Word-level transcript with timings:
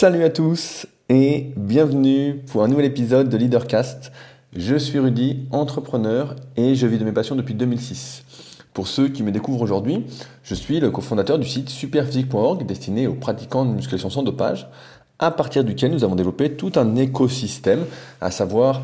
Salut 0.00 0.24
à 0.24 0.30
tous 0.30 0.86
et 1.10 1.52
bienvenue 1.58 2.42
pour 2.50 2.62
un 2.62 2.68
nouvel 2.68 2.86
épisode 2.86 3.28
de 3.28 3.36
Leadercast. 3.36 4.12
Je 4.56 4.76
suis 4.76 4.98
Rudy, 4.98 5.46
entrepreneur 5.50 6.36
et 6.56 6.74
je 6.74 6.86
vis 6.86 6.96
de 6.96 7.04
mes 7.04 7.12
passions 7.12 7.36
depuis 7.36 7.52
2006. 7.52 8.24
Pour 8.72 8.88
ceux 8.88 9.08
qui 9.08 9.22
me 9.22 9.30
découvrent 9.30 9.60
aujourd'hui, 9.60 10.06
je 10.42 10.54
suis 10.54 10.80
le 10.80 10.90
cofondateur 10.90 11.38
du 11.38 11.46
site 11.46 11.68
superphysique.org 11.68 12.64
destiné 12.64 13.08
aux 13.08 13.14
pratiquants 13.14 13.66
de 13.66 13.74
musculation 13.74 14.08
sans 14.08 14.22
dopage, 14.22 14.70
à 15.18 15.30
partir 15.30 15.64
duquel 15.64 15.90
nous 15.90 16.02
avons 16.02 16.16
développé 16.16 16.52
tout 16.52 16.72
un 16.76 16.96
écosystème, 16.96 17.84
à 18.22 18.30
savoir 18.30 18.80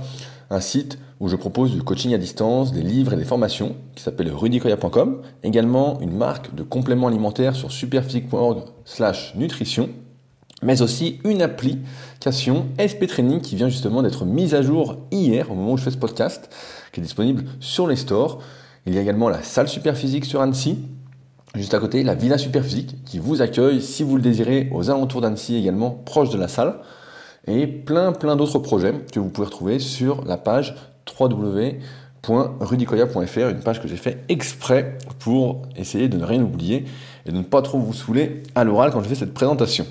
un 0.50 0.60
site 0.60 0.98
où 1.18 1.30
je 1.30 1.36
propose 1.36 1.72
du 1.72 1.82
coaching 1.82 2.12
à 2.12 2.18
distance, 2.18 2.74
des 2.74 2.82
livres 2.82 3.14
et 3.14 3.16
des 3.16 3.24
formations 3.24 3.74
qui 3.94 4.02
s'appelle 4.02 4.30
rudicoya.com, 4.30 5.22
également 5.42 5.98
une 6.02 6.14
marque 6.14 6.54
de 6.54 6.62
compléments 6.62 7.06
alimentaires 7.06 7.56
sur 7.56 7.72
superphysique.org 7.72 8.64
slash 8.84 9.34
nutrition, 9.34 9.88
mais 10.66 10.82
aussi 10.82 11.20
une 11.24 11.40
application 11.42 12.66
SP 12.74 13.06
Training 13.06 13.40
qui 13.40 13.54
vient 13.54 13.68
justement 13.68 14.02
d'être 14.02 14.24
mise 14.24 14.52
à 14.52 14.62
jour 14.62 14.96
hier 15.12 15.52
au 15.52 15.54
moment 15.54 15.74
où 15.74 15.76
je 15.76 15.84
fais 15.84 15.92
ce 15.92 15.96
podcast, 15.96 16.52
qui 16.92 16.98
est 16.98 17.04
disponible 17.04 17.44
sur 17.60 17.86
les 17.86 17.94
stores. 17.94 18.40
Il 18.84 18.92
y 18.92 18.98
a 18.98 19.00
également 19.00 19.28
la 19.28 19.44
salle 19.44 19.68
Superphysique 19.68 20.24
sur 20.24 20.40
Annecy, 20.40 20.80
juste 21.54 21.72
à 21.72 21.78
côté 21.78 22.02
la 22.02 22.16
Villa 22.16 22.36
Superphysique 22.36 22.96
qui 23.04 23.20
vous 23.20 23.42
accueille 23.42 23.80
si 23.80 24.02
vous 24.02 24.16
le 24.16 24.22
désirez 24.22 24.68
aux 24.72 24.90
alentours 24.90 25.20
d'Annecy 25.20 25.54
également 25.54 25.92
proche 25.92 26.30
de 26.30 26.38
la 26.38 26.48
salle 26.48 26.80
et 27.46 27.68
plein 27.68 28.10
plein 28.10 28.34
d'autres 28.34 28.58
projets 28.58 28.92
que 29.12 29.20
vous 29.20 29.28
pouvez 29.28 29.46
retrouver 29.46 29.78
sur 29.78 30.24
la 30.24 30.36
page 30.36 30.74
www.rudicoya.fr, 31.18 33.48
une 33.50 33.60
page 33.60 33.80
que 33.80 33.86
j'ai 33.86 33.96
fait 33.96 34.24
exprès 34.28 34.98
pour 35.20 35.62
essayer 35.76 36.08
de 36.08 36.16
ne 36.16 36.24
rien 36.24 36.42
oublier 36.42 36.86
et 37.24 37.30
de 37.30 37.36
ne 37.36 37.44
pas 37.44 37.62
trop 37.62 37.78
vous 37.78 37.92
saouler 37.92 38.42
à 38.56 38.64
l'oral 38.64 38.90
quand 38.90 39.00
je 39.00 39.08
fais 39.08 39.14
cette 39.14 39.32
présentation. 39.32 39.86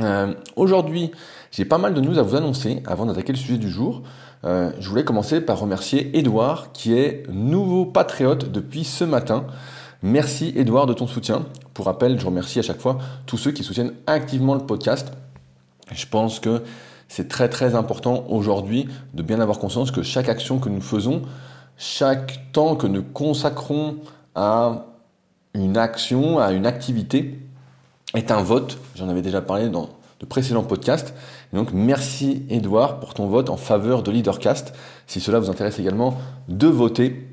Euh, 0.00 0.34
Aujourd'hui, 0.56 1.10
j'ai 1.50 1.64
pas 1.64 1.78
mal 1.78 1.94
de 1.94 2.00
news 2.00 2.18
à 2.18 2.22
vous 2.22 2.36
annoncer 2.36 2.82
avant 2.86 3.06
d'attaquer 3.06 3.32
le 3.32 3.38
sujet 3.38 3.58
du 3.58 3.70
jour. 3.70 4.02
Euh, 4.44 4.70
je 4.78 4.88
voulais 4.88 5.04
commencer 5.04 5.40
par 5.40 5.58
remercier 5.58 6.16
Edouard 6.18 6.72
qui 6.72 6.92
est 6.92 7.24
nouveau 7.30 7.86
patriote 7.86 8.50
depuis 8.50 8.84
ce 8.84 9.04
matin. 9.04 9.46
Merci 10.02 10.52
Edouard 10.56 10.86
de 10.86 10.92
ton 10.92 11.06
soutien. 11.06 11.46
Pour 11.72 11.86
rappel, 11.86 12.20
je 12.20 12.26
remercie 12.26 12.58
à 12.58 12.62
chaque 12.62 12.80
fois 12.80 12.98
tous 13.24 13.38
ceux 13.38 13.52
qui 13.52 13.64
soutiennent 13.64 13.92
activement 14.06 14.54
le 14.54 14.60
podcast. 14.60 15.12
Je 15.92 16.06
pense 16.06 16.40
que 16.40 16.62
c'est 17.08 17.28
très 17.28 17.48
très 17.48 17.74
important 17.74 18.24
aujourd'hui 18.28 18.88
de 19.14 19.22
bien 19.22 19.40
avoir 19.40 19.58
conscience 19.58 19.90
que 19.90 20.02
chaque 20.02 20.28
action 20.28 20.58
que 20.58 20.68
nous 20.68 20.80
faisons, 20.80 21.22
chaque 21.78 22.52
temps 22.52 22.76
que 22.76 22.86
nous 22.86 23.02
consacrons 23.02 23.96
à 24.34 24.86
une 25.54 25.78
action, 25.78 26.38
à 26.38 26.52
une 26.52 26.66
activité, 26.66 27.38
est 28.16 28.30
un 28.30 28.42
vote. 28.42 28.78
J'en 28.94 29.08
avais 29.08 29.22
déjà 29.22 29.40
parlé 29.40 29.68
dans 29.68 29.90
de 30.20 30.26
précédents 30.26 30.62
podcasts. 30.62 31.14
donc 31.52 31.72
merci 31.72 32.44
Edouard 32.48 33.00
pour 33.00 33.12
ton 33.12 33.26
vote 33.26 33.50
en 33.50 33.56
faveur 33.56 34.02
de 34.02 34.10
Leadercast. 34.10 34.72
Si 35.06 35.20
cela 35.20 35.38
vous 35.38 35.50
intéresse 35.50 35.78
également, 35.78 36.18
de 36.48 36.66
voter 36.66 37.28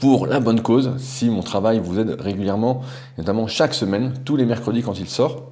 pour 0.00 0.26
la 0.26 0.40
bonne 0.40 0.60
cause. 0.60 0.96
Si 0.98 1.30
mon 1.30 1.42
travail 1.42 1.78
vous 1.78 1.98
aide 1.98 2.20
régulièrement, 2.20 2.82
notamment 3.16 3.46
chaque 3.46 3.72
semaine, 3.72 4.14
tous 4.24 4.36
les 4.36 4.44
mercredis 4.44 4.82
quand 4.82 4.98
il 4.98 5.08
sort, 5.08 5.44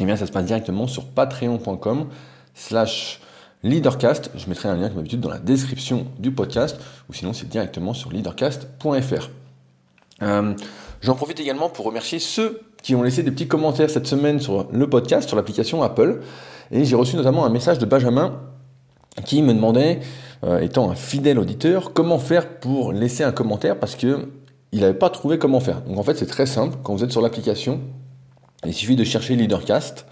eh 0.00 0.04
bien 0.04 0.16
ça 0.16 0.26
se 0.26 0.32
passe 0.32 0.44
directement 0.44 0.86
sur 0.86 1.06
patreon.com 1.06 2.08
slash 2.54 3.20
leadercast. 3.62 4.30
Je 4.34 4.48
mettrai 4.48 4.68
un 4.68 4.76
lien 4.76 4.88
comme 4.88 4.96
d'habitude 4.96 5.20
dans 5.20 5.30
la 5.30 5.38
description 5.38 6.06
du 6.18 6.32
podcast 6.32 6.80
ou 7.08 7.12
sinon 7.12 7.32
c'est 7.32 7.48
directement 7.48 7.94
sur 7.94 8.10
leadercast.fr. 8.10 9.30
Euh, 10.22 10.54
J'en 11.00 11.14
profite 11.14 11.40
également 11.40 11.68
pour 11.68 11.86
remercier 11.86 12.18
ceux 12.18 12.60
qui 12.82 12.94
ont 12.94 13.02
laissé 13.02 13.22
des 13.22 13.30
petits 13.30 13.48
commentaires 13.48 13.90
cette 13.90 14.06
semaine 14.06 14.40
sur 14.40 14.66
le 14.72 14.90
podcast, 14.90 15.28
sur 15.28 15.36
l'application 15.36 15.82
Apple. 15.82 16.20
Et 16.70 16.84
j'ai 16.84 16.96
reçu 16.96 17.16
notamment 17.16 17.44
un 17.44 17.50
message 17.50 17.78
de 17.78 17.86
Benjamin 17.86 18.40
qui 19.24 19.42
me 19.42 19.52
demandait, 19.52 20.00
euh, 20.44 20.60
étant 20.60 20.90
un 20.90 20.94
fidèle 20.94 21.38
auditeur, 21.38 21.92
comment 21.92 22.18
faire 22.18 22.48
pour 22.58 22.92
laisser 22.92 23.24
un 23.24 23.32
commentaire 23.32 23.78
parce 23.78 23.94
que 23.94 24.28
il 24.72 24.80
n'avait 24.80 24.94
pas 24.94 25.10
trouvé 25.10 25.38
comment 25.38 25.60
faire. 25.60 25.82
Donc 25.82 25.98
en 25.98 26.02
fait 26.02 26.16
c'est 26.16 26.26
très 26.26 26.46
simple, 26.46 26.78
quand 26.82 26.94
vous 26.94 27.04
êtes 27.04 27.12
sur 27.12 27.20
l'application, 27.20 27.80
il 28.64 28.72
suffit 28.72 28.96
de 28.96 29.04
chercher 29.04 29.36
Leadercast 29.36 30.06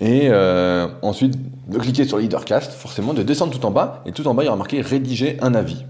et 0.00 0.28
euh, 0.28 0.86
ensuite 1.00 1.34
de 1.68 1.78
cliquer 1.78 2.04
sur 2.04 2.18
Leadercast, 2.18 2.72
forcément 2.72 3.14
de 3.14 3.22
descendre 3.22 3.58
tout 3.58 3.64
en 3.64 3.70
bas 3.70 4.02
et 4.04 4.12
tout 4.12 4.26
en 4.28 4.34
bas 4.34 4.42
il 4.42 4.46
y 4.46 4.48
aura 4.48 4.58
marqué 4.58 4.82
rédiger 4.82 5.38
un 5.40 5.54
avis. 5.54 5.84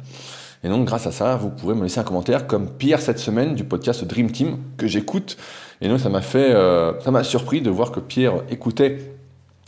Et 0.62 0.68
donc 0.68 0.86
grâce 0.86 1.06
à 1.06 1.12
ça, 1.12 1.36
vous 1.36 1.50
pourrez 1.50 1.74
me 1.74 1.82
laisser 1.82 2.00
un 2.00 2.04
commentaire 2.04 2.46
comme 2.46 2.70
Pierre 2.70 3.00
cette 3.00 3.18
semaine 3.18 3.54
du 3.54 3.64
podcast 3.64 4.04
Dream 4.04 4.30
Team 4.30 4.58
que 4.76 4.86
j'écoute. 4.86 5.36
Et 5.80 5.88
donc 5.88 6.00
ça 6.00 6.08
m'a 6.08 6.22
fait, 6.22 6.52
euh, 6.54 6.98
ça 7.00 7.10
m'a 7.10 7.24
surpris 7.24 7.60
de 7.60 7.70
voir 7.70 7.92
que 7.92 8.00
Pierre 8.00 8.42
écoutait 8.50 9.12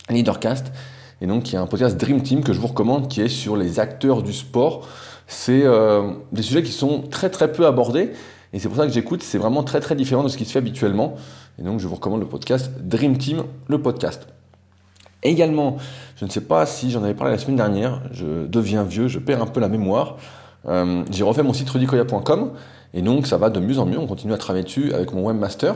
Leadercast. 0.09 0.71
Et 1.21 1.27
donc 1.27 1.49
il 1.49 1.53
y 1.53 1.57
a 1.57 1.61
un 1.61 1.67
podcast 1.67 1.97
Dream 1.97 2.21
Team 2.23 2.43
que 2.43 2.53
je 2.53 2.59
vous 2.59 2.67
recommande 2.67 3.07
qui 3.07 3.21
est 3.21 3.29
sur 3.29 3.55
les 3.55 3.79
acteurs 3.79 4.23
du 4.23 4.33
sport. 4.33 4.87
C'est 5.27 5.63
euh, 5.63 6.11
des 6.31 6.41
sujets 6.41 6.63
qui 6.63 6.71
sont 6.71 7.03
très 7.03 7.29
très 7.29 7.51
peu 7.51 7.67
abordés. 7.67 8.11
Et 8.51 8.59
c'est 8.59 8.67
pour 8.67 8.77
ça 8.77 8.87
que 8.87 8.93
j'écoute, 8.93 9.21
c'est 9.21 9.37
vraiment 9.37 9.63
très 9.63 9.79
très 9.79 9.95
différent 9.95 10.23
de 10.23 10.29
ce 10.29 10.37
qui 10.37 10.45
se 10.45 10.51
fait 10.51 10.59
habituellement. 10.59 11.15
Et 11.59 11.63
donc 11.63 11.79
je 11.79 11.87
vous 11.87 11.95
recommande 11.95 12.21
le 12.21 12.27
podcast 12.27 12.71
Dream 12.81 13.17
Team, 13.17 13.43
le 13.67 13.81
podcast. 13.81 14.27
Également, 15.21 15.77
je 16.15 16.25
ne 16.25 16.29
sais 16.29 16.41
pas 16.41 16.65
si 16.65 16.91
j'en 16.91 17.03
avais 17.03 17.13
parlé 17.13 17.33
la 17.33 17.37
semaine 17.37 17.57
dernière, 17.57 18.01
je 18.11 18.47
deviens 18.47 18.83
vieux, 18.83 19.09
je 19.09 19.19
perds 19.19 19.41
un 19.41 19.47
peu 19.47 19.59
la 19.59 19.67
mémoire. 19.67 20.15
Euh, 20.67 21.03
j'ai 21.11 21.23
refait 21.23 21.43
mon 21.43 21.53
site 21.53 21.69
rudicoya.com 21.69 22.53
et 22.93 23.01
donc 23.01 23.27
ça 23.27 23.37
va 23.37 23.49
de 23.49 23.59
mieux 23.59 23.79
en 23.79 23.85
mieux. 23.85 23.99
On 23.99 24.07
continue 24.07 24.33
à 24.33 24.37
travailler 24.37 24.63
dessus 24.63 24.93
avec 24.93 25.13
mon 25.13 25.25
webmaster. 25.25 25.75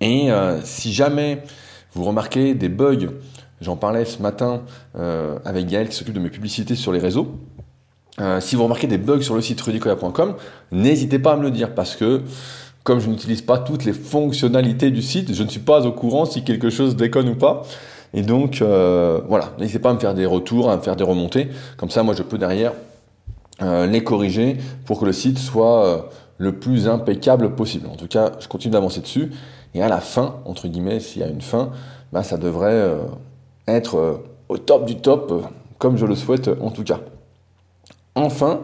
Et 0.00 0.30
euh, 0.30 0.60
si 0.62 0.92
jamais 0.92 1.42
vous 1.94 2.04
remarquez 2.04 2.54
des 2.54 2.68
bugs, 2.68 3.08
j'en 3.60 3.76
parlais 3.76 4.04
ce 4.04 4.22
matin 4.22 4.62
euh, 4.96 5.38
avec 5.44 5.66
Gaël 5.66 5.88
qui 5.88 5.96
s'occupe 5.96 6.14
de 6.14 6.20
mes 6.20 6.30
publicités 6.30 6.74
sur 6.74 6.92
les 6.92 7.00
réseaux. 7.00 7.38
si 8.40 8.56
vous 8.56 8.64
remarquez 8.64 8.86
des 8.86 8.98
bugs 8.98 9.22
sur 9.22 9.34
le 9.34 9.40
site 9.40 9.60
rudicoya.com, 9.60 10.34
n'hésitez 10.72 11.18
pas 11.18 11.32
à 11.32 11.36
me 11.36 11.42
le 11.42 11.50
dire 11.50 11.74
parce 11.74 11.94
que 11.96 12.22
comme 12.82 13.00
je 13.00 13.08
n'utilise 13.08 13.42
pas 13.42 13.58
toutes 13.58 13.84
les 13.84 13.92
fonctionnalités 13.92 14.90
du 14.90 15.02
site, 15.02 15.34
je 15.34 15.42
ne 15.42 15.48
suis 15.48 15.60
pas 15.60 15.86
au 15.86 15.92
courant 15.92 16.24
si 16.24 16.42
quelque 16.42 16.70
chose 16.70 16.96
déconne 16.96 17.28
ou 17.28 17.34
pas. 17.34 17.62
Et 18.14 18.22
donc 18.22 18.62
voilà, 18.62 19.52
n'hésitez 19.58 19.78
pas 19.78 19.90
à 19.90 19.94
me 19.94 20.00
faire 20.00 20.14
des 20.14 20.26
retours, 20.26 20.70
à 20.70 20.76
me 20.76 20.82
faire 20.82 20.96
des 20.96 21.04
remontées. 21.04 21.48
Comme 21.76 21.90
ça, 21.90 22.02
moi, 22.02 22.14
je 22.14 22.22
peux 22.22 22.38
derrière 22.38 22.72
euh, 23.60 23.86
les 23.86 24.04
corriger 24.04 24.56
pour 24.84 25.00
que 25.00 25.04
le 25.04 25.12
site 25.12 25.36
soit 25.36 25.84
euh, 25.84 25.98
le 26.38 26.52
plus 26.52 26.86
impeccable 26.86 27.56
possible. 27.56 27.88
En 27.88 27.96
tout 27.96 28.06
cas, 28.06 28.30
je 28.38 28.46
continue 28.46 28.70
d'avancer 28.72 29.00
dessus. 29.00 29.32
Et 29.74 29.82
à 29.82 29.88
la 29.88 30.00
fin, 30.00 30.36
entre 30.44 30.68
guillemets, 30.68 31.00
s'il 31.00 31.22
y 31.22 31.24
a 31.24 31.28
une 31.28 31.40
fin, 31.40 31.70
bah, 32.12 32.22
ça 32.22 32.36
devrait 32.36 32.72
euh, 32.72 32.98
être 33.66 34.22
au 34.48 34.58
top 34.58 34.86
du 34.86 34.96
top, 34.96 35.50
comme 35.78 35.96
je 35.96 36.06
le 36.06 36.14
souhaite 36.14 36.50
en 36.60 36.70
tout 36.70 36.84
cas. 36.84 37.00
Enfin, 38.14 38.60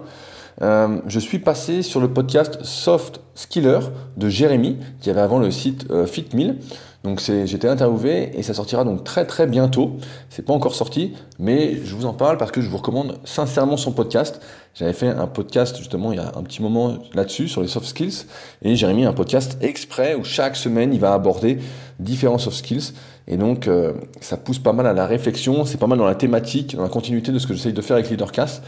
je 0.61 1.19
suis 1.19 1.39
passé 1.39 1.83
sur 1.83 2.01
le 2.01 2.09
podcast 2.09 2.59
Soft 2.63 3.21
Skiller 3.35 3.81
de 4.17 4.29
Jérémy, 4.29 4.79
qui 5.01 5.11
avait 5.11 5.21
avant 5.21 5.39
le 5.39 5.51
site 5.51 5.87
FitMill. 6.07 6.59
Donc 7.05 7.21
j'étais 7.21 7.69
interviewé 7.69 8.31
et 8.35 8.43
ça 8.43 8.55
sortira 8.55 8.83
donc 8.83 9.05
très 9.05 9.27
très 9.27 9.47
bientôt. 9.47 9.99
C'est 10.31 10.43
pas 10.43 10.55
encore 10.55 10.75
sorti, 10.75 11.13
mais 11.39 11.77
je 11.85 11.95
vous 11.95 12.07
en 12.07 12.15
parle 12.15 12.39
parce 12.39 12.51
que 12.51 12.63
je 12.63 12.69
vous 12.71 12.79
recommande 12.79 13.19
sincèrement 13.25 13.77
son 13.77 13.93
podcast. 13.93 14.41
J'avais 14.75 14.95
fait 14.95 15.09
un 15.09 15.27
podcast 15.27 15.77
justement 15.77 16.13
il 16.13 16.17
y 16.17 16.19
a 16.19 16.33
un 16.35 16.43
petit 16.43 16.63
moment 16.63 16.97
là-dessus 17.13 17.49
sur 17.49 17.61
les 17.61 17.69
soft 17.69 17.87
skills 17.87 18.25
et 18.63 18.75
j'ai 18.75 18.87
remis 18.87 19.05
un 19.05 19.13
podcast 19.13 19.59
exprès 19.61 20.15
où 20.15 20.25
chaque 20.25 20.57
semaine 20.57 20.95
il 20.95 20.99
va 20.99 21.13
aborder 21.13 21.59
différents 22.01 22.39
soft 22.39 22.57
skills 22.57 22.95
et 23.29 23.37
donc 23.37 23.69
euh, 23.69 23.93
ça 24.23 24.39
pousse 24.39 24.59
pas 24.59 24.73
mal 24.73 24.87
à 24.87 24.95
la 24.95 25.07
réflexion. 25.07 25.67
C'est 25.67 25.79
pas 25.79 25.87
mal 25.87 25.99
dans 25.99 26.07
la 26.07 26.15
thématique, 26.15 26.75
dans 26.75 26.85
la 26.85 26.89
continuité 26.89 27.33
de 27.33 27.39
ce 27.39 27.47
que 27.47 27.53
j'essaye 27.53 27.75
de 27.75 27.83
faire 27.83 27.97
avec 27.97 28.09
Leadercast. 28.09 28.63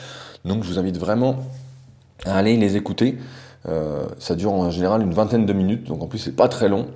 Donc 0.44 0.62
je 0.62 0.68
vous 0.68 0.78
invite 0.78 0.98
vraiment 0.98 1.36
à 2.26 2.36
aller 2.36 2.58
les 2.58 2.76
écouter. 2.76 3.16
Euh, 3.66 4.04
ça 4.18 4.34
dure 4.34 4.52
en 4.52 4.70
général 4.70 5.00
une 5.00 5.14
vingtaine 5.14 5.46
de 5.46 5.52
minutes, 5.54 5.84
donc 5.84 6.02
en 6.02 6.06
plus 6.06 6.18
c'est 6.18 6.36
pas 6.36 6.48
très 6.48 6.68
long. 6.68 6.86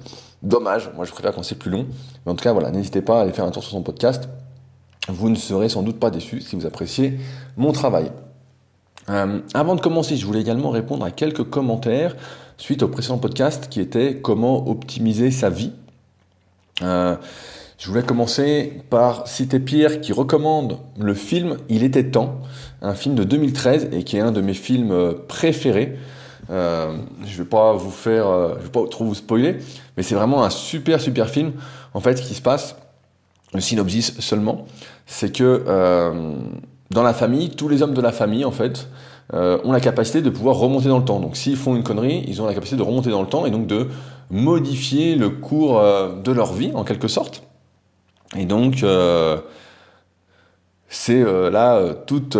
Dommage, 0.42 0.90
moi 0.96 1.04
je 1.04 1.12
préfère 1.12 1.34
quand 1.34 1.42
c'est 1.42 1.58
plus 1.58 1.70
long. 1.70 1.86
Mais 2.24 2.32
en 2.32 2.34
tout 2.34 2.42
cas, 2.42 2.52
voilà, 2.52 2.70
n'hésitez 2.70 3.02
pas 3.02 3.18
à 3.18 3.22
aller 3.22 3.32
faire 3.32 3.44
un 3.44 3.50
tour 3.50 3.62
sur 3.62 3.72
son 3.72 3.82
podcast. 3.82 4.28
Vous 5.08 5.28
ne 5.28 5.34
serez 5.34 5.68
sans 5.68 5.82
doute 5.82 5.98
pas 5.98 6.10
déçus 6.10 6.40
si 6.40 6.56
vous 6.56 6.66
appréciez 6.66 7.18
mon 7.56 7.72
travail. 7.72 8.10
Euh, 9.08 9.40
avant 9.54 9.74
de 9.74 9.80
commencer, 9.80 10.16
je 10.16 10.24
voulais 10.24 10.40
également 10.40 10.70
répondre 10.70 11.04
à 11.04 11.10
quelques 11.10 11.44
commentaires 11.44 12.16
suite 12.58 12.82
au 12.82 12.88
précédent 12.88 13.18
podcast 13.18 13.68
qui 13.70 13.80
était 13.80 14.20
comment 14.20 14.68
optimiser 14.68 15.30
sa 15.30 15.50
vie? 15.50 15.72
Euh, 16.82 17.16
je 17.78 17.88
voulais 17.88 18.02
commencer 18.02 18.82
par 18.90 19.26
citer 19.26 19.58
Pierre 19.58 20.00
qui 20.00 20.12
recommande 20.12 20.78
le 20.98 21.14
film 21.14 21.56
Il 21.68 21.82
était 21.82 22.10
temps, 22.10 22.40
un 22.82 22.94
film 22.94 23.14
de 23.14 23.24
2013 23.24 23.88
et 23.92 24.04
qui 24.04 24.18
est 24.18 24.20
un 24.20 24.32
de 24.32 24.42
mes 24.42 24.54
films 24.54 24.92
euh, 24.92 25.14
préférés. 25.26 25.98
Euh, 26.50 26.96
je 27.24 27.38
vais 27.38 27.48
pas 27.48 27.74
vous 27.74 27.90
faire, 27.90 28.26
euh, 28.26 28.54
vais 28.56 28.70
pas 28.70 28.86
trop 28.88 29.04
vous 29.04 29.14
spoiler, 29.14 29.58
mais 29.96 30.02
c'est 30.02 30.16
vraiment 30.16 30.42
un 30.42 30.50
super 30.50 31.00
super 31.00 31.28
film. 31.28 31.52
En 31.94 32.00
fait, 32.00 32.16
ce 32.16 32.22
qui 32.22 32.34
se 32.34 32.42
passe, 32.42 32.76
le 33.54 33.60
synopsis 33.60 34.18
seulement, 34.20 34.66
c'est 35.06 35.34
que 35.34 35.64
euh, 35.66 36.34
dans 36.90 37.02
la 37.02 37.14
famille, 37.14 37.50
tous 37.50 37.68
les 37.68 37.82
hommes 37.82 37.94
de 37.94 38.00
la 38.00 38.12
famille, 38.12 38.44
en 38.44 38.50
fait, 38.50 38.88
ont 39.32 39.70
la 39.70 39.78
capacité 39.78 40.22
de 40.22 40.30
pouvoir 40.30 40.56
remonter 40.56 40.88
dans 40.88 40.98
le 40.98 41.04
temps. 41.04 41.20
Donc, 41.20 41.36
s'ils 41.36 41.56
font 41.56 41.76
une 41.76 41.84
connerie, 41.84 42.24
ils 42.26 42.42
ont 42.42 42.46
la 42.46 42.54
capacité 42.54 42.76
de 42.76 42.82
remonter 42.82 43.10
dans 43.10 43.20
le 43.20 43.28
temps 43.28 43.46
et 43.46 43.52
donc 43.52 43.68
de 43.68 43.86
modifier 44.28 45.14
le 45.14 45.30
cours 45.30 45.80
de 45.80 46.32
leur 46.32 46.52
vie, 46.52 46.72
en 46.74 46.82
quelque 46.82 47.06
sorte. 47.06 47.44
Et 48.36 48.44
donc, 48.44 48.84
c'est 50.88 51.22
là 51.22 51.94
toute 52.08 52.36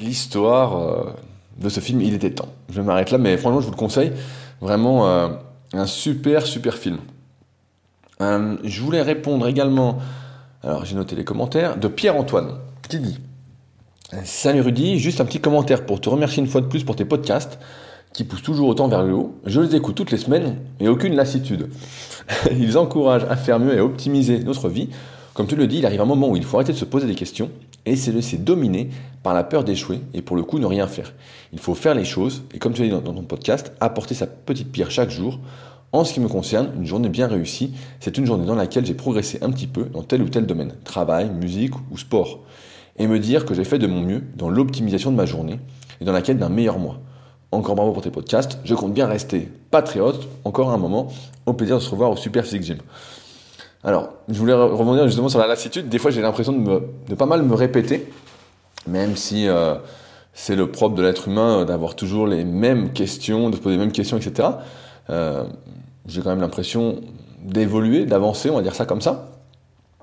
l'histoire 0.00 1.14
de 1.62 1.68
ce 1.68 1.80
film. 1.80 2.00
Il 2.00 2.14
était 2.14 2.30
temps. 2.30 2.48
Je 2.70 2.80
m'arrête 2.80 3.10
là, 3.10 3.18
mais 3.18 3.36
franchement, 3.36 3.60
je 3.60 3.66
vous 3.66 3.72
le 3.72 3.76
conseille. 3.76 4.12
Vraiment 4.60 5.06
un 5.72 5.86
super, 5.86 6.46
super 6.46 6.74
film. 6.74 6.98
je 8.20 8.80
voulais 8.80 9.02
répondre 9.02 9.48
également, 9.48 9.98
alors 10.62 10.84
j'ai 10.84 10.94
noté 10.94 11.16
les 11.16 11.24
commentaires, 11.24 11.76
de 11.76 11.88
Pierre-Antoine, 11.88 12.58
qui 12.88 12.98
dit 12.98 13.18
Salut 14.24 14.60
Rudy, 14.60 14.98
juste 14.98 15.20
un 15.20 15.24
petit 15.24 15.40
commentaire 15.40 15.86
pour 15.86 16.00
te 16.00 16.08
remercier 16.08 16.42
une 16.42 16.48
fois 16.48 16.60
de 16.60 16.66
plus 16.66 16.84
pour 16.84 16.94
tes 16.94 17.04
podcasts 17.04 17.58
qui 18.12 18.24
poussent 18.24 18.42
toujours 18.42 18.68
autant 18.68 18.88
vers 18.88 19.02
le 19.02 19.14
haut. 19.14 19.34
Je 19.46 19.60
les 19.60 19.74
écoute 19.74 19.94
toutes 19.94 20.10
les 20.10 20.18
semaines 20.18 20.56
et 20.80 20.88
aucune 20.88 21.14
lassitude. 21.14 21.70
Ils 22.50 22.76
encouragent 22.76 23.26
à 23.28 23.36
faire 23.36 23.58
mieux 23.58 23.74
et 23.74 23.78
à 23.78 23.84
optimiser 23.84 24.40
notre 24.40 24.68
vie. 24.68 24.90
Comme 25.34 25.46
tu 25.46 25.56
le 25.56 25.66
dis, 25.66 25.78
il 25.78 25.86
arrive 25.86 26.02
un 26.02 26.06
moment 26.06 26.28
où 26.28 26.36
il 26.36 26.44
faut 26.44 26.58
arrêter 26.58 26.74
de 26.74 26.78
se 26.78 26.84
poser 26.84 27.06
des 27.06 27.14
questions 27.14 27.50
et 27.86 27.96
se 27.96 28.10
laisser 28.10 28.38
dominer 28.38 28.90
par 29.22 29.34
la 29.34 29.44
peur 29.44 29.64
d'échouer 29.64 30.00
et 30.14 30.22
pour 30.22 30.36
le 30.36 30.42
coup 30.42 30.58
ne 30.58 30.66
rien 30.66 30.86
faire. 30.86 31.12
Il 31.52 31.58
faut 31.58 31.74
faire 31.74 31.94
les 31.94 32.04
choses 32.04 32.42
et 32.54 32.58
comme 32.58 32.72
tu 32.72 32.82
l'as 32.82 32.88
dit 32.88 32.94
dans 32.94 33.12
ton 33.12 33.22
podcast, 33.22 33.72
apporter 33.80 34.14
sa 34.14 34.26
petite 34.26 34.72
pierre 34.72 34.90
chaque 34.90 35.10
jour. 35.10 35.38
En 35.92 36.04
ce 36.04 36.14
qui 36.14 36.20
me 36.20 36.28
concerne, 36.28 36.70
une 36.76 36.86
journée 36.86 37.10
bien 37.10 37.26
réussie, 37.26 37.74
c'est 38.00 38.16
une 38.16 38.24
journée 38.24 38.46
dans 38.46 38.54
laquelle 38.54 38.86
j'ai 38.86 38.94
progressé 38.94 39.38
un 39.42 39.50
petit 39.50 39.66
peu 39.66 39.84
dans 39.84 40.02
tel 40.02 40.22
ou 40.22 40.28
tel 40.28 40.46
domaine, 40.46 40.74
travail, 40.84 41.30
musique 41.30 41.74
ou 41.90 41.98
sport 41.98 42.40
et 42.96 43.06
me 43.06 43.18
dire 43.18 43.44
que 43.44 43.54
j'ai 43.54 43.64
fait 43.64 43.78
de 43.78 43.86
mon 43.86 44.00
mieux 44.00 44.22
dans 44.36 44.48
l'optimisation 44.48 45.10
de 45.10 45.16
ma 45.16 45.26
journée 45.26 45.58
et 46.00 46.04
dans 46.04 46.12
la 46.12 46.22
quête 46.22 46.38
d'un 46.38 46.48
meilleur 46.48 46.78
moi. 46.78 46.98
Encore 47.50 47.74
bravo 47.74 47.92
pour 47.92 48.02
tes 48.02 48.10
podcasts. 48.10 48.58
Je 48.64 48.74
compte 48.74 48.94
bien 48.94 49.06
rester 49.06 49.48
patriote 49.70 50.26
encore 50.44 50.70
un 50.70 50.78
moment. 50.78 51.08
Au 51.44 51.52
plaisir 51.52 51.76
de 51.76 51.82
se 51.82 51.90
revoir 51.90 52.10
au 52.10 52.16
Super 52.16 52.44
Physique 52.44 52.62
Gym. 52.62 52.78
Alors, 53.84 54.10
je 54.28 54.38
voulais 54.38 54.52
revenir 54.52 55.06
justement 55.06 55.28
sur 55.28 55.40
la 55.40 55.46
lassitude. 55.46 55.88
Des 55.88 55.98
fois, 55.98 56.10
j'ai 56.10 56.22
l'impression 56.22 56.52
de, 56.52 56.82
de 57.08 57.14
pas 57.14 57.26
mal 57.26 57.42
me 57.42 57.54
répéter, 57.54 58.08
même 58.86 59.16
si 59.16 59.48
euh, 59.48 59.74
c'est 60.34 60.54
le 60.54 60.70
propre 60.70 60.94
de 60.94 61.02
l'être 61.02 61.28
humain 61.28 61.60
euh, 61.60 61.64
d'avoir 61.64 61.96
toujours 61.96 62.26
les 62.26 62.44
mêmes 62.44 62.92
questions, 62.92 63.50
de 63.50 63.56
se 63.56 63.60
poser 63.60 63.76
les 63.76 63.80
mêmes 63.80 63.92
questions, 63.92 64.16
etc. 64.18 64.48
Euh, 65.10 65.44
j'ai 66.06 66.22
quand 66.22 66.30
même 66.30 66.40
l'impression 66.40 67.00
d'évoluer, 67.42 68.04
d'avancer, 68.06 68.50
on 68.50 68.56
va 68.56 68.62
dire 68.62 68.74
ça 68.74 68.86
comme 68.86 69.00
ça. 69.00 69.30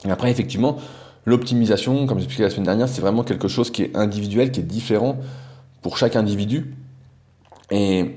Et 0.06 0.12
après, 0.12 0.30
effectivement, 0.30 0.78
L'optimisation, 1.26 2.08
comme 2.08 2.18
j'expliquais 2.18 2.44
la 2.44 2.50
semaine 2.50 2.66
dernière, 2.66 2.90
c'est 2.90 3.02
vraiment 3.02 3.24
quelque 3.24 3.48
chose 3.48 3.70
qui 3.72 3.84
est 3.84 3.96
individuel, 3.96 4.52
qui 4.52 4.62
est 4.62 4.64
différent 4.64 5.18
pour 5.82 5.98
chaque 5.98 6.16
individu. 6.16 6.76
Et 7.72 8.16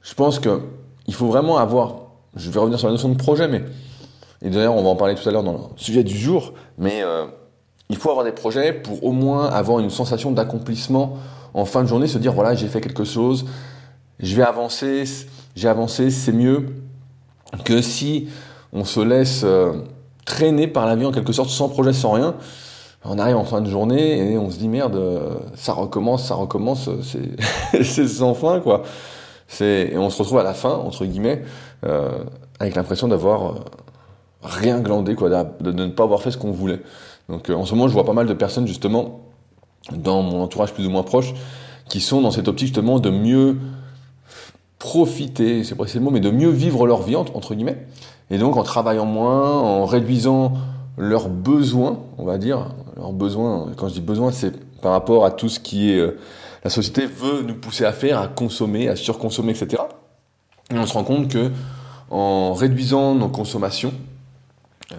je 0.00 0.14
pense 0.14 0.38
qu'il 0.38 1.14
faut 1.14 1.26
vraiment 1.26 1.58
avoir, 1.58 1.96
je 2.34 2.50
vais 2.50 2.58
revenir 2.58 2.78
sur 2.78 2.88
la 2.88 2.92
notion 2.92 3.08
de 3.08 3.16
projet, 3.16 3.48
mais, 3.48 3.64
et 4.42 4.50
d'ailleurs 4.50 4.74
on 4.74 4.82
va 4.82 4.88
en 4.88 4.96
parler 4.96 5.14
tout 5.14 5.28
à 5.28 5.32
l'heure 5.32 5.42
dans 5.42 5.52
le 5.52 5.58
sujet 5.76 6.04
du 6.04 6.16
jour, 6.16 6.52
mais 6.78 7.02
euh, 7.02 7.24
il 7.88 7.96
faut 7.96 8.10
avoir 8.10 8.24
des 8.24 8.32
projets 8.32 8.72
pour 8.72 9.04
au 9.04 9.12
moins 9.12 9.48
avoir 9.48 9.78
une 9.78 9.90
sensation 9.90 10.32
d'accomplissement 10.32 11.16
en 11.54 11.64
fin 11.64 11.82
de 11.82 11.88
journée, 11.88 12.06
se 12.06 12.18
dire 12.18 12.32
voilà, 12.32 12.54
j'ai 12.54 12.68
fait 12.68 12.80
quelque 12.80 13.04
chose, 13.04 13.46
je 14.18 14.34
vais 14.34 14.42
avancer, 14.42 15.04
j'ai 15.54 15.68
avancé, 15.68 16.10
c'est 16.10 16.32
mieux 16.32 16.66
que 17.64 17.82
si 17.82 18.28
on 18.72 18.84
se 18.84 19.00
laisse 19.00 19.42
euh, 19.44 19.72
traîné 20.24 20.66
par 20.66 20.86
la 20.86 20.96
vie 20.96 21.04
en 21.04 21.12
quelque 21.12 21.32
sorte, 21.32 21.50
sans 21.50 21.68
projet, 21.68 21.92
sans 21.92 22.12
rien. 22.12 22.34
On 23.04 23.18
arrive 23.18 23.36
en 23.36 23.44
fin 23.44 23.60
de 23.60 23.68
journée 23.68 24.32
et 24.32 24.38
on 24.38 24.48
se 24.48 24.58
dit 24.58 24.68
merde, 24.68 24.96
ça 25.56 25.72
recommence, 25.72 26.28
ça 26.28 26.36
recommence, 26.36 26.88
c'est 27.82 28.06
sans 28.06 28.32
fin 28.32 28.60
quoi. 28.60 28.84
Et 29.60 29.96
on 29.96 30.10
se 30.10 30.18
retrouve 30.18 30.38
à 30.38 30.42
la 30.42 30.54
fin, 30.54 30.70
entre 30.70 31.04
guillemets, 31.04 31.42
euh, 31.84 32.24
avec 32.58 32.74
l'impression 32.74 33.08
d'avoir 33.08 33.46
euh, 33.46 33.54
rien 34.42 34.80
glandé, 34.80 35.14
quoi, 35.14 35.28
de, 35.60 35.72
ne 35.72 35.86
pas 35.86 36.04
avoir 36.04 36.22
fait 36.22 36.30
ce 36.30 36.38
qu'on 36.38 36.52
voulait. 36.52 36.80
Donc 37.28 37.50
euh, 37.50 37.54
en 37.54 37.64
ce 37.64 37.74
moment, 37.74 37.88
je 37.88 37.92
vois 37.92 38.04
pas 38.04 38.12
mal 38.12 38.26
de 38.26 38.34
personnes 38.34 38.66
justement 38.66 39.20
dans 39.92 40.22
mon 40.22 40.42
entourage 40.42 40.72
plus 40.72 40.86
ou 40.86 40.90
moins 40.90 41.02
proche 41.02 41.34
qui 41.88 42.00
sont 42.00 42.20
dans 42.20 42.30
cette 42.30 42.48
optique 42.48 42.68
justement 42.68 43.00
de 43.00 43.10
mieux 43.10 43.58
profiter, 44.78 45.62
c'est 45.62 45.74
pas 45.74 45.84
le 45.92 46.00
mot, 46.00 46.10
mais 46.10 46.20
de 46.20 46.30
mieux 46.30 46.50
vivre 46.50 46.86
leur 46.86 47.02
vie 47.02 47.16
entre 47.16 47.54
guillemets. 47.54 47.86
Et 48.30 48.38
donc 48.38 48.56
en 48.56 48.62
travaillant 48.62 49.04
moins, 49.04 49.60
en 49.60 49.84
réduisant 49.84 50.54
leurs 50.96 51.28
besoins, 51.28 52.00
on 52.18 52.24
va 52.24 52.38
dire, 52.38 52.74
leurs 52.96 53.12
besoins, 53.12 53.68
quand 53.76 53.88
je 53.88 53.94
dis 53.94 54.00
besoins, 54.00 54.32
c'est 54.32 54.52
par 54.80 54.92
rapport 54.92 55.24
à 55.24 55.30
tout 55.30 55.48
ce 55.48 55.60
qui 55.60 55.92
est 55.92 55.98
euh, 55.98 56.18
la 56.64 56.70
société 56.70 57.06
veut 57.06 57.42
nous 57.42 57.54
pousser 57.54 57.84
à 57.84 57.92
faire, 57.92 58.18
à 58.18 58.28
consommer, 58.28 58.88
à 58.88 58.96
surconsommer, 58.96 59.52
etc. 59.52 59.82
Et 60.72 60.78
on 60.78 60.86
se 60.86 60.92
rend 60.92 61.04
compte 61.04 61.28
que 61.28 61.50
en 62.10 62.52
réduisant 62.52 63.14
nos 63.14 63.28
consommations, 63.28 63.92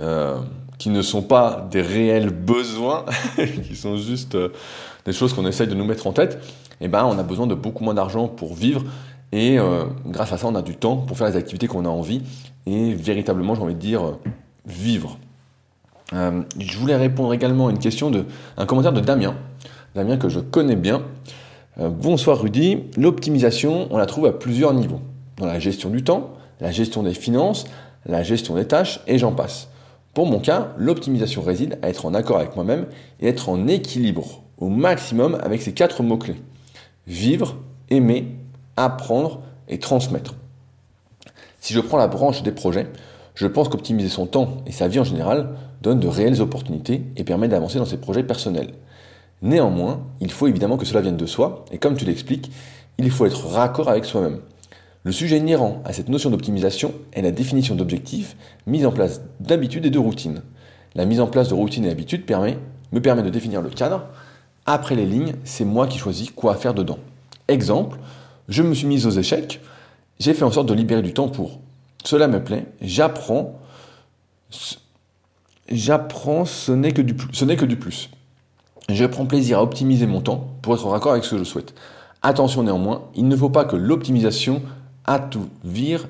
euh, 0.02 0.38
qui 0.78 0.90
ne 0.90 1.02
sont 1.02 1.22
pas 1.22 1.68
des 1.72 1.82
réels 1.82 2.30
besoins, 2.30 3.06
qui 3.68 3.76
sont 3.76 3.98
juste 3.98 4.36
euh, 4.36 4.50
des 5.06 5.14
choses 5.14 5.34
qu'on 5.34 5.46
essaye 5.46 5.68
de 5.68 5.76
nous 5.76 5.86
mettre 5.86 6.08
en 6.08 6.14
tête, 6.14 6.40
eh 6.82 6.88
ben, 6.88 7.06
on 7.06 7.18
a 7.18 7.24
besoin 7.24 7.48
de 7.48 7.56
beaucoup 7.56 7.84
moins 7.84 7.94
d'argent 7.94 8.28
pour 8.28 8.54
vivre. 8.54 8.84
Et 9.32 9.58
grâce 10.06 10.32
à 10.32 10.38
ça, 10.38 10.46
on 10.46 10.54
a 10.54 10.62
du 10.62 10.76
temps 10.76 10.96
pour 10.96 11.18
faire 11.18 11.28
les 11.28 11.36
activités 11.36 11.66
qu'on 11.66 11.86
a 11.86 11.90
envie 11.90 12.22
et 12.68 12.94
véritablement, 12.94 13.56
j'ai 13.56 13.62
envie 13.62 13.74
de 13.74 13.80
dire, 13.80 14.18
vivre. 14.66 15.18
Euh, 16.14 16.44
je 16.60 16.78
voulais 16.78 16.96
répondre 16.96 17.34
également 17.34 17.68
à 17.68 17.72
une 17.72 17.80
question 17.80 18.12
de 18.12 18.26
un 18.58 18.66
commentaire 18.66 18.94
de 18.94 19.00
Damien, 19.00 19.36
Damien 19.96 20.18
que 20.18 20.30
je 20.30 20.40
connais 20.40 20.76
bien. 20.76 21.02
Euh, 21.80 21.90
bonsoir 21.90 22.42
Rudy, 22.42 22.84
l'optimisation, 22.98 23.88
on 23.90 23.98
la 23.98 24.06
trouve 24.06 24.26
à 24.26 24.32
plusieurs 24.32 24.74
niveaux. 24.74 25.02
Dans 25.38 25.48
la 25.48 25.60
gestion 25.60 25.90
du 25.90 26.04
temps, 26.04 26.32
la 26.60 26.72
gestion 26.72 27.04
des 27.04 27.14
finances, 27.14 27.66
la 28.06 28.22
gestion 28.22 28.56
des 28.56 28.66
tâches, 28.66 29.00
et 29.08 29.18
j'en 29.18 29.32
passe. 29.32 29.70
Pour 30.14 30.28
mon 30.28 30.40
cas, 30.40 30.74
l'optimisation 30.78 31.42
réside 31.42 31.80
à 31.82 31.90
être 31.90 32.06
en 32.06 32.14
accord 32.14 32.38
avec 32.38 32.56
moi-même 32.56 32.86
et 33.20 33.28
être 33.28 33.50
en 33.50 33.68
équilibre 33.68 34.44
au 34.60 34.70
maximum 34.70 35.38
avec 35.42 35.62
ces 35.62 35.74
quatre 35.74 36.04
mots-clés. 36.04 36.42
Vivre, 37.08 37.58
aimer, 37.90 38.28
apprendre 38.78 39.42
et 39.68 39.80
transmettre. 39.80 40.36
Si 41.60 41.74
je 41.74 41.80
prends 41.80 41.98
la 41.98 42.08
branche 42.08 42.44
des 42.44 42.52
projets, 42.52 42.88
je 43.36 43.48
pense 43.48 43.70
qu'optimiser 43.70 44.10
son 44.10 44.28
temps 44.28 44.58
et 44.68 44.72
sa 44.72 44.88
vie 44.88 45.00
en 45.00 45.04
général 45.04 45.56
donne 45.82 46.00
de 46.00 46.08
réelles 46.08 46.42
opportunités 46.42 47.02
et 47.18 47.24
permet 47.24 47.48
d'avancer 47.48 47.80
dans 47.80 47.86
ses 47.86 47.98
projets 47.98 48.24
personnels. 48.24 48.74
Néanmoins, 49.42 50.06
il 50.22 50.32
faut 50.32 50.48
évidemment 50.48 50.78
que 50.78 50.86
cela 50.86 51.02
vienne 51.02 51.18
de 51.18 51.26
soi, 51.26 51.66
et 51.72 51.78
comme 51.78 51.98
tu 51.98 52.06
l'expliques, 52.06 52.52
il 52.98 53.10
faut 53.10 53.26
être 53.26 53.48
raccord 53.48 53.90
avec 53.90 54.06
soi-même. 54.06 54.40
Le 55.06 55.12
sujet 55.12 55.38
inhérent 55.38 55.82
à 55.84 55.92
cette 55.92 56.08
notion 56.08 56.30
d'optimisation 56.30 56.94
est 57.12 57.22
la 57.22 57.32
définition 57.32 57.76
d'objectifs, 57.76 58.38
mise 58.68 58.86
en 58.86 58.92
place 58.92 59.22
d'habitudes 59.42 59.86
et 59.86 59.90
de 59.90 60.00
routines. 60.00 60.42
La 60.96 61.04
mise 61.04 61.20
en 61.20 61.28
place 61.28 61.50
de 61.50 61.54
routines 61.54 61.84
et 61.84 61.90
d'habitudes 61.90 62.24
me 62.92 63.02
permet 63.02 63.24
de 63.24 63.30
définir 63.30 63.62
le 63.62 63.70
cadre. 63.70 64.08
Après 64.66 64.96
les 64.96 65.06
lignes, 65.06 65.34
c'est 65.44 65.66
moi 65.66 65.88
qui 65.88 65.98
choisis 65.98 66.32
quoi 66.32 66.56
faire 66.56 66.74
dedans. 66.74 67.00
Exemple, 67.50 67.98
je 68.48 68.64
me 68.64 68.74
suis 68.74 68.88
mise 68.88 69.06
aux 69.06 69.12
échecs, 69.12 69.60
j'ai 70.20 70.34
fait 70.34 70.46
en 70.46 70.52
sorte 70.52 70.70
de 70.70 70.74
libérer 70.74 71.02
du 71.02 71.14
temps 71.14 71.28
pour. 71.28 71.60
Cela 72.06 72.30
me 72.30 72.42
plaît, 72.42 72.66
j'apprends, 72.82 73.60
j'apprends, 75.70 76.46
ce 76.46 76.72
n'est 76.72 76.94
que 76.94 77.02
du. 77.02 77.16
Ce 77.34 77.44
n'est 77.44 77.58
que 77.58 77.66
du 77.66 77.76
plus. 77.76 78.10
Je 78.88 79.06
prends 79.06 79.26
plaisir 79.26 79.60
à 79.60 79.64
optimiser 79.64 80.06
mon 80.06 80.22
temps 80.22 80.48
pour 80.62 80.76
être 80.76 80.86
en 80.86 80.92
raccord 80.92 81.12
avec 81.12 81.26
ce 81.26 81.32
que 81.32 81.38
je 81.40 81.44
souhaite. 81.44 81.74
Attention 82.22 82.64
néanmoins, 82.64 83.10
il 83.16 83.28
ne 83.28 83.36
faut 83.36 83.50
pas 83.50 83.66
que 83.66 83.76
l'optimisation 83.76 84.62
à 85.06 85.20
tout 85.20 85.50
vire, 85.64 86.08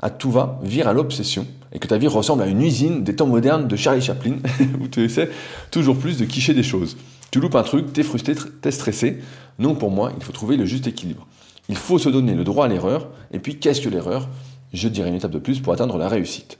à 0.00 0.10
tout 0.10 0.30
va, 0.30 0.60
vire 0.62 0.88
à 0.88 0.92
l'obsession 0.92 1.46
et 1.72 1.78
que 1.78 1.86
ta 1.86 1.98
vie 1.98 2.06
ressemble 2.06 2.42
à 2.42 2.46
une 2.46 2.62
usine 2.62 3.04
des 3.04 3.16
temps 3.16 3.26
modernes 3.26 3.68
de 3.68 3.76
Charlie 3.76 4.00
Chaplin 4.00 4.36
où 4.80 4.88
tu 4.88 5.02
essaies 5.04 5.30
toujours 5.70 5.96
plus 5.96 6.18
de 6.18 6.24
quicher 6.24 6.54
des 6.54 6.62
choses. 6.62 6.96
Tu 7.30 7.40
loupes 7.40 7.56
un 7.56 7.62
truc, 7.62 7.92
t'es 7.92 8.02
frustré, 8.02 8.34
t'es 8.62 8.70
stressé. 8.70 9.18
Non, 9.58 9.74
pour 9.74 9.90
moi, 9.90 10.12
il 10.16 10.24
faut 10.24 10.32
trouver 10.32 10.56
le 10.56 10.64
juste 10.64 10.86
équilibre. 10.86 11.26
Il 11.68 11.76
faut 11.76 11.98
se 11.98 12.08
donner 12.08 12.34
le 12.34 12.44
droit 12.44 12.64
à 12.64 12.68
l'erreur. 12.68 13.08
Et 13.32 13.38
puis, 13.38 13.58
qu'est-ce 13.58 13.82
que 13.82 13.90
l'erreur? 13.90 14.28
Je 14.72 14.88
dirais 14.88 15.10
une 15.10 15.16
étape 15.16 15.32
de 15.32 15.38
plus 15.38 15.60
pour 15.60 15.72
atteindre 15.72 15.98
la 15.98 16.08
réussite. 16.08 16.58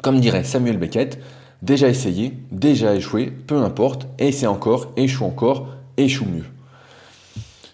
Comme 0.00 0.18
dirait 0.18 0.42
Samuel 0.42 0.78
Beckett, 0.78 1.20
déjà 1.60 1.88
essayé, 1.88 2.34
déjà 2.50 2.94
échoué, 2.94 3.26
peu 3.26 3.56
importe, 3.58 4.08
essaie 4.18 4.46
encore, 4.46 4.92
échoue 4.96 5.24
encore, 5.24 5.68
échoue 5.96 6.24
mieux. 6.24 6.46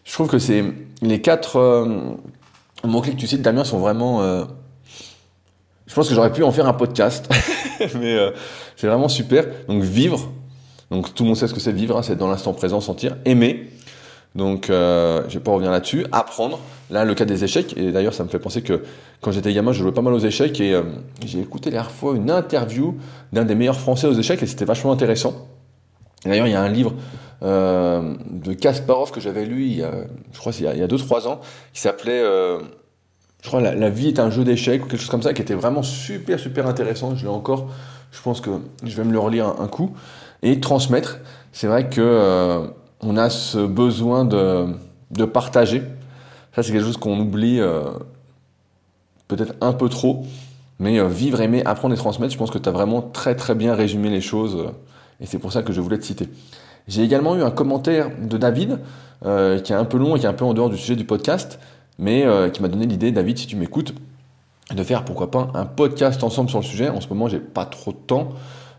Je 0.04 0.12
trouve 0.12 0.28
que 0.28 0.38
c'est 0.38 0.64
les 1.00 1.21
quatre 1.21 1.57
euh, 1.57 2.14
mots-clés 2.85 3.13
que 3.13 3.19
tu 3.19 3.27
cites, 3.27 3.43
Damien, 3.43 3.65
sont 3.65 3.79
vraiment. 3.79 4.23
Euh, 4.23 4.45
je 5.87 5.95
pense 5.95 6.09
que 6.09 6.15
j'aurais 6.15 6.33
pu 6.33 6.43
en 6.43 6.53
faire 6.53 6.67
un 6.67 6.75
podcast, 6.75 7.29
mais 7.81 8.15
euh, 8.15 8.31
c'est 8.77 8.87
vraiment 8.87 9.09
super. 9.09 9.47
Donc 9.69 9.83
vivre, 9.83 10.31
donc 10.91 11.15
tout 11.15 11.23
le 11.25 11.29
monde 11.29 11.37
sait 11.37 11.49
ce 11.49 11.55
que 11.55 11.61
c'est 11.61 11.73
vivre, 11.73 11.97
hein, 11.97 12.03
c'est 12.03 12.17
dans 12.17 12.29
l'instant 12.29 12.53
présent, 12.53 12.81
sentir, 12.81 13.17
aimer, 13.25 13.71
donc, 14.35 14.71
euh, 14.71 15.23
je 15.29 15.35
vais 15.35 15.43
pas 15.43 15.51
revenir 15.51 15.71
là-dessus. 15.71 16.07
Apprendre. 16.13 16.61
Là, 16.91 17.05
le 17.05 17.15
cas 17.15 17.25
des 17.25 17.45
échecs. 17.45 17.77
Et 17.77 17.93
d'ailleurs, 17.93 18.15
ça 18.15 18.25
me 18.25 18.29
fait 18.29 18.39
penser 18.39 18.63
que 18.63 18.85
quand 19.21 19.33
j'étais 19.33 19.53
gamin, 19.53 19.73
je 19.73 19.83
jouais 19.83 19.93
pas 19.93 20.01
mal 20.01 20.15
aux 20.15 20.19
échecs. 20.19 20.61
Et 20.61 20.75
euh, 20.75 20.83
j'ai 21.25 21.41
écouté 21.41 21.71
la 21.71 21.83
fois 21.85 22.15
une 22.15 22.31
interview 22.31 22.97
d'un 23.33 23.45
des 23.45 23.55
meilleurs 23.55 23.81
Français 23.81 24.07
aux 24.07 24.13
échecs. 24.13 24.43
Et 24.43 24.47
c'était 24.47 24.65
vachement 24.65 24.93
intéressant. 24.93 25.49
D'ailleurs, 26.25 26.47
il 26.47 26.53
y 26.53 26.57
a 26.57 26.63
un 26.63 26.69
livre 26.69 26.95
euh, 27.42 28.14
de 28.30 28.52
Kasparov 28.52 29.12
que 29.12 29.21
j'avais 29.21 29.45
lu, 29.45 29.64
il 29.64 29.76
y 29.76 29.83
a, 29.83 29.92
je 30.33 30.38
crois, 30.38 30.52
il 30.59 30.64
y 30.64 30.83
a 30.83 30.87
2-3 30.87 31.28
ans, 31.28 31.40
qui 31.73 31.80
s'appelait, 31.80 32.21
euh, 32.21 32.59
je 33.42 33.49
crois, 33.49 33.61
la, 33.61 33.90
vie 33.90 34.09
est 34.09 34.18
un 34.18 34.30
jeu 34.30 34.45
d'échecs 34.45 34.85
ou 34.85 34.88
quelque 34.88 35.00
chose 35.00 35.11
comme 35.11 35.23
ça, 35.23 35.33
qui 35.33 35.42
était 35.42 35.54
vraiment 35.54 35.83
super, 35.83 36.38
super 36.40 36.66
intéressant. 36.66 37.14
Je 37.14 37.25
l'ai 37.25 37.30
encore 37.30 37.68
je 38.11 38.23
pense 38.23 38.40
que 38.40 38.50
je 38.83 38.97
vais 38.97 39.04
me 39.04 39.12
le 39.12 39.18
relire 39.18 39.47
un, 39.61 39.68
coup. 39.68 39.95
Et 40.42 40.61
transmettre, 40.61 41.18
c'est 41.52 41.66
vrai 41.66 41.90
que 41.90 42.00
euh, 42.00 42.66
on 43.02 43.18
a 43.18 43.28
ce 43.28 43.59
besoin 43.59 44.25
de, 44.25 44.68
de 45.11 45.26
partager. 45.26 45.83
Ça, 46.54 46.62
c'est 46.62 46.73
quelque 46.73 46.87
chose 46.87 46.97
qu'on 46.97 47.21
oublie 47.21 47.61
peut-être 49.28 49.54
un 49.61 49.75
peu 49.75 49.90
trop. 49.90 50.25
Mais 50.78 51.07
vivre, 51.07 51.42
aimer, 51.42 51.62
apprendre 51.66 51.95
et 51.95 51.99
transmettre, 51.99 52.33
je 52.33 52.38
pense 52.38 52.50
que 52.50 52.59
tu 52.59 52.68
as 52.68 52.73
vraiment 52.73 53.02
très 53.02 53.35
très 53.35 53.54
bien 53.54 53.75
résumé 53.75 54.09
les 54.09 54.23
choses. 54.23 54.71
et 55.21 55.26
c'est 55.26 55.38
pour 55.38 55.52
ça 55.52 55.62
que 55.62 55.75
je 55.75 55.83
voulais 55.83 55.99
te 55.99 56.04
citer. 56.04 56.28
J'ai 56.88 57.02
également 57.02 57.37
eu 57.37 57.42
un 57.42 57.50
commentaire 57.50 58.11
de 58.21 58.37
David, 58.37 58.80
qui 59.23 59.73
est 59.73 59.76
un 59.76 59.85
peu 59.85 59.99
long 59.99 60.16
et 60.16 60.18
qui 60.18 60.26
est 60.26 60.28
un 60.28 60.35
peu 60.35 60.45
en 60.45 60.54
dehors 60.54 60.71
du 60.71 60.76
sujet 60.76 60.97
du 60.97 61.04
podcast, 61.04 61.61
mais 61.99 62.25
qui 62.52 62.62
m'a 62.62 62.68
donné 62.68 62.87
l'idée, 62.87 63.12
David, 63.12 63.38
si 63.38 63.47
tu 63.47 63.57
m'écoutes, 63.57 63.95
de 64.75 64.83
faire 64.83 65.04
pourquoi 65.04 65.30
pas 65.30 65.50
un 65.54 65.64
podcast 65.64 66.23
ensemble 66.23 66.50
sur 66.50 66.59
le 66.59 66.64
sujet. 66.64 66.88
En 66.88 67.00
ce 67.00 67.09
moment, 67.09 67.28
j'ai 67.28 67.38
pas 67.38 67.64
trop 67.64 67.92
de 67.92 67.97
temps, 67.97 68.30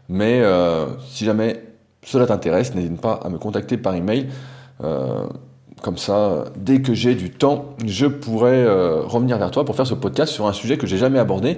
mais 0.08 0.42
euh, 0.42 0.86
si 1.10 1.26
jamais 1.26 1.64
cela 2.04 2.28
t'intéresse, 2.28 2.76
n'hésite 2.76 3.00
pas 3.02 3.14
à 3.24 3.30
me 3.30 3.38
contacter 3.38 3.78
par 3.78 3.96
email. 3.96 4.28
Euh, 4.84 5.26
comme 5.82 5.98
ça, 5.98 6.46
dès 6.58 6.82
que 6.82 6.94
j'ai 6.94 7.16
du 7.16 7.32
temps, 7.32 7.76
je 7.86 8.06
pourrai 8.06 8.64
euh, 8.64 9.02
revenir 9.02 9.38
vers 9.38 9.52
toi 9.52 9.66
pour 9.66 9.76
faire 9.76 9.88
ce 9.88 9.94
podcast 9.94 10.32
sur 10.34 10.48
un 10.48 10.54
sujet 10.54 10.78
que 10.78 10.86
j'ai 10.88 10.98
jamais 10.98 11.20
abordé 11.20 11.58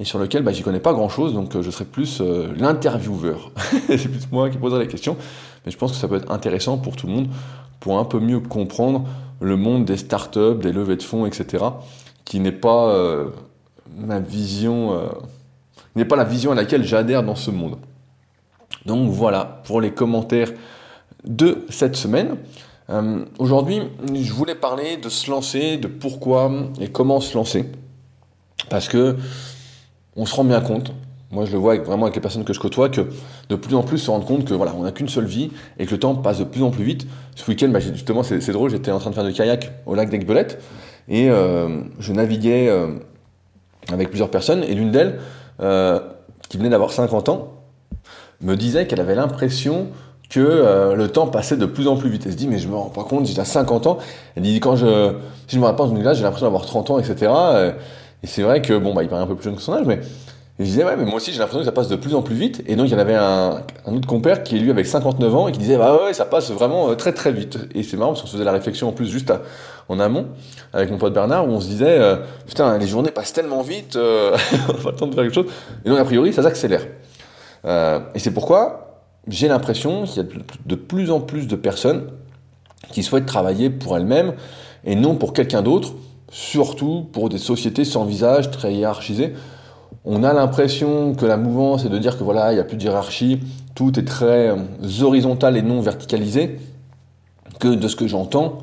et 0.00 0.04
sur 0.04 0.18
lequel 0.18 0.42
bah, 0.42 0.52
j'y 0.52 0.62
connais 0.62 0.80
pas 0.80 0.92
grand 0.92 1.08
chose, 1.08 1.34
donc 1.34 1.60
je 1.60 1.70
serai 1.70 1.84
plus 1.84 2.20
l'intervieweur. 2.56 3.52
c'est 3.86 4.08
plus 4.08 4.30
moi 4.32 4.50
qui 4.50 4.58
poserai 4.58 4.80
les 4.80 4.88
questions, 4.88 5.16
mais 5.64 5.72
je 5.72 5.78
pense 5.78 5.92
que 5.92 5.98
ça 5.98 6.08
peut 6.08 6.16
être 6.16 6.30
intéressant 6.30 6.78
pour 6.78 6.96
tout 6.96 7.06
le 7.06 7.12
monde 7.12 7.28
pour 7.80 7.98
un 7.98 8.04
peu 8.04 8.18
mieux 8.18 8.40
comprendre 8.40 9.04
le 9.40 9.56
monde 9.56 9.84
des 9.84 9.96
startups, 9.96 10.56
des 10.60 10.72
levées 10.72 10.96
de 10.96 11.02
fonds, 11.02 11.26
etc., 11.26 11.64
qui 12.24 12.40
n'est 12.40 12.52
pas 12.52 12.94
ma 13.96 14.20
vision 14.20 14.94
euh, 14.94 15.08
n'est 15.96 16.04
pas 16.04 16.16
la 16.16 16.24
vision 16.24 16.52
à 16.52 16.54
laquelle 16.54 16.84
j'adhère 16.84 17.22
dans 17.22 17.36
ce 17.36 17.50
monde. 17.50 17.76
Donc 18.86 19.10
voilà 19.10 19.62
pour 19.64 19.80
les 19.80 19.92
commentaires 19.92 20.52
de 21.24 21.64
cette 21.68 21.96
semaine. 21.96 22.36
Euh, 22.90 23.24
aujourd'hui, 23.38 23.82
je 24.12 24.32
voulais 24.32 24.54
parler 24.54 24.96
de 24.96 25.08
se 25.08 25.30
lancer, 25.30 25.76
de 25.76 25.86
pourquoi 25.86 26.50
et 26.80 26.88
comment 26.88 27.20
se 27.20 27.36
lancer. 27.36 27.66
Parce 28.68 28.88
que 28.88 29.16
on 30.16 30.26
se 30.26 30.34
rend 30.34 30.44
bien 30.44 30.60
compte, 30.60 30.92
moi 31.34 31.44
je 31.44 31.52
le 31.52 31.58
vois 31.58 31.76
vraiment 31.76 32.04
avec 32.04 32.14
les 32.14 32.22
personnes 32.22 32.44
que 32.44 32.52
je 32.52 32.60
côtoie, 32.60 32.88
que 32.88 33.02
de 33.48 33.56
plus 33.56 33.74
en 33.74 33.82
plus 33.82 33.98
se 33.98 34.10
rendre 34.10 34.24
compte 34.24 34.44
que 34.44 34.54
voilà, 34.54 34.72
on 34.78 34.84
n'a 34.84 34.92
qu'une 34.92 35.08
seule 35.08 35.26
vie 35.26 35.50
et 35.78 35.86
que 35.86 35.90
le 35.90 35.98
temps 35.98 36.14
passe 36.14 36.38
de 36.38 36.44
plus 36.44 36.62
en 36.62 36.70
plus 36.70 36.84
vite. 36.84 37.06
Ce 37.34 37.50
week-end, 37.50 37.68
bah, 37.68 37.80
justement, 37.80 38.22
c'est 38.22 38.52
drôle, 38.52 38.70
j'étais 38.70 38.90
en 38.90 38.98
train 38.98 39.10
de 39.10 39.14
faire 39.14 39.24
du 39.24 39.32
kayak 39.32 39.72
au 39.86 39.94
lac 39.94 40.08
d'Aiguebelette 40.08 40.62
et 41.08 41.28
euh, 41.28 41.80
je 41.98 42.12
naviguais 42.12 42.70
avec 43.92 44.08
plusieurs 44.08 44.30
personnes, 44.30 44.64
et 44.64 44.74
l'une 44.74 44.90
d'elles, 44.90 45.18
euh, 45.60 46.00
qui 46.48 46.56
venait 46.56 46.70
d'avoir 46.70 46.92
50 46.92 47.28
ans, 47.28 47.48
me 48.40 48.56
disait 48.56 48.86
qu'elle 48.86 49.00
avait 49.00 49.14
l'impression 49.14 49.88
que 50.30 50.40
euh, 50.40 50.94
le 50.94 51.08
temps 51.08 51.26
passait 51.26 51.56
de 51.56 51.66
plus 51.66 51.86
en 51.86 51.96
plus 51.96 52.10
vite. 52.10 52.22
Elle 52.26 52.32
se 52.32 52.36
dit, 52.36 52.48
mais 52.48 52.58
je 52.58 52.68
me 52.68 52.74
rends 52.74 52.88
pas 52.88 53.04
compte, 53.04 53.26
j'ai 53.26 53.32
déjà 53.32 53.44
50 53.44 53.86
ans. 53.86 53.98
Elle 54.36 54.42
dit, 54.42 54.58
quand 54.60 54.76
je, 54.76 55.14
si 55.46 55.56
je 55.56 55.60
me 55.60 55.66
rappelle 55.66 56.02
là, 56.02 56.14
j'ai 56.14 56.22
l'impression 56.22 56.46
d'avoir 56.46 56.66
30 56.66 56.90
ans, 56.90 56.98
etc. 56.98 57.32
Et 58.22 58.26
c'est 58.26 58.42
vrai 58.42 58.62
que, 58.62 58.76
bon, 58.76 58.94
bah, 58.94 59.02
il 59.02 59.08
paraît 59.08 59.22
un 59.22 59.26
peu 59.26 59.36
plus 59.36 59.44
jeune 59.44 59.56
que 59.56 59.62
son 59.62 59.74
âge, 59.74 59.86
mais 59.86 60.00
et 60.60 60.64
je 60.64 60.70
disais, 60.70 60.84
ouais, 60.84 60.96
mais 60.96 61.04
moi 61.04 61.16
aussi, 61.16 61.32
j'ai 61.32 61.40
l'impression 61.40 61.58
que 61.58 61.64
ça 61.64 61.72
passe 61.72 61.88
de 61.88 61.96
plus 61.96 62.14
en 62.14 62.22
plus 62.22 62.36
vite. 62.36 62.62
Et 62.68 62.76
donc, 62.76 62.86
il 62.86 62.92
y 62.92 62.94
en 62.94 63.00
avait 63.00 63.16
un, 63.16 63.62
un 63.86 63.92
autre 63.92 64.06
compère 64.06 64.44
qui 64.44 64.54
est 64.54 64.60
lui 64.60 64.70
avec 64.70 64.86
59 64.86 65.34
ans 65.34 65.48
et 65.48 65.52
qui 65.52 65.58
disait, 65.58 65.76
bah 65.76 65.98
ouais, 66.04 66.12
ça 66.12 66.26
passe 66.26 66.52
vraiment 66.52 66.90
euh, 66.90 66.94
très 66.94 67.12
très 67.12 67.32
vite. 67.32 67.58
Et 67.74 67.82
c'est 67.82 67.96
marrant 67.96 68.12
parce 68.12 68.20
qu'on 68.20 68.28
se 68.28 68.34
faisait 68.34 68.44
la 68.44 68.52
réflexion 68.52 68.88
en 68.88 68.92
plus 68.92 69.08
juste 69.08 69.32
en 69.88 69.98
amont 69.98 70.28
avec 70.72 70.90
mon 70.90 70.98
pote 70.98 71.12
Bernard 71.12 71.48
où 71.48 71.50
on 71.50 71.60
se 71.60 71.66
disait, 71.66 71.98
euh, 71.98 72.16
putain, 72.46 72.78
les 72.78 72.86
journées 72.86 73.10
passent 73.10 73.32
tellement 73.32 73.62
vite, 73.62 73.96
euh, 73.96 74.36
on 74.68 74.88
le 74.88 74.94
temps 74.94 75.06
de 75.08 75.14
faire 75.14 75.24
quelque 75.24 75.34
chose. 75.34 75.46
Et 75.84 75.88
donc, 75.88 75.98
a 75.98 76.04
priori, 76.04 76.32
ça 76.32 76.42
s'accélère. 76.42 76.86
Euh, 77.64 78.00
et 78.14 78.20
c'est 78.20 78.32
pourquoi 78.32 79.02
j'ai 79.26 79.48
l'impression 79.48 80.04
qu'il 80.04 80.22
y 80.22 80.26
a 80.26 80.28
de 80.66 80.74
plus 80.74 81.10
en 81.10 81.20
plus 81.20 81.48
de 81.48 81.56
personnes 81.56 82.10
qui 82.92 83.02
souhaitent 83.02 83.26
travailler 83.26 83.70
pour 83.70 83.96
elles-mêmes 83.96 84.34
et 84.84 84.94
non 84.94 85.16
pour 85.16 85.32
quelqu'un 85.32 85.62
d'autre, 85.62 85.94
surtout 86.30 87.08
pour 87.12 87.28
des 87.28 87.38
sociétés 87.38 87.84
sans 87.84 88.04
visage, 88.04 88.50
très 88.50 88.74
hiérarchisées 88.74 89.34
on 90.04 90.22
a 90.22 90.32
l'impression 90.32 91.14
que 91.14 91.24
la 91.24 91.36
mouvance 91.36 91.84
est 91.84 91.88
de 91.88 91.98
dire 91.98 92.18
que 92.18 92.24
voilà, 92.24 92.52
il 92.52 92.56
n'y 92.56 92.60
a 92.60 92.64
plus 92.64 92.76
de 92.76 92.82
hiérarchie, 92.82 93.40
tout 93.74 93.98
est 93.98 94.04
très 94.04 94.50
euh, 94.50 94.56
horizontal 95.02 95.56
et 95.56 95.62
non 95.62 95.80
verticalisé, 95.80 96.58
que 97.58 97.68
de 97.68 97.88
ce 97.88 97.96
que 97.96 98.06
j'entends 98.06 98.58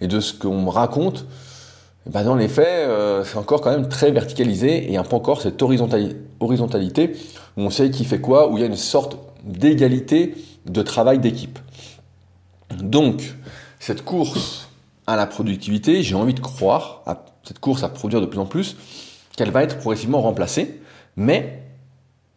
et 0.00 0.06
de 0.06 0.20
ce 0.20 0.32
qu'on 0.32 0.62
me 0.62 0.70
raconte, 0.70 1.26
eh 2.06 2.10
ben 2.10 2.24
dans 2.24 2.36
les 2.36 2.48
faits, 2.48 2.66
euh, 2.66 3.22
c'est 3.24 3.36
encore 3.36 3.60
quand 3.60 3.70
même 3.70 3.88
très 3.88 4.10
verticalisé 4.10 4.90
et 4.90 4.96
a 4.96 5.02
pas 5.02 5.16
encore 5.16 5.42
cette 5.42 5.60
horizontalité 5.62 7.12
où 7.56 7.62
on 7.62 7.70
sait 7.70 7.90
qui 7.90 8.04
fait 8.04 8.20
quoi, 8.20 8.50
où 8.50 8.56
il 8.56 8.60
y 8.60 8.64
a 8.64 8.66
une 8.66 8.76
sorte 8.76 9.18
d'égalité 9.44 10.34
de 10.66 10.82
travail 10.82 11.18
d'équipe. 11.18 11.58
Donc, 12.80 13.34
cette 13.78 14.04
course 14.04 14.68
à 15.06 15.16
la 15.16 15.26
productivité, 15.26 16.02
j'ai 16.02 16.14
envie 16.14 16.34
de 16.34 16.40
croire 16.40 17.02
à 17.06 17.24
cette 17.44 17.58
course 17.58 17.82
à 17.82 17.88
produire 17.88 18.20
de 18.20 18.26
plus 18.26 18.38
en 18.38 18.46
plus, 18.46 18.76
qu'elle 19.38 19.52
va 19.52 19.62
être 19.62 19.78
progressivement 19.78 20.20
remplacée, 20.20 20.80
mais 21.16 21.62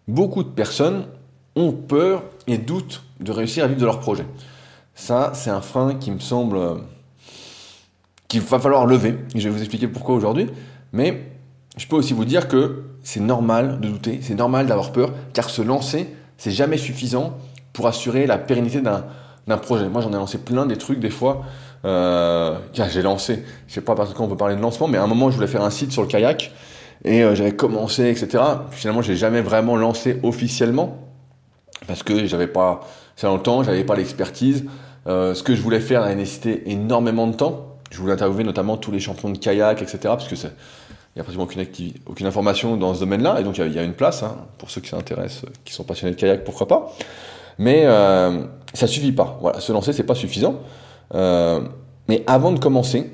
beaucoup 0.08 0.44
de 0.44 0.50
personnes 0.50 1.06
ont 1.56 1.72
peur 1.72 2.22
et 2.46 2.60
doutent 2.60 3.04
de 3.20 3.32
réussir 3.32 3.64
à 3.64 3.68
vivre 3.68 3.80
de 3.80 3.86
leur 3.86 4.00
projet. 4.00 4.26
Ça, 4.94 5.32
c'est 5.34 5.50
un 5.50 5.62
frein 5.62 5.96
qui 5.96 6.12
me 6.12 6.20
semble 6.20 6.58
euh, 6.58 6.76
qu'il 8.28 8.42
va 8.42 8.60
falloir 8.60 8.86
lever. 8.86 9.16
Et 9.34 9.40
je 9.40 9.50
vais 9.50 9.56
vous 9.56 9.62
expliquer 9.62 9.88
pourquoi 9.88 10.14
aujourd'hui. 10.14 10.48
Mais 10.94 11.24
je 11.76 11.88
peux 11.88 11.96
aussi 11.96 12.14
vous 12.14 12.24
dire 12.24 12.48
que 12.48 12.84
c'est 13.02 13.20
normal 13.20 13.80
de 13.80 13.88
douter, 13.88 14.20
c'est 14.22 14.36
normal 14.36 14.68
d'avoir 14.68 14.92
peur, 14.92 15.12
car 15.34 15.50
se 15.50 15.64
lancer, 15.64 16.08
c'est 16.38 16.52
jamais 16.52 16.78
suffisant 16.78 17.36
pour 17.74 17.88
assurer 17.88 18.28
la 18.28 18.38
pérennité 18.38 18.80
d'un 18.80 19.58
projet. 19.58 19.90
Moi, 19.90 20.02
j'en 20.02 20.12
ai 20.12 20.18
lancé 20.18 20.38
plein 20.38 20.68
des 20.68 20.78
trucs 20.78 21.00
des 21.00 21.10
fois. 21.10 21.46
Euh, 21.84 22.60
j'ai 22.76 23.02
lancé, 23.02 23.44
je 23.68 23.74
sais 23.74 23.82
pas 23.82 23.96
parce 23.96 24.14
qu'on 24.14 24.28
peut 24.28 24.38
parler 24.38 24.56
de 24.56 24.62
lancement, 24.62 24.88
mais 24.88 25.00
à 25.00 25.04
un 25.04 25.08
moment, 25.08 25.32
je 25.32 25.36
voulais 25.38 25.48
faire 25.48 25.64
un 25.64 25.72
site 25.72 25.92
sur 25.92 26.04
le 26.04 26.08
kayak 26.08 26.52
et 27.04 27.24
euh, 27.24 27.36
j'avais 27.36 27.54
commencé, 27.54 28.10
etc. 28.10 28.44
Finalement, 28.72 29.02
j'ai 29.02 29.16
jamais 29.16 29.42
vraiment 29.42 29.76
lancé 29.76 30.20
officiellement 30.24 30.98
parce 31.88 32.04
que 32.04 32.26
j'avais 32.26 32.48
pas, 32.48 32.82
c'est 33.16 33.28
longtemps, 33.28 33.64
j'avais 33.64 33.84
pas 33.84 33.96
l'expertise. 33.96 34.66
Euh, 35.08 35.34
ce 35.34 35.42
que 35.44 35.56
je 35.56 35.62
voulais 35.62 35.80
faire 35.80 36.04
a 36.04 36.14
nécessité 36.14 36.70
énormément 36.72 37.28
de 37.28 37.36
temps. 37.36 37.78
Je 37.90 37.98
voulais 37.98 38.14
interviewer 38.14 38.44
notamment 38.44 38.78
tous 38.78 38.92
les 38.92 39.00
champions 39.00 39.30
de 39.30 39.38
kayak, 39.38 39.82
etc. 39.82 40.00
Parce 40.04 40.28
que 40.28 40.36
c'est, 40.36 40.48
il 40.48 41.18
n'y 41.18 41.22
a 41.22 41.24
pratiquement 41.24 41.44
aucune, 41.44 41.66
aucune 42.06 42.28
information 42.28 42.78
dans 42.78 42.94
ce 42.94 43.02
domaine-là, 43.02 43.42
et 43.42 43.44
donc 43.44 43.58
il 43.58 43.74
y, 43.74 43.80
a 43.80 43.84
une 43.84 43.94
place 43.94 44.24
hein, 44.24 44.38
pour 44.58 44.70
ceux 44.70 44.80
qui 44.80 44.90
s'intéressent, 44.90 45.46
qui 45.66 45.74
sont 45.74 45.84
passionnés 45.84 46.14
de 46.16 46.20
kayak, 46.20 46.44
pourquoi 46.46 46.68
pas. 46.68 46.94
Mais 47.58 47.84
euh, 47.86 48.44
ça 48.74 48.88
suffit 48.88 49.12
pas. 49.12 49.38
Voilà, 49.42 49.60
se 49.60 49.74
lancer 49.74 49.92
c'est 49.92 50.04
pas 50.04 50.16
suffisant. 50.16 50.56
Euh, 51.14 51.62
mais 52.08 52.24
avant 52.28 52.54
de 52.54 52.60
commencer, 52.60 53.12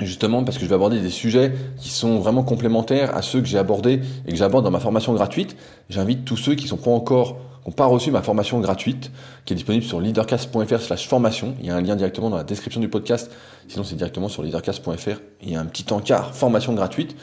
justement 0.00 0.42
parce 0.42 0.56
que 0.56 0.64
je 0.64 0.68
vais 0.68 0.74
aborder 0.74 1.00
des 1.00 1.10
sujets 1.10 1.52
qui 1.76 1.88
sont 1.88 2.18
vraiment 2.18 2.42
complémentaires 2.42 3.16
à 3.16 3.22
ceux 3.22 3.40
que 3.40 3.46
j'ai 3.46 3.58
abordés 3.58 4.00
et 4.26 4.30
que 4.30 4.36
j'aborde 4.36 4.64
dans 4.64 4.70
ma 4.70 4.80
formation 4.80 5.12
gratuite. 5.14 5.56
J'invite 5.88 6.24
tous 6.24 6.36
ceux 6.36 6.54
qui 6.54 6.66
sont 6.66 6.76
pas 6.76 6.90
encore, 6.90 7.36
qui 7.62 7.70
n'ont 7.70 7.74
pas 7.74 7.86
reçu 7.86 8.10
ma 8.10 8.22
formation 8.22 8.58
gratuite, 8.60 9.12
qui 9.44 9.52
est 9.52 9.56
disponible 9.56 9.84
sur 9.84 10.00
leadercast.fr 10.00 10.80
slash 10.80 11.06
formation. 11.06 11.54
Il 11.60 11.66
y 11.66 11.70
a 11.70 11.76
un 11.76 11.80
lien 11.80 11.94
directement 11.94 12.30
dans 12.30 12.36
la 12.36 12.44
description 12.44 12.80
du 12.80 12.88
podcast. 12.88 13.30
Sinon, 13.68 13.84
c'est 13.84 13.96
directement 13.96 14.28
sur 14.28 14.42
leadercast.fr. 14.42 15.20
Il 15.42 15.50
y 15.50 15.56
a 15.56 15.60
un 15.60 15.66
petit 15.66 15.92
encart 15.92 16.34
formation 16.34 16.74
gratuite. 16.74 17.14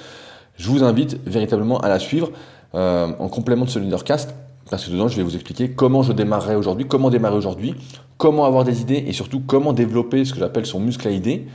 Je 0.58 0.70
vous 0.70 0.84
invite 0.84 1.20
véritablement 1.25 1.80
à 1.80 1.90
la 1.90 2.00
suivre 2.00 2.32
euh, 2.74 3.12
en 3.20 3.28
complément 3.28 3.66
de 3.66 3.70
ce 3.70 3.80
leadercast 3.80 4.34
parce 4.70 4.86
que 4.86 4.92
dedans, 4.92 5.10
je 5.10 5.18
vais 5.18 5.24
vous 5.24 5.36
expliquer 5.36 5.72
comment 5.72 6.01
je 6.01 6.13
démarrerai 6.13 6.56
aujourd'hui, 6.56 6.88
comment 6.88 7.10
démarrer 7.10 7.36
aujourd'hui, 7.36 7.75
comment 8.18 8.46
avoir 8.46 8.63
des 8.63 8.80
idées 8.80 9.04
et 9.06 9.12
surtout 9.12 9.42
comment 9.42 9.74
développer 9.74 10.24
ce 10.24 10.32
que 10.32 10.40
j'appelle 10.40 10.66
son 10.66 10.80
muscle 10.80 11.06
à 11.06 11.12
idées 11.12 11.48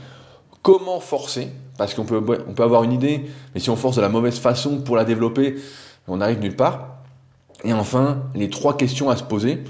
comment 0.67 0.99
forcer, 0.99 1.47
parce 1.77 1.93
qu'on 1.93 2.03
peut, 2.03 2.21
on 2.45 2.51
peut 2.51 2.63
avoir 2.63 2.83
une 2.83 2.91
idée, 2.91 3.23
mais 3.53 3.61
si 3.61 3.69
on 3.69 3.77
force 3.77 3.95
de 3.95 4.01
la 4.01 4.09
mauvaise 4.09 4.37
façon 4.37 4.81
pour 4.81 4.97
la 4.97 5.05
développer, 5.05 5.55
on 6.09 6.17
n'arrive 6.17 6.41
nulle 6.41 6.57
part. 6.57 6.97
Et 7.63 7.71
enfin, 7.71 8.23
les 8.35 8.49
trois 8.49 8.75
questions 8.75 9.09
à 9.09 9.15
se 9.15 9.23
poser, 9.23 9.63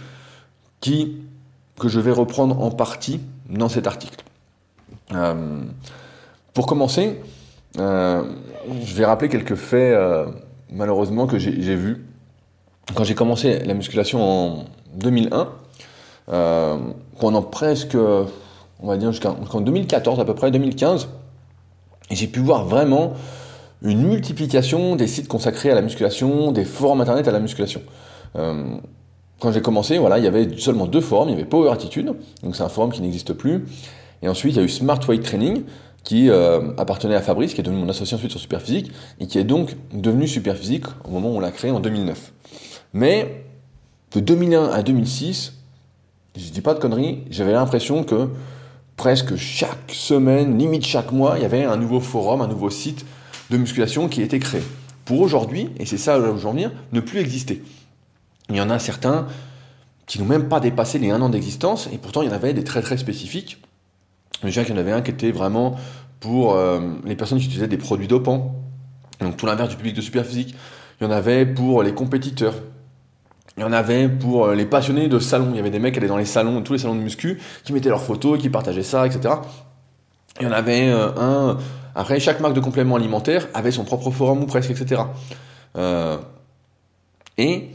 qui, 0.82 1.22
que 1.80 1.88
je 1.88 2.00
vais 2.00 2.10
reprendre 2.10 2.60
en 2.60 2.72
partie 2.72 3.20
dans 3.48 3.70
cet 3.70 3.86
article. 3.86 4.24
Euh, 5.14 5.62
pour 6.56 6.66
commencer, 6.66 7.22
euh, 7.78 8.24
je 8.84 8.96
vais 8.96 9.06
rappeler 9.06 9.30
quelques 9.30 9.54
faits, 9.54 9.94
euh, 9.94 10.26
malheureusement, 10.72 11.28
que 11.28 11.38
j'ai 11.38 11.76
vus. 11.76 12.08
Quand 12.96 13.04
j'ai 13.04 13.14
commencé 13.14 13.60
la 13.60 13.76
musculation 13.76 14.24
en 14.24 14.66
2001, 14.96 15.50
pendant 17.20 17.44
presque 17.44 17.96
on 18.82 18.88
va 18.88 18.98
dire 18.98 19.12
jusqu'en 19.12 19.62
2014 19.62 20.20
à 20.20 20.26
peu 20.26 20.36
près, 20.36 20.52
2015, 20.52 21.10
et 22.10 22.16
j'ai 22.16 22.28
pu 22.28 22.40
voir 22.40 22.66
vraiment 22.66 23.14
une 23.82 24.08
multiplication 24.08 24.96
des 24.96 25.08
sites 25.08 25.28
consacrés 25.28 25.72
à 25.72 25.76
la 25.76 25.82
musculation, 25.82 26.52
des 26.52 26.66
forums 26.66 27.02
internet 27.02 27.28
à 27.28 27.32
la 27.32 27.40
musculation. 27.40 27.82
Euh, 28.36 28.78
quand 29.40 29.52
j'ai 29.52 29.62
commencé, 29.62 29.98
voilà, 29.98 30.18
il 30.18 30.24
y 30.24 30.28
avait 30.28 30.58
seulement 30.58 30.88
deux 30.88 31.02
forums, 31.02 31.30
il 31.30 31.34
y 31.34 31.36
avait 31.36 31.46
Power 31.46 31.72
Attitude, 31.72 32.14
donc 32.44 32.56
c'est 32.56 32.64
un 32.64 32.70
forum 32.70 32.92
qui 32.92 33.02
n'existe 33.02 33.34
plus, 33.34 33.66
et 34.22 34.30
ensuite 34.30 34.54
il 34.54 34.58
y 34.58 34.62
a 34.62 34.64
eu 34.64 34.70
Smart 34.70 35.00
Weight 35.08 35.24
Training, 35.24 35.64
qui 36.04 36.30
euh, 36.30 36.72
appartenait 36.78 37.16
à 37.16 37.22
Fabrice, 37.22 37.54
qui 37.54 37.60
est 37.60 37.64
devenu 37.64 37.82
mon 37.82 37.90
associé 37.90 38.16
ensuite 38.16 38.32
sur 38.32 38.40
Superphysique, 38.40 38.92
et 39.20 39.28
qui 39.28 39.38
est 39.38 39.44
donc 39.44 39.76
devenu 39.94 40.28
Superphysique 40.28 40.86
au 41.04 41.12
moment 41.12 41.30
où 41.30 41.36
on 41.36 41.40
l'a 41.40 41.52
créé 41.52 41.70
en 41.70 41.80
2009. 41.80 42.32
Mais 42.94 43.44
de 44.14 44.22
2001 44.22 44.70
à 44.70 44.82
2006, 44.82 45.54
je 46.36 46.50
dis 46.50 46.62
pas 46.62 46.74
de 46.74 46.80
conneries, 46.80 47.24
j'avais 47.30 47.52
l'impression 47.52 48.04
que 48.04 48.30
presque 48.98 49.36
chaque 49.38 49.92
semaine, 49.92 50.58
limite 50.58 50.86
chaque 50.86 51.12
mois, 51.12 51.36
il 51.38 51.44
y 51.44 51.46
avait 51.46 51.64
un 51.64 51.78
nouveau 51.78 52.02
forum, 52.02 52.42
un 52.42 52.48
nouveau 52.48 52.70
site 52.70 53.06
de 53.50 53.58
musculation 53.58 54.10
qui 54.10 54.22
était 54.22 54.40
créé. 54.40 54.62
Pour 55.06 55.22
aujourd'hui, 55.22 55.70
et 55.80 55.86
c'est 55.86 55.98
ça 55.98 56.20
où 56.20 56.26
je 56.26 56.28
veux 56.28 56.46
en 56.46 56.52
venir, 56.52 56.72
ne 56.92 57.00
plus 57.00 57.20
exister. 57.20 57.64
Il 58.50 58.56
y 58.56 58.62
en 58.62 58.70
a 58.70 58.80
certains 58.80 59.28
qui 60.08 60.20
n'ont 60.20 60.26
même 60.26 60.50
pas 60.50 60.60
dépassé 60.60 61.00
les 61.00 61.12
un 61.12 61.22
an 61.22 61.30
d'existence, 61.30 61.88
et 61.94 61.98
pourtant 61.98 62.24
il 62.24 62.28
y 62.28 62.32
en 62.32 62.36
avait 62.36 62.54
des 62.54 62.64
très 62.64 62.82
très 62.82 62.98
spécifiques. 62.98 63.62
Je 64.44 64.50
dirais 64.50 64.66
qu'il 64.66 64.74
y 64.74 64.78
en 64.78 64.82
avait 64.82 64.92
un 64.92 65.02
qui 65.02 65.12
était 65.12 65.32
vraiment 65.32 65.76
pour 66.20 66.56
euh, 66.56 66.80
les 67.06 67.16
personnes 67.16 67.38
qui 67.38 67.46
utilisaient 67.46 67.68
des 67.68 67.78
produits 67.78 68.08
dopants, 68.08 68.56
donc 69.20 69.38
tout 69.38 69.46
l'inverse 69.46 69.70
du 69.70 69.76
public 69.76 69.96
de 69.96 70.02
Superphysique. 70.02 70.56
Il 71.00 71.04
y 71.04 71.08
en 71.08 71.12
avait 71.12 71.46
pour 71.46 71.84
les 71.84 71.94
compétiteurs. 71.94 72.56
Il 73.58 73.62
y 73.62 73.64
en 73.64 73.74
avait 73.74 74.08
pour 74.08 74.46
euh, 74.46 74.56
les 74.56 74.66
passionnés 74.66 75.08
de 75.08 75.20
salon. 75.20 75.50
Il 75.52 75.58
y 75.58 75.60
avait 75.60 75.72
des 75.72 75.80
mecs 75.80 75.94
qui 75.94 76.00
allaient 76.00 76.08
dans 76.08 76.18
les 76.18 76.26
salons, 76.26 76.62
tous 76.62 76.74
les 76.74 76.80
salons 76.80 76.96
de 76.96 77.02
muscu, 77.02 77.40
qui 77.64 77.74
mettaient 77.74 77.90
leurs 77.90 78.04
photos, 78.04 78.40
qui 78.40 78.50
partageaient 78.50 78.84
ça, 78.84 79.06
etc. 79.06 79.36
Il 80.40 80.46
y 80.46 80.50
en 80.50 80.52
avait 80.52 80.90
euh, 80.90 81.10
un. 81.18 81.58
Après, 81.96 82.20
chaque 82.20 82.40
marque 82.40 82.54
de 82.54 82.60
complément 82.60 82.96
alimentaire 82.96 83.48
avait 83.54 83.72
son 83.72 83.84
propre 83.84 84.12
forum 84.12 84.44
ou 84.44 84.46
presque, 84.46 84.70
etc. 84.70 85.02
et 87.40 87.70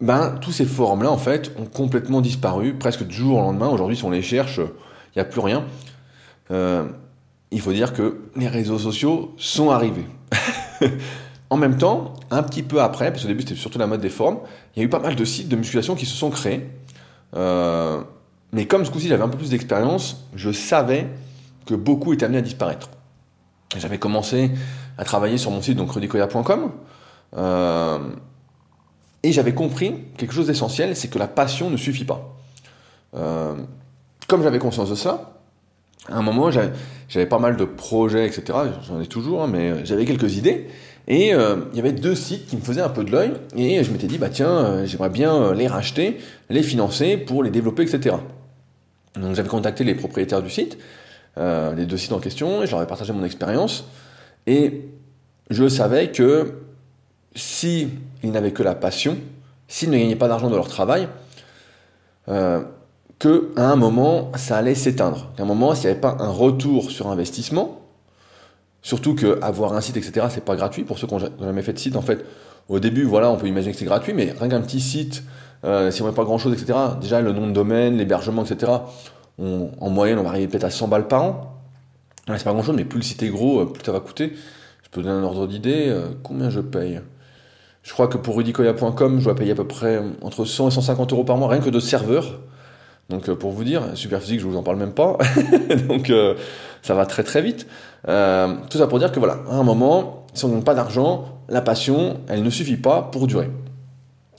ben, 0.00 0.36
tous 0.40 0.52
ces 0.52 0.64
forums-là, 0.64 1.10
en 1.10 1.16
fait, 1.16 1.52
ont 1.58 1.64
complètement 1.64 2.20
disparu, 2.20 2.74
presque 2.74 3.06
du 3.06 3.14
jour 3.14 3.38
au 3.38 3.40
lendemain. 3.40 3.68
Aujourd'hui, 3.68 3.96
si 3.96 4.04
on 4.04 4.10
les 4.10 4.22
cherche, 4.22 4.58
il 4.58 5.18
n'y 5.18 5.22
a 5.22 5.24
plus 5.24 5.40
rien. 5.40 5.64
Euh, 6.50 6.84
il 7.50 7.60
faut 7.60 7.72
dire 7.72 7.92
que 7.92 8.22
les 8.36 8.48
réseaux 8.48 8.78
sociaux 8.78 9.34
sont 9.38 9.70
arrivés. 9.70 10.06
en 11.54 11.56
même 11.56 11.78
temps, 11.78 12.14
un 12.32 12.42
petit 12.42 12.64
peu 12.64 12.82
après, 12.82 13.12
parce 13.12 13.22
qu'au 13.22 13.28
début 13.28 13.42
c'était 13.42 13.54
surtout 13.54 13.78
la 13.78 13.86
mode 13.86 14.00
des 14.00 14.08
forums, 14.08 14.40
il 14.74 14.80
y 14.80 14.82
a 14.82 14.86
eu 14.86 14.88
pas 14.88 14.98
mal 14.98 15.14
de 15.14 15.24
sites 15.24 15.48
de 15.48 15.54
musculation 15.54 15.94
qui 15.94 16.04
se 16.04 16.16
sont 16.16 16.30
créés. 16.30 16.68
Euh, 17.36 18.02
mais 18.50 18.66
comme 18.66 18.84
ce 18.84 18.90
coup-ci 18.90 19.06
j'avais 19.06 19.22
un 19.22 19.28
peu 19.28 19.38
plus 19.38 19.50
d'expérience, 19.50 20.26
je 20.34 20.50
savais 20.50 21.06
que 21.64 21.76
beaucoup 21.76 22.12
étaient 22.12 22.24
amenés 22.24 22.38
à 22.38 22.42
disparaître. 22.42 22.90
J'avais 23.76 23.98
commencé 23.98 24.50
à 24.98 25.04
travailler 25.04 25.38
sur 25.38 25.52
mon 25.52 25.62
site, 25.62 25.76
donc 25.76 25.92
rudicoya.com. 25.92 26.72
Euh, 27.36 27.98
et 29.22 29.30
j'avais 29.30 29.54
compris 29.54 29.94
quelque 30.16 30.34
chose 30.34 30.48
d'essentiel, 30.48 30.96
c'est 30.96 31.06
que 31.06 31.20
la 31.20 31.28
passion 31.28 31.70
ne 31.70 31.76
suffit 31.76 32.04
pas. 32.04 32.36
Euh, 33.14 33.54
comme 34.26 34.42
j'avais 34.42 34.58
conscience 34.58 34.90
de 34.90 34.96
ça, 34.96 35.38
à 36.08 36.16
un 36.16 36.22
moment, 36.22 36.50
j'avais 36.50 37.26
pas 37.26 37.38
mal 37.38 37.56
de 37.56 37.64
projets, 37.64 38.26
etc. 38.26 38.58
J'en 38.88 39.00
ai 39.00 39.06
toujours, 39.06 39.44
hein, 39.44 39.46
mais 39.46 39.86
j'avais 39.86 40.04
quelques 40.04 40.36
idées. 40.36 40.66
Et 41.06 41.34
euh, 41.34 41.56
il 41.72 41.76
y 41.76 41.80
avait 41.80 41.92
deux 41.92 42.14
sites 42.14 42.46
qui 42.46 42.56
me 42.56 42.62
faisaient 42.62 42.80
un 42.80 42.88
peu 42.88 43.04
de 43.04 43.10
l'œil. 43.10 43.32
Et 43.56 43.84
je 43.84 43.90
m'étais 43.90 44.06
dit, 44.06 44.18
bah 44.18 44.30
tiens, 44.30 44.48
euh, 44.48 44.86
j'aimerais 44.86 45.10
bien 45.10 45.52
les 45.52 45.66
racheter, 45.66 46.18
les 46.48 46.62
financer 46.62 47.16
pour 47.16 47.42
les 47.42 47.50
développer, 47.50 47.82
etc. 47.82 48.16
Donc 49.20 49.34
j'avais 49.34 49.48
contacté 49.48 49.84
les 49.84 49.94
propriétaires 49.94 50.42
du 50.42 50.50
site, 50.50 50.78
les 51.36 51.86
deux 51.86 51.96
sites 51.96 52.12
en 52.12 52.18
question, 52.18 52.62
et 52.62 52.66
je 52.66 52.72
leur 52.72 52.80
avais 52.80 52.88
partagé 52.88 53.12
mon 53.12 53.24
expérience. 53.24 53.84
Et 54.46 54.88
je 55.50 55.68
savais 55.68 56.10
que 56.10 56.54
si 57.34 57.88
ils 58.22 58.30
n'avaient 58.30 58.52
que 58.52 58.62
la 58.62 58.74
passion, 58.74 59.16
s'ils 59.68 59.90
ne 59.90 59.98
gagnaient 59.98 60.16
pas 60.16 60.28
d'argent 60.28 60.50
de 60.50 60.56
leur 60.56 60.68
travail, 60.68 61.08
euh, 62.28 62.62
qu'à 63.18 63.28
un 63.56 63.76
moment, 63.76 64.32
ça 64.36 64.56
allait 64.56 64.74
s'éteindre. 64.74 65.32
Qu'à 65.36 65.42
un 65.42 65.46
moment, 65.46 65.74
s'il 65.74 65.86
n'y 65.86 65.92
avait 65.92 66.00
pas 66.00 66.16
un 66.20 66.30
retour 66.30 66.90
sur 66.90 67.08
investissement, 67.08 67.80
surtout 68.84 69.16
qu'avoir 69.16 69.72
un 69.72 69.80
site, 69.80 69.96
etc., 69.96 70.26
c'est 70.30 70.44
pas 70.44 70.54
gratuit. 70.54 70.84
Pour 70.84 70.98
ceux 70.98 71.08
qui 71.08 71.14
n'ont 71.14 71.28
jamais 71.40 71.62
fait 71.62 71.72
de 71.72 71.78
site, 71.78 71.96
en 71.96 72.02
fait, 72.02 72.24
au 72.68 72.78
début, 72.78 73.02
voilà, 73.02 73.30
on 73.30 73.36
peut 73.36 73.48
imaginer 73.48 73.72
que 73.72 73.78
c'est 73.78 73.84
gratuit, 73.84 74.12
mais 74.12 74.32
rien 74.38 74.50
qu'un 74.50 74.60
petit 74.60 74.80
site, 74.80 75.24
euh, 75.64 75.90
si 75.90 76.02
on 76.02 76.06
n'a 76.06 76.12
pas 76.12 76.22
grand-chose, 76.22 76.52
etc., 76.52 76.78
déjà 77.00 77.20
le 77.20 77.32
nom 77.32 77.48
de 77.48 77.52
domaine, 77.52 77.96
l'hébergement, 77.96 78.44
etc., 78.44 78.70
en 79.40 79.90
moyenne, 79.90 80.18
on 80.20 80.22
va 80.22 80.28
arriver 80.28 80.46
peut-être 80.46 80.64
à 80.64 80.70
100 80.70 80.86
balles 80.86 81.08
par 81.08 81.24
an. 81.24 81.60
C'est 82.28 82.44
pas 82.44 82.52
grand-chose, 82.52 82.76
mais 82.76 82.84
plus 82.84 82.98
le 82.98 83.04
site 83.04 83.22
est 83.24 83.30
gros, 83.30 83.60
euh, 83.60 83.64
plus 83.66 83.82
ça 83.84 83.90
va 83.90 83.98
coûter. 84.00 84.34
Je 84.84 84.88
peux 84.90 85.02
donner 85.02 85.14
un 85.14 85.24
ordre 85.24 85.48
d'idée. 85.48 85.86
Euh, 85.88 86.10
combien 86.22 86.50
je 86.50 86.60
paye? 86.60 87.00
Je 87.82 87.92
crois 87.92 88.06
que 88.06 88.16
pour 88.16 88.36
rudicoya.com, 88.36 89.18
je 89.18 89.24
dois 89.24 89.34
payer 89.34 89.52
à 89.52 89.54
peu 89.56 89.66
près 89.66 90.00
entre 90.22 90.44
100 90.44 90.68
et 90.68 90.70
150 90.70 91.12
euros 91.12 91.24
par 91.24 91.36
mois, 91.36 91.48
rien 91.48 91.60
que 91.60 91.70
de 91.70 91.80
serveur. 91.80 92.40
Donc 93.10 93.28
euh, 93.28 93.34
pour 93.34 93.52
vous 93.52 93.64
dire, 93.64 93.82
Superphysique, 93.94 94.40
je 94.40 94.46
vous 94.46 94.56
en 94.56 94.62
parle 94.62 94.78
même 94.78 94.92
pas. 94.92 95.18
Donc 95.88 96.10
euh, 96.10 96.34
ça 96.82 96.94
va 96.94 97.06
très 97.06 97.22
très 97.22 97.42
vite. 97.42 97.66
Euh, 98.08 98.54
tout 98.70 98.78
ça 98.78 98.86
pour 98.86 98.98
dire 98.98 99.12
que 99.12 99.18
voilà, 99.18 99.38
à 99.48 99.54
un 99.54 99.62
moment, 99.62 100.26
si 100.34 100.44
on 100.44 100.48
n'a 100.48 100.62
pas 100.62 100.74
d'argent, 100.74 101.40
la 101.48 101.60
passion, 101.60 102.20
elle 102.28 102.42
ne 102.42 102.50
suffit 102.50 102.76
pas 102.76 103.02
pour 103.02 103.26
durer. 103.26 103.50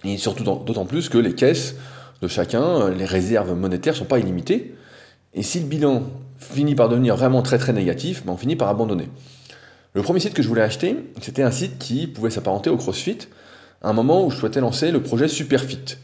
Et 0.04 0.18
surtout 0.18 0.44
d'autant 0.44 0.86
plus 0.86 1.10
que 1.10 1.18
les 1.18 1.34
caisses 1.34 1.76
de 2.22 2.28
chacun, 2.28 2.90
les 2.90 3.06
réserves 3.06 3.54
monétaires 3.56 3.96
sont 3.96 4.06
pas 4.06 4.20
illimitées. 4.20 4.76
Et 5.34 5.44
si 5.44 5.60
le 5.60 5.66
bilan 5.66 6.04
finit 6.38 6.76
par 6.76 6.90
devenir 6.90 7.16
vraiment 7.16 7.42
très 7.42 7.58
très 7.58 7.74
négatif, 7.74 8.26
ben 8.26 8.34
on 8.34 8.38
finit 8.38 8.56
par 8.56 8.70
abandonner. 8.70 9.10
Le 9.94 10.02
premier 10.02 10.20
site 10.20 10.34
que 10.34 10.44
je 10.44 10.48
voulais 10.48 10.62
acheter, 10.62 10.98
c'était 11.22 11.44
un 11.44 11.52
site 11.52 11.78
qui 11.78 12.08
pouvait 12.08 12.30
s'apparenter 12.30 12.70
au 12.70 12.78
CrossFit, 12.78 13.18
à 13.82 13.90
un 13.90 13.94
moment 13.94 14.26
où 14.26 14.32
je 14.32 14.38
souhaitais 14.38 14.60
lancer 14.60 14.92
le 14.92 15.02
projet 15.02 15.28
Superfit. 15.28 15.98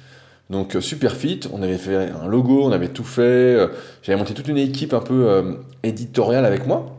Donc 0.51 0.75
euh, 0.75 0.81
Superfit, 0.81 1.39
on 1.53 1.63
avait 1.63 1.77
fait 1.77 1.95
un 1.95 2.27
logo, 2.27 2.65
on 2.65 2.73
avait 2.73 2.89
tout 2.89 3.05
fait, 3.05 3.21
euh, 3.21 3.67
j'avais 4.03 4.19
monté 4.19 4.33
toute 4.33 4.49
une 4.49 4.57
équipe 4.57 4.93
un 4.93 4.99
peu 4.99 5.29
euh, 5.29 5.53
éditoriale 5.81 6.45
avec 6.45 6.67
moi. 6.67 6.97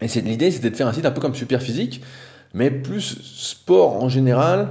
Et 0.00 0.08
l'idée, 0.20 0.50
c'était 0.50 0.68
de 0.68 0.76
faire 0.76 0.88
un 0.88 0.92
site 0.92 1.06
un 1.06 1.12
peu 1.12 1.20
comme 1.20 1.36
Superphysique, 1.36 2.02
mais 2.54 2.72
plus 2.72 3.22
sport 3.22 4.02
en 4.02 4.08
général, 4.08 4.70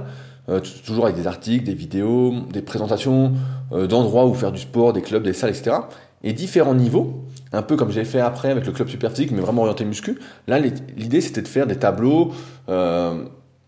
toujours 0.84 1.06
avec 1.06 1.16
des 1.16 1.26
articles, 1.26 1.64
des 1.64 1.72
vidéos, 1.72 2.34
des 2.52 2.60
présentations 2.60 3.32
d'endroits 3.70 4.26
où 4.26 4.34
faire 4.34 4.52
du 4.52 4.60
sport, 4.60 4.92
des 4.92 5.00
clubs, 5.00 5.22
des 5.22 5.32
salles, 5.32 5.48
etc. 5.48 5.76
Et 6.22 6.34
différents 6.34 6.74
niveaux 6.74 7.24
un 7.52 7.62
peu 7.62 7.76
comme 7.76 7.90
j'ai 7.90 8.04
fait 8.04 8.20
après 8.20 8.50
avec 8.50 8.66
le 8.66 8.72
club 8.72 8.88
super 8.88 9.10
physique, 9.10 9.30
mais 9.30 9.40
vraiment 9.40 9.62
orienté 9.62 9.86
muscu. 9.86 10.18
Là, 10.48 10.58
l'idée 10.58 11.22
c'était 11.22 11.40
de 11.40 11.48
faire 11.48 11.66
des 11.66 11.76
tableaux 11.76 12.32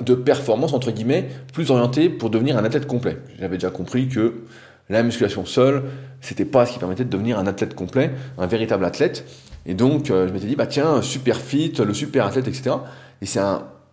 de 0.00 0.14
performance 0.14 0.72
entre 0.72 0.90
guillemets 0.90 1.28
plus 1.52 1.70
orientés 1.70 2.08
pour 2.08 2.30
devenir 2.30 2.58
un 2.58 2.64
athlète 2.64 2.86
complet. 2.86 3.18
J'avais 3.38 3.56
déjà 3.56 3.70
compris 3.70 4.08
que 4.08 4.42
la 4.88 5.02
musculation 5.02 5.46
seule, 5.46 5.84
c'était 6.20 6.44
pas 6.44 6.66
ce 6.66 6.72
qui 6.72 6.78
permettait 6.78 7.04
de 7.04 7.10
devenir 7.10 7.38
un 7.38 7.46
athlète 7.46 7.74
complet, 7.74 8.12
un 8.38 8.46
véritable 8.46 8.84
athlète. 8.84 9.24
Et 9.66 9.74
donc, 9.74 10.10
euh, 10.10 10.28
je 10.28 10.32
m'étais 10.32 10.46
dit, 10.46 10.56
bah 10.56 10.66
tiens, 10.66 11.00
super 11.00 11.40
fit, 11.40 11.72
le 11.78 11.94
super 11.94 12.26
athlète, 12.26 12.48
etc. 12.48 12.76
Et 13.22 13.26
c'est 13.26 13.40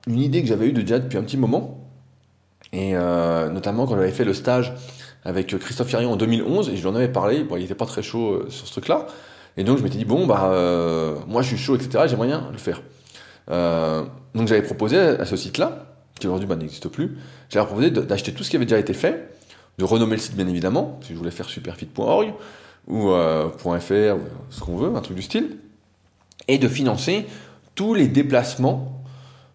une 0.08 0.20
idée 0.20 0.42
que 0.42 0.48
j'avais 0.48 0.68
eue 0.68 0.74
déjà 0.74 1.00
depuis 1.00 1.18
un 1.18 1.24
petit 1.24 1.38
moment. 1.38 1.88
Et 2.74 2.92
euh, 2.96 3.50
notamment 3.50 3.86
quand 3.86 3.96
j'avais 3.96 4.12
fait 4.12 4.26
le 4.26 4.34
stage 4.34 4.74
avec 5.24 5.56
Christophe 5.60 5.88
Firion 5.88 6.12
en 6.12 6.16
2011, 6.18 6.70
et 6.70 6.76
je 6.76 6.82
lui 6.82 6.88
en 6.88 6.96
avais 6.96 7.08
parlé, 7.08 7.44
bon, 7.44 7.56
il 7.56 7.64
était 7.64 7.76
pas 7.76 7.86
très 7.86 8.02
chaud 8.02 8.50
sur 8.50 8.68
ce 8.68 8.72
truc-là. 8.72 9.08
Et 9.58 9.64
donc 9.64 9.78
je 9.78 9.84
m'étais 9.84 9.98
dit, 9.98 10.06
bon, 10.06 10.26
bah, 10.26 10.52
euh, 10.54 11.16
moi 11.28 11.42
je 11.42 11.50
suis 11.50 11.58
chaud, 11.58 11.76
etc., 11.76 12.06
j'aimerais 12.08 12.28
bien 12.28 12.48
le 12.52 12.58
faire. 12.58 12.82
Euh, 13.50 14.04
donc 14.34 14.48
j'avais 14.48 14.62
proposé 14.62 14.98
à 14.98 15.26
ce 15.26 15.36
site-là, 15.36 15.91
qui 16.22 16.28
aujourd'hui 16.28 16.48
bah, 16.48 16.56
n'existe 16.56 16.88
plus, 16.88 17.18
j'avais 17.50 17.66
proposé 17.66 17.92
d'acheter 17.92 18.34
tout 18.34 18.44
ce 18.44 18.50
qui 18.50 18.56
avait 18.56 18.66
déjà 18.66 18.80
été 18.80 18.94
fait, 18.94 19.30
de 19.78 19.84
renommer 19.84 20.16
le 20.16 20.22
site 20.22 20.36
bien 20.36 20.48
évidemment, 20.48 21.00
si 21.02 21.14
je 21.14 21.18
voulais 21.18 21.32
faire 21.32 21.50
superfit.org 21.50 22.34
ou 22.88 23.10
euh, 23.10 23.50
.fr, 23.58 24.16
ou 24.16 24.22
ce 24.50 24.60
qu'on 24.62 24.78
veut, 24.78 24.96
un 24.96 25.02
truc 25.02 25.16
du 25.16 25.22
style, 25.22 25.58
et 26.48 26.58
de 26.58 26.68
financer 26.68 27.26
tous 27.76 27.94
les 27.94 28.08
déplacements 28.08 29.04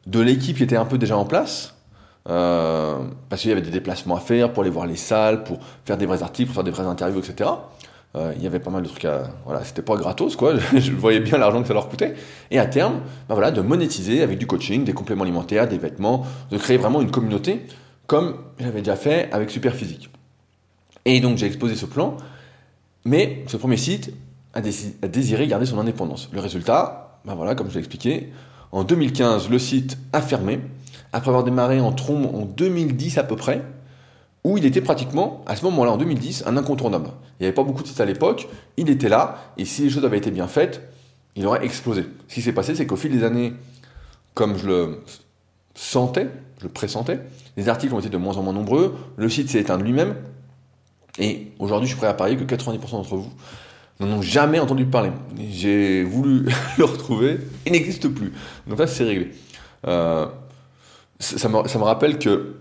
de 0.06 0.20
l'équipe 0.20 0.56
qui 0.56 0.62
était 0.62 0.76
un 0.76 0.84
peu 0.84 0.98
déjà 0.98 1.16
en 1.16 1.24
place, 1.24 1.74
euh, 2.28 2.98
parce 3.28 3.42
qu'il 3.42 3.50
y 3.50 3.52
avait 3.52 3.62
des 3.62 3.70
déplacements 3.70 4.16
à 4.16 4.20
faire 4.20 4.52
pour 4.52 4.62
aller 4.62 4.70
voir 4.70 4.86
les 4.86 4.96
salles, 4.96 5.44
pour 5.44 5.58
faire 5.84 5.96
des 5.96 6.06
vrais 6.06 6.22
articles, 6.22 6.48
pour 6.48 6.54
faire 6.54 6.64
des 6.64 6.70
vraies 6.70 6.86
interviews, 6.86 7.20
etc. 7.20 7.50
Euh, 8.14 8.32
il 8.36 8.42
y 8.42 8.46
avait 8.46 8.60
pas 8.60 8.70
mal 8.70 8.82
de 8.82 8.88
trucs 8.88 9.04
à. 9.04 9.30
Voilà, 9.44 9.64
c'était 9.64 9.82
pas 9.82 9.96
gratos, 9.96 10.36
quoi. 10.36 10.54
je 10.74 10.92
voyais 10.92 11.20
bien 11.20 11.38
l'argent 11.38 11.60
que 11.60 11.68
ça 11.68 11.74
leur 11.74 11.88
coûtait. 11.88 12.14
Et 12.50 12.58
à 12.58 12.66
terme, 12.66 13.00
bah 13.28 13.34
voilà, 13.34 13.50
de 13.50 13.60
monétiser 13.60 14.22
avec 14.22 14.38
du 14.38 14.46
coaching, 14.46 14.84
des 14.84 14.94
compléments 14.94 15.24
alimentaires, 15.24 15.68
des 15.68 15.78
vêtements, 15.78 16.24
de 16.50 16.56
créer 16.56 16.78
vraiment 16.78 17.02
une 17.02 17.10
communauté, 17.10 17.66
comme 18.06 18.36
j'avais 18.58 18.78
déjà 18.80 18.96
fait 18.96 19.28
avec 19.32 19.50
Superphysique. 19.50 20.10
Et 21.04 21.20
donc 21.20 21.36
j'ai 21.36 21.46
exposé 21.46 21.74
ce 21.76 21.86
plan, 21.86 22.16
mais 23.04 23.44
ce 23.46 23.56
premier 23.56 23.76
site 23.76 24.12
a, 24.54 24.60
désiré 24.60 25.46
garder 25.46 25.66
son 25.66 25.78
indépendance. 25.78 26.28
Le 26.32 26.40
résultat, 26.40 27.20
bah 27.24 27.34
voilà, 27.36 27.54
comme 27.54 27.68
je 27.68 27.74
l'ai 27.74 27.80
expliqué, 27.80 28.32
en 28.72 28.82
2015, 28.82 29.48
le 29.48 29.58
site 29.58 29.98
a 30.12 30.20
fermé, 30.20 30.60
après 31.12 31.28
avoir 31.28 31.44
démarré 31.44 31.80
en 31.80 31.92
trombe 31.92 32.26
en 32.34 32.44
2010 32.44 33.18
à 33.18 33.24
peu 33.24 33.36
près, 33.36 33.62
où 34.46 34.56
il 34.56 34.64
était 34.64 34.80
pratiquement, 34.80 35.42
à 35.46 35.56
ce 35.56 35.64
moment-là, 35.64 35.90
en 35.90 35.96
2010, 35.96 36.44
un 36.46 36.56
incontournable. 36.56 37.08
Il 37.08 37.42
n'y 37.42 37.46
avait 37.46 37.54
pas 37.54 37.64
beaucoup 37.64 37.82
de 37.82 37.88
sites 37.88 38.00
à 38.00 38.04
l'époque, 38.04 38.46
il 38.76 38.88
était 38.88 39.08
là, 39.08 39.38
et 39.58 39.64
si 39.64 39.82
les 39.82 39.90
choses 39.90 40.04
avaient 40.04 40.18
été 40.18 40.30
bien 40.30 40.46
faites, 40.46 40.88
il 41.34 41.44
aurait 41.46 41.64
explosé. 41.64 42.04
Ce 42.28 42.34
qui 42.34 42.42
s'est 42.42 42.52
passé, 42.52 42.76
c'est 42.76 42.86
qu'au 42.86 42.94
fil 42.94 43.10
des 43.10 43.24
années, 43.24 43.54
comme 44.34 44.56
je 44.56 44.68
le 44.68 45.02
sentais, 45.74 46.28
je 46.58 46.62
le 46.62 46.68
pressentais, 46.68 47.18
les 47.56 47.68
articles 47.68 47.92
ont 47.92 47.98
été 47.98 48.08
de 48.08 48.16
moins 48.18 48.36
en 48.36 48.42
moins 48.44 48.52
nombreux, 48.52 48.94
le 49.16 49.28
site 49.28 49.50
s'est 49.50 49.58
éteint 49.58 49.78
de 49.78 49.82
lui-même, 49.82 50.14
et 51.18 51.48
aujourd'hui, 51.58 51.88
je 51.88 51.94
suis 51.94 51.98
prêt 51.98 52.06
à 52.06 52.14
parier 52.14 52.36
que 52.36 52.44
90% 52.44 52.90
d'entre 52.92 53.16
vous 53.16 53.32
n'en 53.98 54.18
ont 54.18 54.22
jamais 54.22 54.60
entendu 54.60 54.84
parler. 54.84 55.10
J'ai 55.50 56.04
voulu 56.04 56.46
le 56.78 56.84
retrouver, 56.84 57.40
il 57.66 57.72
n'existe 57.72 58.06
plus. 58.06 58.32
Donc 58.68 58.78
là, 58.78 58.86
c'est 58.86 59.02
réglé. 59.02 59.32
Euh, 59.88 60.26
ça, 61.18 61.48
me, 61.48 61.66
ça 61.66 61.80
me 61.80 61.84
rappelle 61.84 62.20
que 62.20 62.54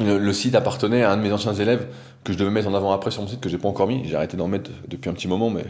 le, 0.00 0.32
site 0.32 0.54
appartenait 0.54 1.02
à 1.02 1.12
un 1.12 1.16
de 1.16 1.22
mes 1.22 1.32
anciens 1.32 1.54
élèves 1.54 1.86
que 2.24 2.32
je 2.32 2.38
devais 2.38 2.50
mettre 2.50 2.68
en 2.68 2.74
avant 2.74 2.92
après 2.92 3.10
sur 3.10 3.22
mon 3.22 3.28
site 3.28 3.40
que 3.40 3.48
j'ai 3.48 3.58
pas 3.58 3.68
encore 3.68 3.86
mis. 3.86 4.02
J'ai 4.08 4.16
arrêté 4.16 4.36
d'en 4.36 4.48
mettre 4.48 4.70
depuis 4.88 5.10
un 5.10 5.12
petit 5.12 5.28
moment, 5.28 5.50
mais 5.50 5.64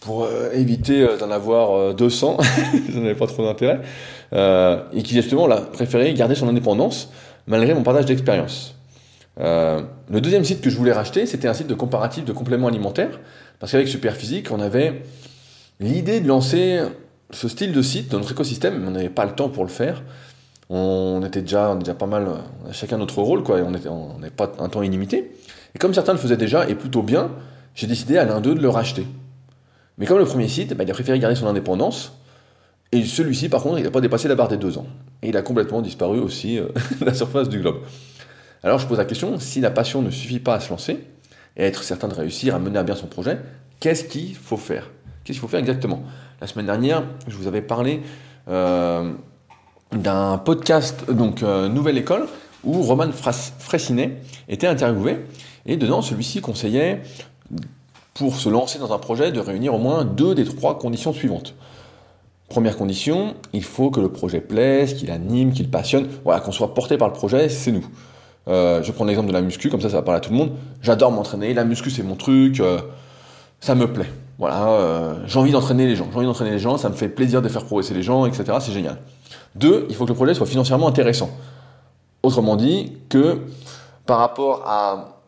pour 0.00 0.24
euh, 0.24 0.50
éviter 0.52 1.02
euh, 1.02 1.16
d'en 1.18 1.30
avoir 1.30 1.94
200, 1.94 2.38
ça 2.92 2.98
n'avait 2.98 3.14
pas 3.14 3.26
trop 3.26 3.44
d'intérêt, 3.44 3.80
et 4.32 5.02
qui 5.02 5.14
justement 5.14 5.48
a 5.50 5.60
préféré 5.60 6.12
garder 6.14 6.34
son 6.34 6.48
indépendance 6.48 7.10
malgré 7.46 7.74
mon 7.74 7.82
partage 7.82 8.06
d'expérience. 8.06 8.74
le 9.38 10.20
deuxième 10.20 10.44
site 10.44 10.60
que 10.60 10.70
je 10.70 10.76
voulais 10.76 10.92
racheter, 10.92 11.26
c'était 11.26 11.48
un 11.48 11.54
site 11.54 11.66
de 11.66 11.74
comparatif 11.74 12.24
de 12.24 12.32
compléments 12.32 12.68
alimentaires, 12.68 13.20
parce 13.58 13.72
qu'avec 13.72 13.88
Superphysique, 13.88 14.50
on 14.50 14.60
avait 14.60 15.02
l'idée 15.80 16.20
de 16.20 16.28
lancer 16.28 16.80
ce 17.30 17.48
style 17.48 17.72
de 17.72 17.82
site 17.82 18.10
dans 18.10 18.18
notre 18.18 18.32
écosystème, 18.32 18.78
mais 18.80 18.88
on 18.88 18.92
n'avait 18.92 19.08
pas 19.08 19.24
le 19.24 19.32
temps 19.32 19.48
pour 19.48 19.64
le 19.64 19.70
faire. 19.70 20.02
On 20.70 21.22
était 21.24 21.42
déjà, 21.42 21.74
déjà 21.74 21.94
pas 21.94 22.06
mal, 22.06 22.26
chacun 22.72 22.98
notre 22.98 23.20
rôle, 23.20 23.42
quoi, 23.42 23.58
on 23.60 23.70
n'avait 23.70 24.30
pas 24.30 24.52
un 24.58 24.68
temps 24.68 24.82
illimité. 24.82 25.32
Et 25.74 25.78
comme 25.78 25.92
certains 25.92 26.12
le 26.12 26.18
faisaient 26.18 26.36
déjà, 26.36 26.68
et 26.68 26.74
plutôt 26.74 27.02
bien, 27.02 27.30
j'ai 27.74 27.86
décidé 27.86 28.16
à 28.16 28.24
l'un 28.24 28.40
d'eux 28.40 28.54
de 28.54 28.60
le 28.60 28.68
racheter. 28.68 29.06
Mais 29.98 30.06
comme 30.06 30.18
le 30.18 30.24
premier 30.24 30.48
site, 30.48 30.74
bah, 30.74 30.84
il 30.84 30.90
a 30.90 30.94
préféré 30.94 31.18
garder 31.18 31.36
son 31.36 31.46
indépendance, 31.46 32.18
et 32.92 33.04
celui-ci, 33.04 33.48
par 33.48 33.62
contre, 33.62 33.78
il 33.78 33.84
n'a 33.84 33.90
pas 33.90 34.00
dépassé 34.00 34.28
la 34.28 34.36
barre 34.36 34.48
des 34.48 34.56
deux 34.56 34.78
ans. 34.78 34.86
Et 35.22 35.30
il 35.30 35.36
a 35.36 35.42
complètement 35.42 35.82
disparu 35.82 36.20
aussi 36.20 36.58
euh, 36.58 36.68
de 37.00 37.04
la 37.04 37.14
surface 37.14 37.48
du 37.48 37.58
globe. 37.58 37.82
Alors 38.62 38.78
je 38.78 38.86
pose 38.86 38.98
la 38.98 39.04
question, 39.04 39.38
si 39.40 39.60
la 39.60 39.70
passion 39.70 40.00
ne 40.00 40.10
suffit 40.10 40.38
pas 40.38 40.54
à 40.54 40.60
se 40.60 40.70
lancer, 40.70 41.04
et 41.56 41.64
à 41.64 41.66
être 41.66 41.82
certain 41.82 42.08
de 42.08 42.14
réussir 42.14 42.54
à 42.54 42.58
mener 42.58 42.78
à 42.78 42.82
bien 42.82 42.94
son 42.94 43.06
projet, 43.06 43.38
qu'est-ce 43.80 44.04
qu'il 44.04 44.34
faut 44.34 44.56
faire? 44.56 44.90
Qu'est-ce 45.24 45.38
qu'il 45.38 45.40
faut 45.40 45.48
faire 45.48 45.60
exactement? 45.60 46.02
La 46.40 46.46
semaine 46.46 46.66
dernière, 46.66 47.04
je 47.26 47.36
vous 47.36 47.46
avais 47.46 47.62
parlé 47.62 48.00
euh, 48.48 49.12
d'un 49.98 50.38
podcast, 50.38 51.10
donc 51.10 51.42
euh, 51.42 51.68
Nouvelle 51.68 51.98
École, 51.98 52.26
où 52.64 52.82
Roman 52.82 53.10
Fressinet 53.12 54.18
était 54.48 54.66
interviewé. 54.66 55.18
Et 55.66 55.76
dedans, 55.76 56.02
celui-ci 56.02 56.40
conseillait, 56.40 57.02
pour 58.14 58.36
se 58.36 58.48
lancer 58.48 58.78
dans 58.78 58.92
un 58.92 58.98
projet, 58.98 59.32
de 59.32 59.40
réunir 59.40 59.74
au 59.74 59.78
moins 59.78 60.04
deux 60.04 60.34
des 60.34 60.44
trois 60.44 60.78
conditions 60.78 61.12
suivantes. 61.12 61.54
Première 62.48 62.76
condition, 62.76 63.34
il 63.52 63.64
faut 63.64 63.90
que 63.90 64.00
le 64.00 64.10
projet 64.10 64.40
plaise, 64.40 64.94
qu'il 64.94 65.10
anime, 65.10 65.52
qu'il 65.52 65.70
passionne, 65.70 66.06
voilà, 66.24 66.40
qu'on 66.40 66.52
soit 66.52 66.74
porté 66.74 66.96
par 66.96 67.08
le 67.08 67.14
projet, 67.14 67.48
c'est 67.48 67.72
nous. 67.72 67.86
Euh, 68.46 68.82
je 68.82 68.92
prends 68.92 69.04
l'exemple 69.04 69.28
de 69.28 69.32
la 69.32 69.40
muscu, 69.40 69.70
comme 69.70 69.80
ça 69.80 69.88
ça 69.88 69.96
va 69.96 70.02
parler 70.02 70.18
à 70.18 70.20
tout 70.20 70.30
le 70.30 70.36
monde. 70.36 70.52
J'adore 70.82 71.10
m'entraîner, 71.10 71.54
la 71.54 71.64
muscu 71.64 71.90
c'est 71.90 72.02
mon 72.02 72.14
truc, 72.14 72.60
euh, 72.60 72.78
ça 73.64 73.74
me 73.74 73.92
plaît. 73.92 74.10
Voilà, 74.38 75.14
j'ai 75.26 75.38
envie 75.38 75.52
d'entraîner 75.52 75.86
les 75.86 75.94
gens, 75.94 76.06
j'ai 76.10 76.16
envie 76.16 76.26
d'entraîner 76.26 76.50
les 76.50 76.58
gens, 76.58 76.76
ça 76.76 76.88
me 76.88 76.94
fait 76.94 77.08
plaisir 77.08 77.40
de 77.40 77.48
faire 77.48 77.64
progresser 77.64 77.94
les 77.94 78.02
gens, 78.02 78.26
etc. 78.26 78.58
C'est 78.60 78.72
génial. 78.72 78.98
Deux, 79.54 79.86
il 79.88 79.94
faut 79.94 80.04
que 80.04 80.10
le 80.10 80.16
projet 80.16 80.34
soit 80.34 80.46
financièrement 80.46 80.88
intéressant. 80.88 81.30
Autrement 82.22 82.56
dit, 82.56 82.92
que 83.08 83.38
par 84.06 84.18
rapport 84.18 84.64
à 84.66 85.20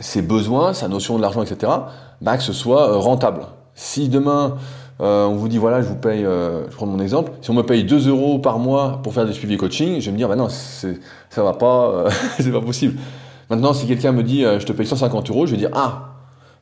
ses 0.00 0.22
besoins, 0.22 0.74
sa 0.74 0.88
notion 0.88 1.16
de 1.16 1.22
l'argent, 1.22 1.42
etc., 1.42 1.72
bah, 2.20 2.36
que 2.36 2.42
ce 2.42 2.52
soit 2.52 2.90
euh, 2.90 2.96
rentable. 2.96 3.42
Si 3.74 4.08
demain, 4.08 4.56
euh, 5.00 5.26
on 5.26 5.36
vous 5.36 5.48
dit, 5.48 5.58
voilà, 5.58 5.82
je 5.82 5.86
vous 5.86 5.96
paye, 5.96 6.24
euh, 6.24 6.68
je 6.70 6.76
prends 6.76 6.86
mon 6.86 7.00
exemple, 7.00 7.32
si 7.42 7.50
on 7.50 7.54
me 7.54 7.62
paye 7.62 7.84
2 7.84 8.08
euros 8.08 8.38
par 8.38 8.58
mois 8.58 9.00
pour 9.02 9.14
faire 9.14 9.26
des 9.26 9.32
suivis 9.32 9.56
coaching, 9.56 10.00
je 10.00 10.06
vais 10.06 10.12
me 10.12 10.16
dire, 10.16 10.28
bah 10.28 10.36
non, 10.36 10.48
ça 10.48 11.42
va 11.42 11.52
pas, 11.52 12.06
c'est 12.38 12.52
pas 12.52 12.60
possible. 12.60 12.98
Maintenant, 13.48 13.72
si 13.72 13.86
quelqu'un 13.86 14.12
me 14.12 14.22
dit, 14.22 14.42
je 14.42 14.64
te 14.64 14.72
paye 14.72 14.86
150 14.86 15.30
euros, 15.30 15.46
je 15.46 15.52
vais 15.52 15.58
dire, 15.58 15.70
ah, 15.72 16.14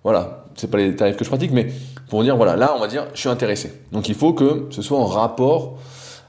voilà, 0.03 0.44
c'est 0.57 0.71
pas 0.71 0.79
les 0.79 0.95
tarifs 0.95 1.17
que 1.17 1.25
je 1.25 1.29
pratique, 1.29 1.53
mais 1.53 1.69
pour 2.09 2.23
dire, 2.23 2.37
voilà, 2.37 2.57
là, 2.57 2.73
on 2.77 2.81
va 2.81 2.87
dire, 2.87 3.07
je 3.15 3.21
suis 3.21 3.29
intéressé. 3.29 3.73
Donc 3.93 4.09
il 4.09 4.15
faut 4.15 4.33
que 4.33 4.67
ce 4.71 4.83
soit 4.83 4.99
en 4.99 5.07
rapport 5.07 5.79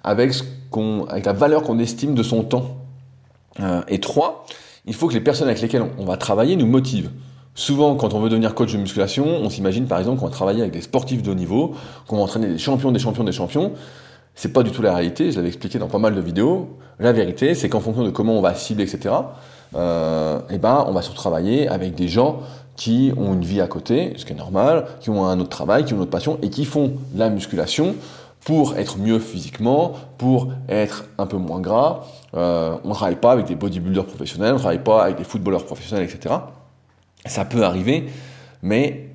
avec, 0.04 0.34
ce 0.34 0.44
qu'on, 0.70 1.06
avec 1.06 1.26
la 1.26 1.34
valeur 1.34 1.64
qu'on 1.64 1.80
estime 1.80 2.16
de 2.16 2.24
son 2.24 2.44
temps. 2.44 2.78
Euh, 3.60 3.82
et 3.88 4.00
trois, 4.00 4.46
il 4.86 4.94
faut 4.94 5.08
que 5.08 5.14
les 5.14 5.22
personnes 5.22 5.48
avec 5.48 5.62
lesquelles 5.62 5.86
on 5.98 6.06
va 6.06 6.18
travailler 6.18 6.56
nous 6.56 6.68
motivent. 6.68 7.12
Souvent, 7.58 7.96
quand 7.96 8.14
on 8.14 8.20
veut 8.20 8.30
devenir 8.30 8.54
coach 8.54 8.74
de 8.74 8.78
musculation, 8.78 9.26
on 9.26 9.50
s'imagine 9.50 9.88
par 9.88 10.00
exemple 10.00 10.20
qu'on 10.20 10.26
va 10.26 10.32
travailler 10.32 10.62
avec 10.62 10.74
des 10.74 10.82
sportifs 10.82 11.24
de 11.24 11.32
haut 11.32 11.36
niveau, 11.36 11.74
qu'on 12.06 12.18
va 12.18 12.24
entraîner 12.24 12.48
des 12.48 12.58
champions, 12.58 12.92
des 12.92 13.00
champions, 13.00 13.24
des 13.24 13.32
champions. 13.32 13.72
C'est 14.36 14.52
pas 14.52 14.64
du 14.64 14.72
tout 14.72 14.82
la 14.82 14.94
réalité, 14.94 15.32
je 15.32 15.38
l'avais 15.38 15.48
expliqué 15.48 15.80
dans 15.80 15.88
pas 15.88 15.98
mal 15.98 16.14
de 16.14 16.20
vidéos. 16.20 16.78
La 17.00 17.14
vérité, 17.14 17.56
c'est 17.56 17.70
qu'en 17.70 17.80
fonction 17.80 18.04
de 18.04 18.10
comment 18.10 18.38
on 18.38 18.42
va 18.42 18.54
cibler, 18.54 18.84
etc., 18.84 19.16
euh, 19.76 20.40
eh 20.50 20.58
ben, 20.58 20.86
on 20.88 20.92
va 20.92 21.02
se 21.02 21.12
travailler 21.12 21.68
avec 21.70 21.96
des 21.96 22.10
gens 22.10 22.40
qui 22.76 23.14
ont 23.18 23.34
une 23.34 23.46
vie 23.46 23.62
à 23.62 23.68
côté, 23.68 24.14
ce 24.18 24.26
qui 24.26 24.34
est 24.34 24.36
normal, 24.36 24.86
qui 25.00 25.10
ont 25.10 25.26
un 25.26 25.40
autre 25.40 25.50
travail, 25.50 25.86
qui 25.86 25.94
ont 25.94 25.98
une 25.98 26.04
autre 26.04 26.12
passion, 26.12 26.38
et 26.42 26.50
qui 26.50 26.66
font 26.66 26.94
la 27.16 27.30
musculation 27.30 27.96
pour 28.46 28.78
être 28.78 29.00
mieux 29.00 29.20
physiquement, 29.20 29.94
pour 30.18 30.50
être 30.70 31.06
un 31.18 31.26
peu 31.26 31.38
moins 31.38 31.60
gras. 31.60 32.04
Euh, 32.36 32.76
on 32.84 32.90
ne 32.90 32.94
travaille 32.94 33.16
pas 33.16 33.32
avec 33.32 33.48
des 33.48 33.56
bodybuilders 33.56 34.06
professionnels, 34.06 34.52
on 34.52 34.56
ne 34.56 34.60
travaille 34.60 34.84
pas 34.84 35.04
avec 35.04 35.18
des 35.18 35.24
footballeurs 35.24 35.66
professionnels, 35.66 36.08
etc. 36.08 36.36
Ça 37.26 37.44
peut 37.46 37.64
arriver, 37.64 38.06
mais 38.62 39.10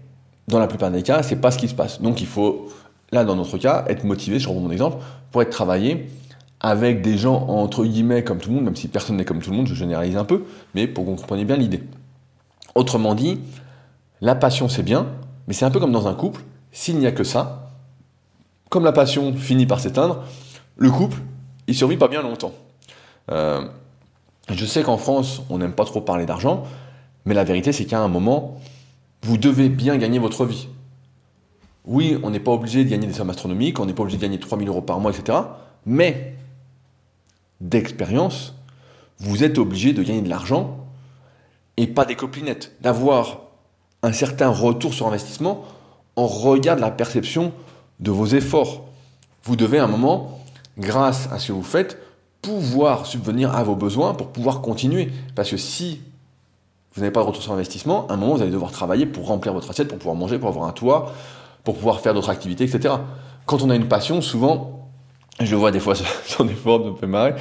dans 0.48 0.58
la 0.58 0.66
plupart 0.66 0.90
des 0.90 1.02
cas, 1.02 1.22
c'est 1.22 1.36
pas 1.36 1.52
ce 1.52 1.58
qui 1.58 1.68
se 1.68 1.74
passe. 1.74 2.02
Donc 2.02 2.20
il 2.20 2.26
faut, 2.26 2.68
là 3.12 3.24
dans 3.24 3.36
notre 3.36 3.56
cas, 3.56 3.84
être 3.88 4.04
motivé, 4.04 4.40
je 4.40 4.48
reprends 4.48 4.62
mon 4.62 4.70
exemple, 4.70 4.96
pour 5.30 5.42
être 5.42 5.50
travaillé 5.50 6.08
avec 6.60 7.00
des 7.00 7.16
gens 7.16 7.46
entre 7.48 7.84
guillemets 7.84 8.24
comme 8.24 8.38
tout 8.38 8.50
le 8.50 8.56
monde, 8.56 8.64
même 8.64 8.76
si 8.76 8.88
personne 8.88 9.16
n'est 9.16 9.24
comme 9.24 9.40
tout 9.40 9.50
le 9.50 9.56
monde, 9.56 9.66
je 9.68 9.74
généralise 9.74 10.16
un 10.16 10.24
peu, 10.24 10.44
mais 10.74 10.88
pour 10.88 11.04
que 11.04 11.10
vous 11.10 11.16
compreniez 11.16 11.44
bien 11.44 11.56
l'idée. 11.56 11.82
Autrement 12.74 13.14
dit, 13.14 13.40
la 14.20 14.34
passion 14.34 14.68
c'est 14.68 14.82
bien, 14.82 15.06
mais 15.46 15.54
c'est 15.54 15.64
un 15.64 15.70
peu 15.70 15.80
comme 15.80 15.92
dans 15.92 16.08
un 16.08 16.14
couple, 16.14 16.42
s'il 16.72 16.98
n'y 16.98 17.06
a 17.06 17.12
que 17.12 17.24
ça, 17.24 17.70
comme 18.68 18.84
la 18.84 18.92
passion 18.92 19.34
finit 19.34 19.66
par 19.66 19.80
s'éteindre, 19.80 20.22
le 20.76 20.90
couple, 20.90 21.18
il 21.66 21.74
survit 21.74 21.96
pas 21.96 22.08
bien 22.08 22.22
longtemps. 22.22 22.52
Euh, 23.30 23.66
je 24.48 24.64
sais 24.64 24.82
qu'en 24.82 24.96
France, 24.96 25.42
on 25.50 25.58
n'aime 25.58 25.72
pas 25.72 25.84
trop 25.84 26.00
parler 26.00 26.26
d'argent, 26.26 26.64
mais 27.24 27.34
la 27.34 27.44
vérité, 27.44 27.72
c'est 27.72 27.84
qu'à 27.84 28.00
un 28.00 28.08
moment, 28.08 28.60
vous 29.22 29.36
devez 29.36 29.68
bien 29.68 29.96
gagner 29.98 30.18
votre 30.18 30.44
vie. 30.44 30.68
Oui, 31.84 32.18
on 32.22 32.30
n'est 32.30 32.40
pas 32.40 32.52
obligé 32.52 32.84
de 32.84 32.90
gagner 32.90 33.06
des 33.06 33.12
sommes 33.12 33.30
astronomiques, 33.30 33.78
on 33.80 33.86
n'est 33.86 33.92
pas 33.92 34.02
obligé 34.02 34.16
de 34.18 34.22
gagner 34.22 34.38
3000 34.38 34.68
euros 34.68 34.82
par 34.82 35.00
mois, 35.00 35.12
etc. 35.12 35.38
Mais, 35.86 36.36
d'expérience, 37.60 38.54
vous 39.18 39.44
êtes 39.44 39.58
obligé 39.58 39.92
de 39.92 40.02
gagner 40.02 40.22
de 40.22 40.28
l'argent 40.28 40.79
et 41.80 41.86
pas 41.86 42.04
des 42.04 42.14
copinettes, 42.14 42.72
d'avoir 42.82 43.40
un 44.02 44.12
certain 44.12 44.48
retour 44.50 44.92
sur 44.92 45.06
investissement 45.06 45.64
en 46.14 46.26
regard 46.26 46.76
de 46.76 46.82
la 46.82 46.90
perception 46.90 47.52
de 48.00 48.10
vos 48.10 48.26
efforts. 48.26 48.84
Vous 49.44 49.56
devez 49.56 49.78
à 49.78 49.84
un 49.84 49.88
moment, 49.88 50.40
grâce 50.76 51.30
à 51.32 51.38
ce 51.38 51.48
que 51.48 51.52
vous 51.52 51.62
faites, 51.62 51.96
pouvoir 52.42 53.06
subvenir 53.06 53.56
à 53.56 53.62
vos 53.62 53.76
besoins 53.76 54.12
pour 54.12 54.26
pouvoir 54.26 54.60
continuer. 54.60 55.10
Parce 55.34 55.50
que 55.50 55.56
si 55.56 56.02
vous 56.94 57.00
n'avez 57.00 57.12
pas 57.12 57.22
de 57.22 57.26
retour 57.26 57.42
sur 57.42 57.52
investissement, 57.52 58.06
à 58.08 58.12
un 58.12 58.16
moment, 58.18 58.34
vous 58.34 58.42
allez 58.42 58.50
devoir 58.50 58.72
travailler 58.72 59.06
pour 59.06 59.26
remplir 59.26 59.54
votre 59.54 59.70
assiette, 59.70 59.88
pour 59.88 59.96
pouvoir 59.96 60.16
manger, 60.16 60.38
pour 60.38 60.50
avoir 60.50 60.68
un 60.68 60.72
toit, 60.72 61.14
pour 61.64 61.76
pouvoir 61.76 62.00
faire 62.00 62.12
d'autres 62.12 62.30
activités, 62.30 62.64
etc. 62.64 62.94
Quand 63.46 63.62
on 63.62 63.70
a 63.70 63.74
une 63.74 63.88
passion, 63.88 64.20
souvent, 64.20 64.90
je 65.40 65.50
le 65.50 65.56
vois 65.56 65.70
des 65.70 65.80
fois 65.80 65.94
sur 66.26 66.44
des 66.44 66.54
forums, 66.54 66.84
ça 66.84 66.90
me 66.90 66.96
fait 66.96 67.06
marrer, 67.06 67.34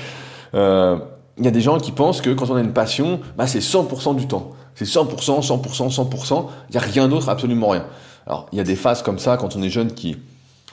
il 1.40 1.46
y 1.46 1.48
a 1.48 1.52
des 1.52 1.62
gens 1.62 1.80
qui 1.80 1.92
pensent 1.92 2.22
que 2.22 2.30
quand 2.30 2.50
on 2.50 2.56
a 2.56 2.62
une 2.62 2.74
passion, 2.74 3.20
bah, 3.38 3.48
c'est 3.48 3.60
100% 3.60 4.16
du 4.16 4.28
temps. 4.28 4.52
C'est 4.76 4.86
100%, 4.86 5.46
100%, 5.46 5.96
100%, 5.96 6.46
il 6.70 6.72
n'y 6.72 6.78
a 6.78 6.82
rien 6.82 7.08
d'autre, 7.08 7.30
absolument 7.30 7.70
rien. 7.70 7.86
Alors, 8.28 8.48
il 8.52 8.58
y 8.58 8.62
a 8.62 8.64
des 8.64 8.76
phases 8.76 9.02
comme 9.02 9.20
ça 9.20 9.38
quand 9.38 9.56
on 9.56 9.62
est 9.62 9.70
jeune 9.70 9.94
qui, 9.94 10.18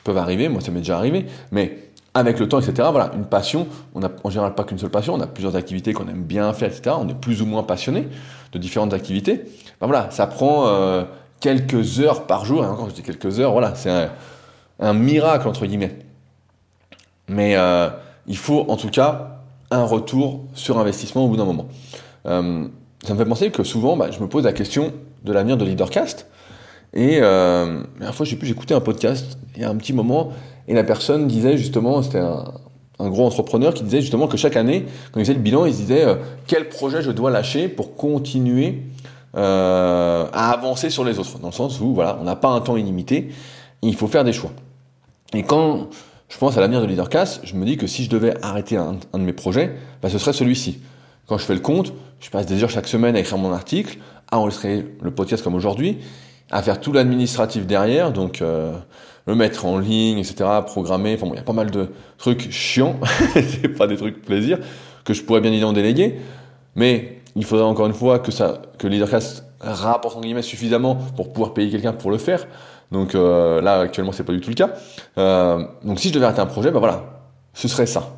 peuvent 0.07 0.17
arriver, 0.19 0.49
moi 0.49 0.61
ça 0.61 0.71
m'est 0.71 0.79
déjà 0.79 0.97
arrivé, 0.97 1.27
mais 1.51 1.79
avec 2.15 2.39
le 2.39 2.49
temps, 2.49 2.61
etc., 2.61 2.89
voilà, 2.91 3.11
une 3.15 3.27
passion, 3.27 3.67
on 3.95 4.01
n'a 4.01 4.11
en 4.25 4.31
général 4.31 4.55
pas 4.55 4.65
qu'une 4.65 4.79
seule 4.79 4.91
passion, 4.91 5.15
on 5.15 5.21
a 5.21 5.27
plusieurs 5.27 5.57
activités 5.57 5.93
qu'on 5.93 6.09
aime 6.09 6.23
bien 6.23 6.51
faire, 6.55 6.71
etc., 6.71 6.97
on 6.99 7.09
est 7.09 7.15
plus 7.15 7.43
ou 7.43 7.47
moins 7.47 7.63
passionné 7.63 8.09
de 8.53 8.59
différentes 8.59 8.95
activités, 8.95 9.45
ben 9.81 9.87
voilà, 9.87 10.11
ça 10.11 10.27
prend 10.27 10.69
euh, 10.69 11.05
quelques 11.41 12.01
heures 12.01 12.27
par 12.27 12.47
jour, 12.47 12.65
et 12.65 12.67
encore 12.67 12.89
je 12.89 12.95
dis 12.95 13.03
quelques 13.03 13.41
heures, 13.41 13.53
voilà, 13.53 13.75
c'est 13.75 13.91
un, 14.81 14.95
miracle, 14.95 15.49
entre 15.49 15.67
guillemets. 15.67 15.99
Mais 17.29 17.57
euh, 17.57 17.91
il 18.29 18.37
faut 18.37 18.65
en 18.69 18.77
tout 18.77 18.89
cas 18.89 19.36
un 19.71 19.85
retour 19.85 20.45
sur 20.55 20.79
investissement 20.79 21.25
au 21.25 21.29
bout 21.29 21.37
d'un 21.37 21.45
moment. 21.45 21.67
Euh, 22.27 22.67
ça 23.05 23.15
me 23.15 23.19
fait 23.19 23.25
penser 23.25 23.51
que 23.51 23.63
souvent, 23.63 23.97
bah, 23.97 24.11
je 24.11 24.21
me 24.21 24.29
pose 24.29 24.45
la 24.45 24.53
question 24.53 24.93
de 25.25 25.33
l'avenir 25.33 25.57
de 25.57 25.65
Leadercast, 25.65 26.27
et 26.97 27.19
euh, 27.21 27.67
la 27.67 27.99
dernière 27.99 28.15
fois, 28.15 28.25
j'ai 28.25 28.37
pu 28.37 28.47
j'écoutais 28.47 28.75
un 28.75 28.81
podcast 28.81 29.39
il 29.55 29.63
y 29.63 29.65
a 29.65 29.71
un 29.71 29.77
petit 29.77 29.93
moment, 29.93 30.33
et 30.67 30.75
la 30.75 30.83
personne 30.83 31.27
disait 31.27 31.57
justement, 31.57 32.03
c'était 32.03 32.21
un, 32.21 33.11
gros 33.11 33.27
entrepreneur 33.27 33.75
qui 33.75 33.83
disait 33.83 34.01
justement 34.01 34.27
que 34.27 34.39
chaque 34.39 34.57
année, 34.57 34.87
quand 35.13 35.21
il 35.21 35.25
faisait 35.25 35.35
le 35.35 35.41
bilan, 35.41 35.67
il 35.67 35.75
se 35.75 35.79
disait 35.79 36.05
euh, 36.05 36.17
quel 36.47 36.69
projet 36.69 37.03
je 37.03 37.11
dois 37.11 37.31
lâcher 37.31 37.69
pour 37.69 37.97
continuer 37.97 38.83
euh, 39.37 40.27
à 40.33 40.53
avancer 40.53 40.89
sur 40.89 41.05
les 41.05 41.19
autres. 41.19 41.39
Dans 41.39 41.49
le 41.49 41.53
sens 41.53 41.81
où 41.81 41.93
voilà, 41.93 42.19
on 42.21 42.25
n'a 42.25 42.37
pas 42.37 42.49
un 42.49 42.61
temps 42.61 42.77
illimité, 42.77 43.29
il 43.83 43.95
faut 43.95 44.07
faire 44.07 44.25
des 44.25 44.33
choix. 44.33 44.51
Et 45.35 45.43
quand 45.43 45.89
je 46.29 46.39
pense 46.39 46.57
à 46.57 46.61
l'avenir 46.61 46.81
de 46.81 46.87
Leadercast, 46.87 47.41
je 47.45 47.55
me 47.55 47.65
dis 47.65 47.77
que 47.77 47.87
si 47.87 48.05
je 48.05 48.11
devais 48.11 48.35
arrêter 48.43 48.77
un, 48.77 48.99
de 49.15 49.19
mes 49.19 49.33
projets, 49.33 49.73
bah, 50.03 50.09
ce 50.09 50.19
serait 50.19 50.33
celui-ci. 50.33 50.81
Quand 51.27 51.39
je 51.39 51.45
fais 51.45 51.55
le 51.55 51.61
compte, 51.61 51.93
je 52.21 52.31
passe 52.31 52.47
des 52.47 52.63
heures 52.63 52.71
chaque 52.71 52.89
semaine 52.89 53.17
à 53.17 53.21
écrire 53.21 53.39
mon 53.39 53.53
article, 53.53 53.99
à 54.31 54.39
enregistrer 54.39 54.87
le 55.01 55.11
podcast 55.11 55.43
comme 55.43 55.55
aujourd'hui, 55.55 55.99
à 56.51 56.63
faire 56.63 56.81
tout 56.81 56.93
l'administratif 56.93 57.67
derrière, 57.67 58.13
donc 58.13 58.43
euh, 58.43 58.73
le 59.27 59.35
mettre 59.35 59.67
en 59.67 59.79
ligne, 59.79 60.19
etc., 60.19 60.45
programmer. 60.65 61.15
Enfin 61.15 61.27
il 61.33 61.37
y 61.37 61.39
a 61.39 61.43
pas 61.43 61.53
mal 61.53 61.71
de 61.71 61.89
trucs 62.19 62.51
chiants, 62.51 62.99
c'est 63.35 63.69
pas 63.69 63.87
des 63.87 63.97
trucs 63.97 64.23
plaisir 64.23 64.59
que 65.05 65.15
je 65.15 65.23
pourrais 65.23 65.41
bien 65.41 65.53
évidemment 65.53 65.73
déléguer. 65.73 66.17
Mais 66.75 67.21
il 67.37 67.45
faudrait 67.45 67.65
encore 67.65 67.87
une 67.87 67.95
fois 67.95 68.19
que, 68.19 68.33
ça, 68.33 68.63
que 68.79 68.87
Leadercast 68.87 69.45
rapporte 69.61 70.17
en 70.17 70.21
guillemets 70.21 70.43
suffisamment 70.43 70.97
pour 71.17 71.33
pouvoir 71.33 71.55
payer 71.55 71.71
quelqu'un 71.71 71.93
pour 71.93 72.11
le 72.11 72.19
faire. 72.19 72.47
Donc 72.93 73.15
euh, 73.15 73.61
là, 73.61 73.81
actuellement, 73.81 74.13
c'est 74.13 74.25
pas 74.25 74.33
du 74.33 74.41
tout 74.41 74.51
le 74.51 74.55
cas. 74.55 74.71
Euh, 75.19 75.65
donc 75.85 75.99
si 76.01 76.09
je 76.09 76.15
devais 76.15 76.27
arrêter 76.27 76.41
un 76.41 76.47
projet, 76.47 76.71
bah 76.71 76.79
voilà, 76.79 77.05
ce 77.55 77.69
serait 77.69 77.87
ça. 77.87 78.15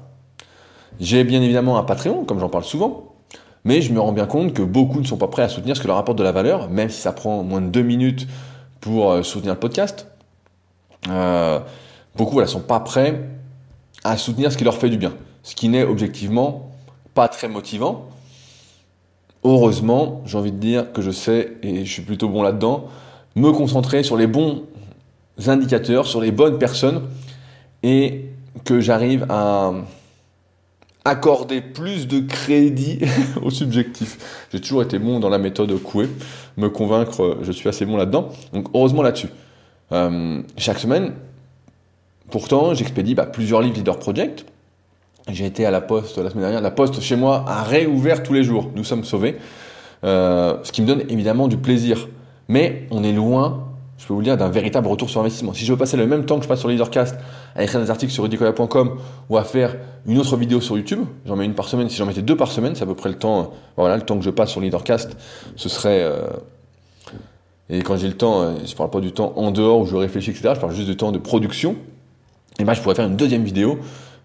J'ai 1.00 1.24
bien 1.24 1.40
évidemment 1.42 1.78
un 1.78 1.84
Patreon, 1.84 2.24
comme 2.24 2.40
j'en 2.40 2.48
parle 2.48 2.64
souvent, 2.64 3.14
mais 3.64 3.80
je 3.80 3.92
me 3.92 4.00
rends 4.00 4.12
bien 4.12 4.26
compte 4.26 4.52
que 4.52 4.62
beaucoup 4.62 5.00
ne 5.00 5.06
sont 5.06 5.16
pas 5.16 5.28
prêts 5.28 5.42
à 5.42 5.48
soutenir 5.48 5.76
ce 5.76 5.82
que 5.82 5.86
leur 5.86 5.96
apporte 5.96 6.18
de 6.18 6.24
la 6.24 6.32
valeur, 6.32 6.68
même 6.70 6.90
si 6.90 7.00
ça 7.00 7.12
prend 7.12 7.42
moins 7.42 7.60
de 7.60 7.68
deux 7.68 7.82
minutes 7.82 8.26
pour 8.80 9.10
euh, 9.10 9.22
soutenir 9.22 9.54
le 9.54 9.60
podcast. 9.60 10.06
beaucoup 12.16 12.40
ne 12.40 12.46
sont 12.46 12.60
pas 12.60 12.80
prêts 12.80 13.28
à 14.04 14.16
soutenir 14.16 14.52
ce 14.52 14.56
qui 14.56 14.64
leur 14.64 14.76
fait 14.76 14.90
du 14.90 14.96
bien, 14.96 15.12
ce 15.42 15.54
qui 15.54 15.68
n'est 15.68 15.84
objectivement 15.84 16.70
pas 17.14 17.28
très 17.28 17.48
motivant. 17.48 18.08
Heureusement, 19.44 20.22
j'ai 20.26 20.36
envie 20.36 20.52
de 20.52 20.58
dire 20.58 20.92
que 20.92 21.00
je 21.00 21.12
sais, 21.12 21.56
et 21.62 21.84
je 21.84 21.92
suis 21.92 22.02
plutôt 22.02 22.28
bon 22.28 22.42
là-dedans, 22.42 22.88
me 23.38 23.52
concentrer 23.52 24.02
sur 24.02 24.16
les 24.16 24.26
bons 24.26 24.64
indicateurs, 25.46 26.06
sur 26.06 26.20
les 26.20 26.32
bonnes 26.32 26.58
personnes, 26.58 27.02
et 27.82 28.26
que 28.64 28.80
j'arrive 28.80 29.26
à 29.28 29.72
accorder 31.04 31.60
plus 31.60 32.06
de 32.06 32.20
crédit 32.20 33.00
au 33.42 33.50
subjectif. 33.50 34.46
J'ai 34.52 34.60
toujours 34.60 34.82
été 34.82 34.98
bon 34.98 35.20
dans 35.20 35.28
la 35.28 35.38
méthode 35.38 35.72
Coué, 35.82 36.08
me 36.56 36.68
convaincre, 36.68 37.38
je 37.42 37.52
suis 37.52 37.68
assez 37.68 37.86
bon 37.86 37.96
là-dedans. 37.96 38.28
Donc 38.52 38.66
heureusement 38.74 39.02
là-dessus. 39.02 39.28
Euh, 39.92 40.42
chaque 40.56 40.78
semaine, 40.78 41.12
pourtant, 42.30 42.74
j'expédie 42.74 43.14
bah, 43.14 43.26
plusieurs 43.26 43.62
livres 43.62 43.76
Leader 43.76 43.98
Project. 43.98 44.44
J'ai 45.28 45.46
été 45.46 45.66
à 45.66 45.70
la 45.70 45.80
poste 45.80 46.18
la 46.18 46.30
semaine 46.30 46.44
dernière. 46.44 46.60
La 46.60 46.70
poste 46.70 47.00
chez 47.00 47.16
moi 47.16 47.44
a 47.46 47.62
réouvert 47.62 48.22
tous 48.22 48.32
les 48.32 48.42
jours. 48.42 48.70
Nous 48.74 48.84
sommes 48.84 49.04
sauvés. 49.04 49.36
Euh, 50.04 50.56
ce 50.62 50.72
qui 50.72 50.82
me 50.82 50.86
donne 50.86 51.02
évidemment 51.08 51.48
du 51.48 51.56
plaisir. 51.56 52.08
Mais 52.48 52.86
on 52.90 53.04
est 53.04 53.12
loin, 53.12 53.68
je 53.98 54.06
peux 54.06 54.14
vous 54.14 54.20
le 54.20 54.24
dire, 54.24 54.36
d'un 54.36 54.48
véritable 54.48 54.88
retour 54.88 55.10
sur 55.10 55.20
investissement. 55.20 55.52
Si 55.52 55.64
je 55.64 55.72
veux 55.72 55.78
passer 55.78 55.96
le 55.96 56.06
même 56.06 56.24
temps 56.24 56.36
que 56.38 56.44
je 56.44 56.48
passe 56.48 56.60
sur 56.60 56.68
Leadercast 56.68 57.16
à 57.54 57.62
écrire 57.62 57.80
des 57.80 57.90
articles 57.90 58.12
sur 58.12 58.22
rudicola.com 58.22 58.96
ou 59.28 59.36
à 59.36 59.44
faire 59.44 59.76
une 60.06 60.18
autre 60.18 60.36
vidéo 60.36 60.60
sur 60.60 60.76
YouTube, 60.76 61.00
j'en 61.26 61.36
mets 61.36 61.44
une 61.44 61.54
par 61.54 61.68
semaine. 61.68 61.88
Si 61.88 61.96
j'en 61.96 62.06
mettais 62.06 62.22
deux 62.22 62.36
par 62.36 62.50
semaine, 62.50 62.74
c'est 62.74 62.84
à 62.84 62.86
peu 62.86 62.94
près 62.94 63.10
le 63.10 63.16
temps, 63.16 63.52
voilà, 63.76 63.96
le 63.96 64.02
temps 64.02 64.16
que 64.16 64.24
je 64.24 64.30
passe 64.30 64.50
sur 64.50 64.60
Leadercast. 64.60 65.16
Ce 65.56 65.68
serait, 65.68 66.02
euh, 66.02 66.28
et 67.68 67.82
quand 67.82 67.96
j'ai 67.96 68.08
le 68.08 68.16
temps, 68.16 68.40
euh, 68.40 68.52
je 68.64 68.74
parle 68.74 68.90
pas 68.90 69.00
du 69.00 69.12
temps 69.12 69.34
en 69.36 69.50
dehors 69.50 69.80
où 69.80 69.86
je 69.86 69.96
réfléchis, 69.96 70.30
etc. 70.30 70.52
Je 70.54 70.60
parle 70.60 70.74
juste 70.74 70.88
du 70.88 70.96
temps 70.96 71.12
de 71.12 71.18
production. 71.18 71.76
Et 72.58 72.64
ben, 72.64 72.72
je 72.72 72.80
pourrais 72.80 72.94
faire 72.94 73.06
une 73.06 73.16
deuxième 73.16 73.44
vidéo, 73.44 73.78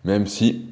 même 0.06 0.28
si 0.28 0.66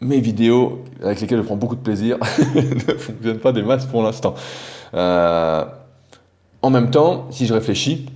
mes 0.00 0.20
vidéos 0.20 0.84
avec 1.02 1.20
lesquelles 1.20 1.38
je 1.38 1.44
prends 1.44 1.56
beaucoup 1.56 1.76
de 1.76 1.80
plaisir 1.80 2.18
ne 2.54 2.94
fonctionnent 2.94 3.38
pas 3.38 3.52
des 3.52 3.62
masses 3.62 3.86
pour 3.86 4.02
l'instant. 4.02 4.34
Euh, 4.94 5.64
en 6.62 6.70
même 6.70 6.90
temps, 6.90 7.26
si 7.30 7.46
je 7.46 7.54
réfléchis, 7.54 8.06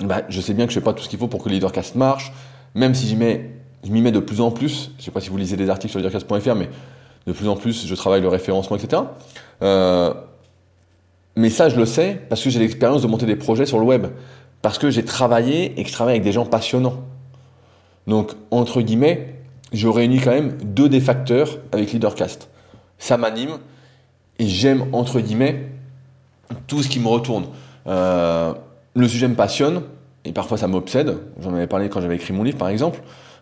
bah, 0.00 0.22
je 0.28 0.40
sais 0.40 0.54
bien 0.54 0.66
que 0.66 0.72
je 0.72 0.78
fais 0.78 0.84
pas 0.84 0.92
tout 0.92 1.02
ce 1.02 1.08
qu'il 1.08 1.18
faut 1.18 1.28
pour 1.28 1.42
que 1.42 1.48
le 1.48 1.54
Leadercast 1.54 1.94
marche, 1.94 2.32
même 2.74 2.94
si 2.94 3.08
je 3.08 3.16
m'y 3.16 4.02
mets 4.02 4.12
de 4.12 4.20
plus 4.20 4.40
en 4.40 4.50
plus. 4.50 4.92
Je 4.98 5.04
sais 5.04 5.10
pas 5.10 5.20
si 5.20 5.30
vous 5.30 5.36
lisez 5.36 5.56
des 5.56 5.68
articles 5.68 5.90
sur 5.90 6.00
leadercast.fr, 6.00 6.54
mais 6.54 6.70
de 7.26 7.32
plus 7.32 7.48
en 7.48 7.56
plus, 7.56 7.86
je 7.86 7.94
travaille 7.94 8.22
le 8.22 8.28
référencement, 8.28 8.76
etc. 8.76 9.02
Euh, 9.62 10.14
mais 11.36 11.50
ça, 11.50 11.68
je 11.68 11.76
le 11.76 11.86
sais 11.86 12.20
parce 12.28 12.42
que 12.42 12.50
j'ai 12.50 12.58
l'expérience 12.58 13.02
de 13.02 13.06
monter 13.06 13.26
des 13.26 13.36
projets 13.36 13.66
sur 13.66 13.78
le 13.78 13.84
web, 13.84 14.06
parce 14.62 14.78
que 14.78 14.90
j'ai 14.90 15.04
travaillé 15.04 15.78
et 15.78 15.82
que 15.82 15.88
je 15.88 15.94
travaille 15.94 16.14
avec 16.14 16.24
des 16.24 16.32
gens 16.32 16.46
passionnants. 16.46 17.04
Donc, 18.06 18.32
entre 18.50 18.80
guillemets, 18.80 19.34
je 19.72 19.86
réunis 19.86 20.20
quand 20.20 20.30
même 20.30 20.56
deux 20.64 20.88
des 20.88 21.00
facteurs 21.00 21.58
avec 21.72 21.92
Leadercast. 21.92 22.48
Ça 22.98 23.16
m'anime 23.16 23.58
et 24.38 24.46
j'aime, 24.46 24.86
entre 24.92 25.20
guillemets, 25.20 25.70
tout 26.66 26.82
ce 26.82 26.88
qui 26.88 27.00
me 27.00 27.08
retourne. 27.08 27.46
Euh, 27.86 28.52
le 28.94 29.08
sujet 29.08 29.28
me 29.28 29.34
passionne 29.34 29.82
et 30.24 30.32
parfois 30.32 30.58
ça 30.58 30.66
m'obsède. 30.66 31.18
J'en 31.40 31.54
avais 31.54 31.66
parlé 31.66 31.88
quand 31.88 32.00
j'avais 32.00 32.16
écrit 32.16 32.32
mon 32.32 32.42
livre, 32.42 32.58
par 32.58 32.68
exemple. 32.68 33.00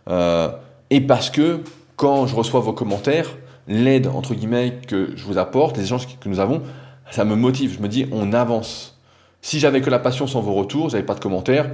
Euh, 0.08 0.48
et 0.90 1.00
parce 1.00 1.30
que 1.30 1.60
quand 1.96 2.26
je 2.26 2.34
reçois 2.34 2.60
vos 2.60 2.72
commentaires, 2.72 3.28
l'aide, 3.66 4.06
entre 4.06 4.34
guillemets, 4.34 4.78
que 4.86 5.10
je 5.16 5.24
vous 5.24 5.38
apporte, 5.38 5.76
les 5.76 5.84
échanges 5.84 6.06
que 6.18 6.28
nous 6.28 6.40
avons, 6.40 6.62
ça 7.10 7.24
me 7.24 7.34
motive. 7.34 7.74
Je 7.74 7.82
me 7.82 7.88
dis, 7.88 8.06
on 8.12 8.32
avance. 8.32 8.98
Si 9.42 9.58
j'avais 9.58 9.80
que 9.80 9.90
la 9.90 9.98
passion 9.98 10.26
sans 10.26 10.40
vos 10.40 10.54
retours, 10.54 10.90
j'avais 10.90 11.04
pas 11.04 11.14
de 11.14 11.20
commentaires, 11.20 11.70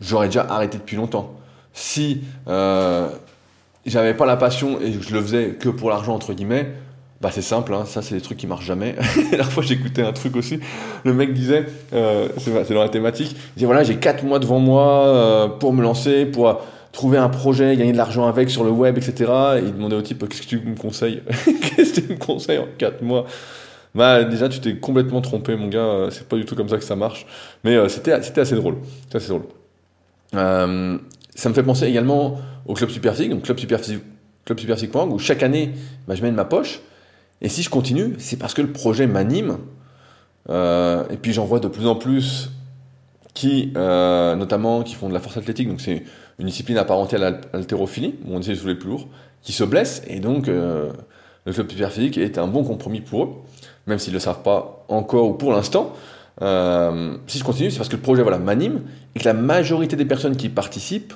j'aurais 0.00 0.26
déjà 0.26 0.46
arrêté 0.48 0.78
depuis 0.78 0.96
longtemps. 0.96 1.34
Si 1.72 2.22
euh, 2.48 3.08
j'avais 3.86 4.14
pas 4.14 4.26
la 4.26 4.36
passion 4.36 4.80
et 4.80 4.92
je 4.92 5.14
le 5.14 5.22
faisais 5.22 5.50
que 5.58 5.68
pour 5.68 5.90
l'argent, 5.90 6.14
entre 6.14 6.32
guillemets, 6.32 6.72
bah 7.22 7.30
c'est 7.32 7.40
simple, 7.40 7.72
hein, 7.72 7.84
ça 7.86 8.02
c'est 8.02 8.16
des 8.16 8.20
trucs 8.20 8.36
qui 8.36 8.46
marchent 8.46 8.66
jamais. 8.66 8.96
la 9.36 9.44
fois 9.44 9.62
j'écoutais 9.62 10.02
un 10.02 10.12
truc 10.12 10.36
aussi, 10.36 10.58
le 11.04 11.14
mec 11.14 11.32
disait, 11.32 11.64
euh, 11.94 12.28
c'est 12.38 12.74
dans 12.74 12.82
la 12.82 12.88
thématique, 12.88 13.30
il 13.30 13.54
disait 13.54 13.66
voilà 13.66 13.84
j'ai 13.84 13.96
4 13.96 14.24
mois 14.24 14.40
devant 14.40 14.58
moi 14.58 15.06
euh, 15.06 15.48
pour 15.48 15.72
me 15.72 15.82
lancer, 15.82 16.26
pour 16.26 16.60
trouver 16.90 17.18
un 17.18 17.28
projet, 17.28 17.76
gagner 17.76 17.92
de 17.92 17.96
l'argent 17.96 18.26
avec 18.26 18.50
sur 18.50 18.64
le 18.64 18.70
web, 18.70 18.98
etc. 18.98 19.32
Et 19.56 19.60
il 19.60 19.74
demandait 19.74 19.96
au 19.96 20.02
type 20.02 20.28
qu'est-ce 20.28 20.42
que 20.42 20.46
tu 20.46 20.60
me 20.60 20.76
conseilles? 20.76 21.22
Qu'est-ce 21.44 21.94
que 21.94 22.06
tu 22.06 22.12
me 22.12 22.18
conseilles 22.18 22.58
en 22.58 22.66
4 22.76 23.02
mois? 23.02 23.24
Bah 23.94 24.24
déjà 24.24 24.48
tu 24.48 24.60
t'es 24.60 24.76
complètement 24.76 25.20
trompé 25.20 25.54
mon 25.54 25.68
gars, 25.68 25.80
euh, 25.80 26.10
c'est 26.10 26.26
pas 26.26 26.36
du 26.36 26.44
tout 26.44 26.56
comme 26.56 26.68
ça 26.68 26.78
que 26.78 26.84
ça 26.84 26.96
marche. 26.96 27.26
Mais 27.64 27.76
euh, 27.76 27.88
c'était 27.88 28.12
assez 28.12 28.54
drôle, 28.54 28.76
c'était 29.02 29.16
assez 29.16 29.28
drôle. 29.28 29.44
Euh, 30.34 30.98
ça 31.34 31.48
me 31.48 31.54
fait 31.54 31.62
penser 31.62 31.86
également 31.86 32.38
au 32.66 32.74
Club 32.74 32.90
Superphysique, 32.90 33.30
donc 33.30 33.42
Club 33.42 33.58
Club 34.44 34.58
où 35.10 35.18
chaque 35.18 35.42
année, 35.42 35.72
bah, 36.08 36.14
je 36.14 36.22
de 36.22 36.30
ma 36.30 36.44
poche. 36.44 36.80
Et 37.42 37.48
si 37.48 37.62
je 37.62 37.68
continue, 37.68 38.14
c'est 38.18 38.38
parce 38.38 38.54
que 38.54 38.62
le 38.62 38.72
projet 38.72 39.06
m'anime. 39.06 39.58
Euh, 40.48 41.04
et 41.10 41.16
puis 41.16 41.32
j'en 41.32 41.44
vois 41.44 41.60
de 41.60 41.68
plus 41.68 41.86
en 41.86 41.96
plus 41.96 42.50
qui, 43.34 43.72
euh, 43.76 44.36
notamment, 44.36 44.82
qui 44.82 44.94
font 44.94 45.08
de 45.08 45.14
la 45.14 45.20
force 45.20 45.36
athlétique, 45.36 45.68
donc 45.68 45.80
c'est 45.80 46.04
une 46.38 46.46
discipline 46.46 46.78
apparentée 46.78 47.16
à 47.16 47.30
l'haltérophilie, 47.52 48.14
où 48.24 48.34
on 48.34 48.40
essaie 48.40 48.52
de 48.52 48.56
soulever 48.56 48.78
plus 48.78 48.90
lourd, 48.90 49.08
qui 49.42 49.52
se 49.52 49.64
blessent. 49.64 50.02
Et 50.06 50.20
donc, 50.20 50.48
euh, 50.48 50.90
le 51.44 51.52
club 51.52 51.70
superphysique 51.70 52.18
est 52.18 52.38
un 52.38 52.46
bon 52.46 52.62
compromis 52.62 53.00
pour 53.00 53.24
eux, 53.24 53.28
même 53.86 53.98
s'ils 53.98 54.12
ne 54.12 54.18
le 54.18 54.20
savent 54.20 54.42
pas 54.42 54.84
encore 54.88 55.28
ou 55.28 55.34
pour 55.34 55.52
l'instant. 55.52 55.94
Si 56.40 57.38
je 57.38 57.44
continue, 57.44 57.70
c'est 57.70 57.78
parce 57.78 57.88
que 57.88 57.96
le 57.96 58.02
projet 58.02 58.22
voilà, 58.22 58.38
m'anime 58.38 58.82
et 59.14 59.20
que 59.20 59.24
la 59.24 59.34
majorité 59.34 59.96
des 59.96 60.04
personnes 60.04 60.36
qui 60.36 60.48
participent 60.48 61.14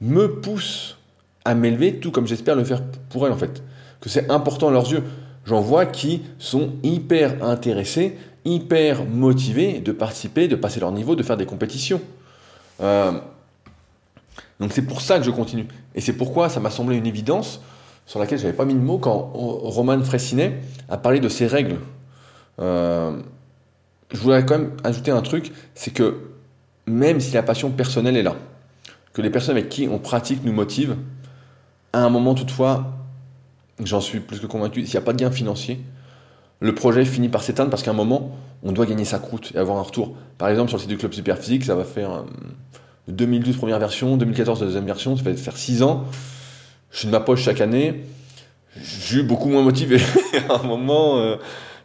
me 0.00 0.40
poussent 0.40 0.98
à 1.44 1.54
m'élever, 1.54 1.96
tout 1.96 2.10
comme 2.10 2.26
j'espère 2.26 2.54
le 2.56 2.64
faire 2.64 2.82
pour 3.08 3.26
elles 3.26 3.32
en 3.32 3.36
fait. 3.36 3.62
Que 4.00 4.08
c'est 4.08 4.30
important 4.30 4.68
à 4.68 4.72
leurs 4.72 4.90
yeux. 4.90 5.02
J'en 5.44 5.60
vois 5.60 5.86
qui 5.86 6.22
sont 6.38 6.72
hyper 6.82 7.42
intéressés, 7.44 8.16
hyper 8.44 9.04
motivés 9.04 9.80
de 9.80 9.92
participer, 9.92 10.48
de 10.48 10.56
passer 10.56 10.80
leur 10.80 10.92
niveau, 10.92 11.16
de 11.16 11.22
faire 11.22 11.36
des 11.36 11.46
compétitions. 11.46 12.00
Euh, 12.80 13.12
donc 14.60 14.72
c'est 14.72 14.82
pour 14.82 15.00
ça 15.00 15.18
que 15.18 15.24
je 15.24 15.30
continue. 15.30 15.66
Et 15.94 16.00
c'est 16.00 16.12
pourquoi 16.12 16.48
ça 16.48 16.60
m'a 16.60 16.70
semblé 16.70 16.96
une 16.96 17.06
évidence 17.06 17.60
sur 18.06 18.20
laquelle 18.20 18.38
je 18.38 18.44
n'avais 18.44 18.56
pas 18.56 18.64
mis 18.64 18.74
de 18.74 18.80
mots 18.80 18.98
quand 18.98 19.30
Roman 19.34 20.00
Fressinet 20.02 20.60
a 20.88 20.96
parlé 20.96 21.20
de 21.20 21.28
ces 21.28 21.46
règles. 21.46 21.78
Euh, 22.60 23.20
je 24.12 24.18
voudrais 24.18 24.44
quand 24.44 24.58
même 24.58 24.72
ajouter 24.84 25.10
un 25.10 25.22
truc, 25.22 25.52
c'est 25.74 25.92
que 25.92 26.20
même 26.86 27.20
si 27.20 27.34
la 27.34 27.42
passion 27.42 27.70
personnelle 27.70 28.16
est 28.16 28.22
là, 28.22 28.36
que 29.12 29.22
les 29.22 29.30
personnes 29.30 29.56
avec 29.56 29.68
qui 29.68 29.88
on 29.88 29.98
pratique 29.98 30.44
nous 30.44 30.52
motivent, 30.52 30.96
à 31.92 32.04
un 32.04 32.10
moment 32.10 32.34
toutefois, 32.34 32.92
j'en 33.86 34.00
suis 34.00 34.20
plus 34.20 34.40
que 34.40 34.46
convaincu, 34.46 34.84
s'il 34.84 34.94
n'y 34.94 35.02
a 35.02 35.04
pas 35.04 35.12
de 35.12 35.18
gain 35.18 35.30
financier, 35.30 35.80
le 36.60 36.74
projet 36.74 37.04
finit 37.04 37.28
par 37.28 37.42
s'éteindre 37.42 37.70
parce 37.70 37.82
qu'à 37.82 37.90
un 37.90 37.94
moment, 37.94 38.36
on 38.62 38.72
doit 38.72 38.86
gagner 38.86 39.04
sa 39.04 39.18
croûte 39.18 39.52
et 39.54 39.58
avoir 39.58 39.78
un 39.78 39.82
retour. 39.82 40.14
Par 40.38 40.48
exemple, 40.48 40.68
sur 40.68 40.78
le 40.78 40.82
site 40.82 40.90
du 40.90 40.96
Club 40.96 41.12
Superphysique, 41.12 41.64
ça 41.64 41.74
va 41.74 41.84
faire 41.84 42.24
2012 43.08 43.54
euh, 43.54 43.58
première 43.58 43.78
version, 43.78 44.16
2014 44.16 44.60
deuxième 44.60 44.86
version, 44.86 45.16
ça 45.16 45.24
va 45.24 45.34
faire 45.34 45.56
6 45.56 45.82
ans. 45.82 46.04
Je 46.92 46.98
suis 46.98 47.06
de 47.06 47.12
ma 47.12 47.20
poche 47.20 47.42
chaque 47.42 47.60
année. 47.60 48.04
Je 48.76 49.00
suis 49.00 49.22
beaucoup 49.22 49.48
moins 49.48 49.62
motivé. 49.62 50.00
à 50.48 50.60
un 50.60 50.62
moment, 50.62 51.18
euh, 51.18 51.36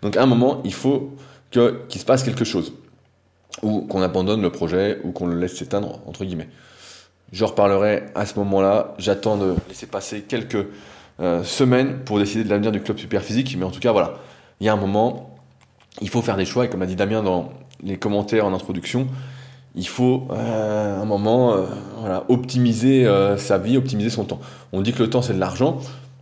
donc 0.03 0.15
à 0.15 0.23
un 0.23 0.27
moment, 0.27 0.61
il 0.63 0.73
faut 0.73 1.15
qu'il 1.49 1.99
se 1.99 2.05
passe 2.05 2.23
quelque 2.23 2.45
chose. 2.45 2.73
Ou 3.63 3.81
qu'on 3.81 4.03
abandonne 4.03 4.43
le 4.43 4.51
projet, 4.51 4.99
ou 5.03 5.11
qu'on 5.11 5.25
le 5.25 5.39
laisse 5.39 5.55
s'éteindre, 5.55 6.01
entre 6.05 6.23
guillemets. 6.23 6.49
Je 7.31 7.43
reparlerai 7.43 8.05
à 8.13 8.27
ce 8.27 8.37
moment-là. 8.39 8.93
J'attends 8.99 9.37
de 9.37 9.55
laisser 9.67 9.87
passer 9.87 10.21
quelques 10.21 10.67
euh, 11.19 11.43
semaines 11.43 11.99
pour 12.05 12.19
décider 12.19 12.43
de 12.43 12.49
l'avenir 12.49 12.71
du 12.71 12.81
club 12.81 12.97
super 12.97 13.21
physique. 13.21 13.55
Mais 13.57 13.65
en 13.65 13.71
tout 13.71 13.79
cas, 13.79 13.91
voilà. 13.91 14.15
Il 14.59 14.65
y 14.65 14.69
a 14.69 14.73
un 14.73 14.77
moment, 14.77 15.37
il 16.01 16.09
faut 16.09 16.21
faire 16.21 16.37
des 16.37 16.45
choix. 16.45 16.65
Et 16.65 16.69
comme 16.69 16.81
a 16.81 16.85
dit 16.85 16.95
Damien 16.95 17.23
dans 17.23 17.49
les 17.83 17.97
commentaires 17.97 18.45
en 18.45 18.53
introduction, 18.53 19.07
il 19.75 19.87
faut 19.87 20.27
euh, 20.31 21.01
un 21.01 21.05
moment 21.05 21.53
euh, 21.53 21.65
voilà, 21.99 22.23
optimiser 22.29 23.07
sa 23.37 23.57
vie, 23.57 23.77
optimiser 23.77 24.09
son 24.09 24.25
temps. 24.25 24.39
On 24.73 24.81
dit 24.81 24.93
que 24.93 25.03
le 25.03 25.09
temps 25.09 25.21
c'est 25.21 25.33
de 25.33 25.39
l'argent, 25.39 25.79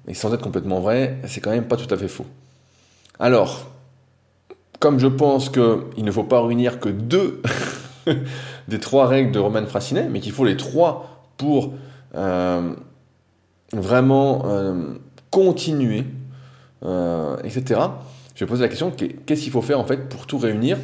et 0.07 0.13
sans 0.13 0.33
être 0.33 0.41
complètement 0.41 0.79
vrai, 0.79 1.17
c'est 1.25 1.39
quand 1.39 1.51
même 1.51 1.67
pas 1.67 1.77
tout 1.77 1.91
à 1.93 1.97
fait 1.97 2.09
faux. 2.09 2.25
Alors, 3.19 3.71
comme 4.79 4.99
je 4.99 5.07
pense 5.07 5.49
qu'il 5.49 6.03
ne 6.03 6.11
faut 6.11 6.23
pas 6.23 6.45
réunir 6.45 6.79
que 6.79 6.89
deux 6.89 7.41
des 8.67 8.79
trois 8.79 9.07
règles 9.07 9.31
de 9.31 9.39
Roman 9.39 9.65
Frassinet, 9.65 10.07
mais 10.09 10.19
qu'il 10.19 10.31
faut 10.31 10.45
les 10.45 10.57
trois 10.57 11.23
pour 11.37 11.73
euh, 12.15 12.73
vraiment 13.73 14.43
euh, 14.45 14.95
continuer 15.31 16.05
etc. 17.43 17.81
Je 18.35 18.45
vais 18.45 18.47
poser 18.47 18.61
la 18.61 18.69
question 18.69 18.91
qu'est-ce 18.91 19.41
qu'il 19.41 19.51
faut 19.51 19.63
faire 19.63 19.79
en 19.79 19.85
fait 19.85 20.07
pour 20.07 20.27
tout 20.27 20.37
réunir 20.37 20.77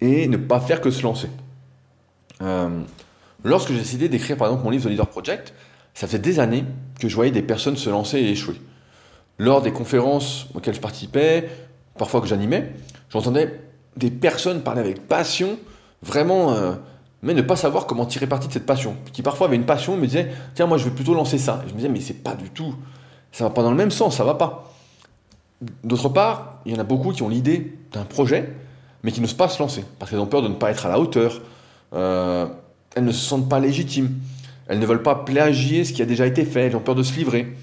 et 0.00 0.26
ne 0.26 0.36
pas 0.36 0.58
faire 0.58 0.80
que 0.80 0.90
se 0.90 1.02
lancer? 1.02 1.28
lorsque 3.44 3.70
j'ai 3.70 3.78
décidé 3.78 4.08
d'écrire 4.08 4.36
par 4.36 4.48
exemple 4.48 4.64
mon 4.64 4.70
livre 4.70 4.84
The 4.84 4.90
Leader 4.90 5.08
Project, 5.08 5.54
ça 5.94 6.08
faisait 6.08 6.18
des 6.18 6.40
années 6.40 6.64
que 6.98 7.08
je 7.08 7.14
voyais 7.14 7.30
des 7.30 7.42
personnes 7.42 7.76
se 7.76 7.88
lancer 7.88 8.18
et 8.18 8.30
échouer. 8.30 8.60
Lors 9.38 9.62
des 9.62 9.72
conférences 9.72 10.48
auxquelles 10.54 10.74
je 10.74 10.80
participais, 10.80 11.48
parfois 11.96 12.20
que 12.20 12.26
j'animais, 12.26 12.72
j'entendais 13.10 13.60
des 13.96 14.10
personnes 14.10 14.62
parler 14.62 14.80
avec 14.80 15.06
passion, 15.06 15.58
vraiment, 16.02 16.52
euh, 16.52 16.74
mais 17.24 17.34
ne 17.34 17.42
pas 17.42 17.56
savoir 17.56 17.86
comment 17.86 18.06
tirer 18.06 18.26
parti 18.26 18.48
de 18.48 18.52
cette 18.52 18.66
passion. 18.66 18.96
Qui 19.12 19.22
parfois 19.22 19.48
avaient 19.48 19.56
une 19.56 19.64
passion, 19.64 19.96
me 19.96 20.06
disaient, 20.06 20.30
tiens, 20.54 20.66
moi 20.66 20.78
je 20.78 20.84
vais 20.84 20.90
plutôt 20.90 21.14
lancer 21.14 21.38
ça. 21.38 21.62
Et 21.64 21.68
je 21.68 21.72
me 21.72 21.78
disais, 21.78 21.88
mais 21.88 22.00
c'est 22.00 22.22
pas 22.22 22.34
du 22.34 22.50
tout, 22.50 22.74
ça 23.32 23.44
va 23.44 23.50
pas 23.50 23.62
dans 23.62 23.70
le 23.70 23.76
même 23.76 23.90
sens, 23.90 24.16
ça 24.16 24.24
va 24.24 24.34
pas. 24.34 24.72
D'autre 25.82 26.10
part, 26.10 26.60
il 26.66 26.72
y 26.72 26.76
en 26.76 26.78
a 26.78 26.84
beaucoup 26.84 27.12
qui 27.12 27.22
ont 27.22 27.28
l'idée 27.28 27.78
d'un 27.92 28.04
projet, 28.04 28.52
mais 29.02 29.10
qui 29.10 29.20
n'osent 29.20 29.34
pas 29.34 29.48
se 29.48 29.58
lancer, 29.58 29.84
parce 29.98 30.10
qu'elles 30.10 30.20
ont 30.20 30.26
peur 30.26 30.42
de 30.42 30.48
ne 30.48 30.54
pas 30.54 30.70
être 30.70 30.86
à 30.86 30.88
la 30.88 31.00
hauteur. 31.00 31.40
Euh, 31.94 32.46
elles 32.94 33.04
ne 33.04 33.12
se 33.12 33.24
sentent 33.24 33.48
pas 33.48 33.60
légitimes. 33.60 34.20
Elles 34.68 34.78
ne 34.78 34.86
veulent 34.86 35.02
pas 35.02 35.14
plagier 35.14 35.84
ce 35.84 35.92
qui 35.92 36.02
a 36.02 36.06
déjà 36.06 36.26
été 36.26 36.44
fait, 36.44 36.66
elles 36.66 36.76
ont 36.76 36.80
peur 36.80 36.94
de 36.94 37.02
se 37.02 37.14
livrer. 37.16 37.56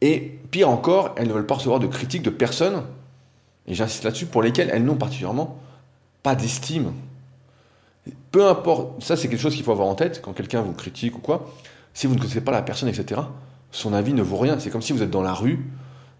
Et 0.00 0.38
pire 0.50 0.68
encore, 0.68 1.14
elles 1.16 1.28
ne 1.28 1.32
veulent 1.32 1.46
pas 1.46 1.54
recevoir 1.54 1.80
de 1.80 1.86
critiques 1.86 2.22
de 2.22 2.30
personnes, 2.30 2.82
et 3.66 3.74
j'insiste 3.74 4.04
là-dessus, 4.04 4.26
pour 4.26 4.42
lesquelles 4.42 4.70
elles 4.72 4.84
n'ont 4.84 4.96
particulièrement 4.96 5.58
pas 6.22 6.34
d'estime. 6.34 6.92
Peu 8.32 8.46
importe, 8.46 9.02
ça 9.02 9.16
c'est 9.16 9.28
quelque 9.28 9.40
chose 9.40 9.54
qu'il 9.54 9.64
faut 9.64 9.72
avoir 9.72 9.88
en 9.88 9.94
tête 9.94 10.20
quand 10.22 10.32
quelqu'un 10.32 10.62
vous 10.62 10.72
critique 10.72 11.16
ou 11.16 11.20
quoi. 11.20 11.52
Si 11.92 12.06
vous 12.06 12.14
ne 12.14 12.18
connaissez 12.18 12.40
pas 12.40 12.52
la 12.52 12.62
personne, 12.62 12.88
etc., 12.88 13.20
son 13.72 13.92
avis 13.92 14.14
ne 14.14 14.22
vaut 14.22 14.36
rien. 14.36 14.58
C'est 14.58 14.70
comme 14.70 14.82
si 14.82 14.92
vous 14.92 15.02
êtes 15.02 15.10
dans 15.10 15.22
la 15.22 15.32
rue, 15.32 15.66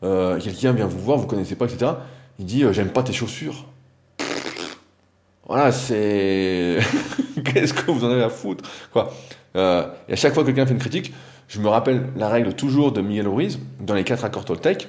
euh, 0.02 0.38
quelqu'un 0.40 0.72
vient 0.72 0.86
vous 0.86 1.00
voir, 1.00 1.18
vous 1.18 1.24
ne 1.24 1.28
connaissez 1.28 1.56
pas, 1.56 1.66
etc. 1.66 1.92
Il 2.38 2.46
dit 2.46 2.64
euh, 2.64 2.72
J'aime 2.72 2.90
pas 2.90 3.02
tes 3.02 3.12
chaussures. 3.12 3.66
Voilà, 5.46 5.72
c'est. 5.72 6.78
Qu'est-ce 7.44 7.74
que 7.74 7.90
vous 7.90 8.04
en 8.04 8.10
avez 8.10 8.22
à 8.22 8.28
foutre 8.28 8.64
quoi 8.92 9.12
euh, 9.56 9.88
Et 10.08 10.12
à 10.12 10.16
chaque 10.16 10.34
fois 10.34 10.42
que 10.42 10.48
quelqu'un 10.48 10.66
fait 10.66 10.74
une 10.74 10.80
critique, 10.80 11.12
je 11.48 11.60
me 11.60 11.68
rappelle 11.68 12.08
la 12.16 12.28
règle 12.28 12.54
toujours 12.54 12.92
de 12.92 13.00
Miguel 13.00 13.26
Ruiz 13.26 13.58
dans 13.80 13.94
les 13.94 14.04
quatre 14.04 14.24
accords 14.24 14.44
Toltec, 14.44 14.88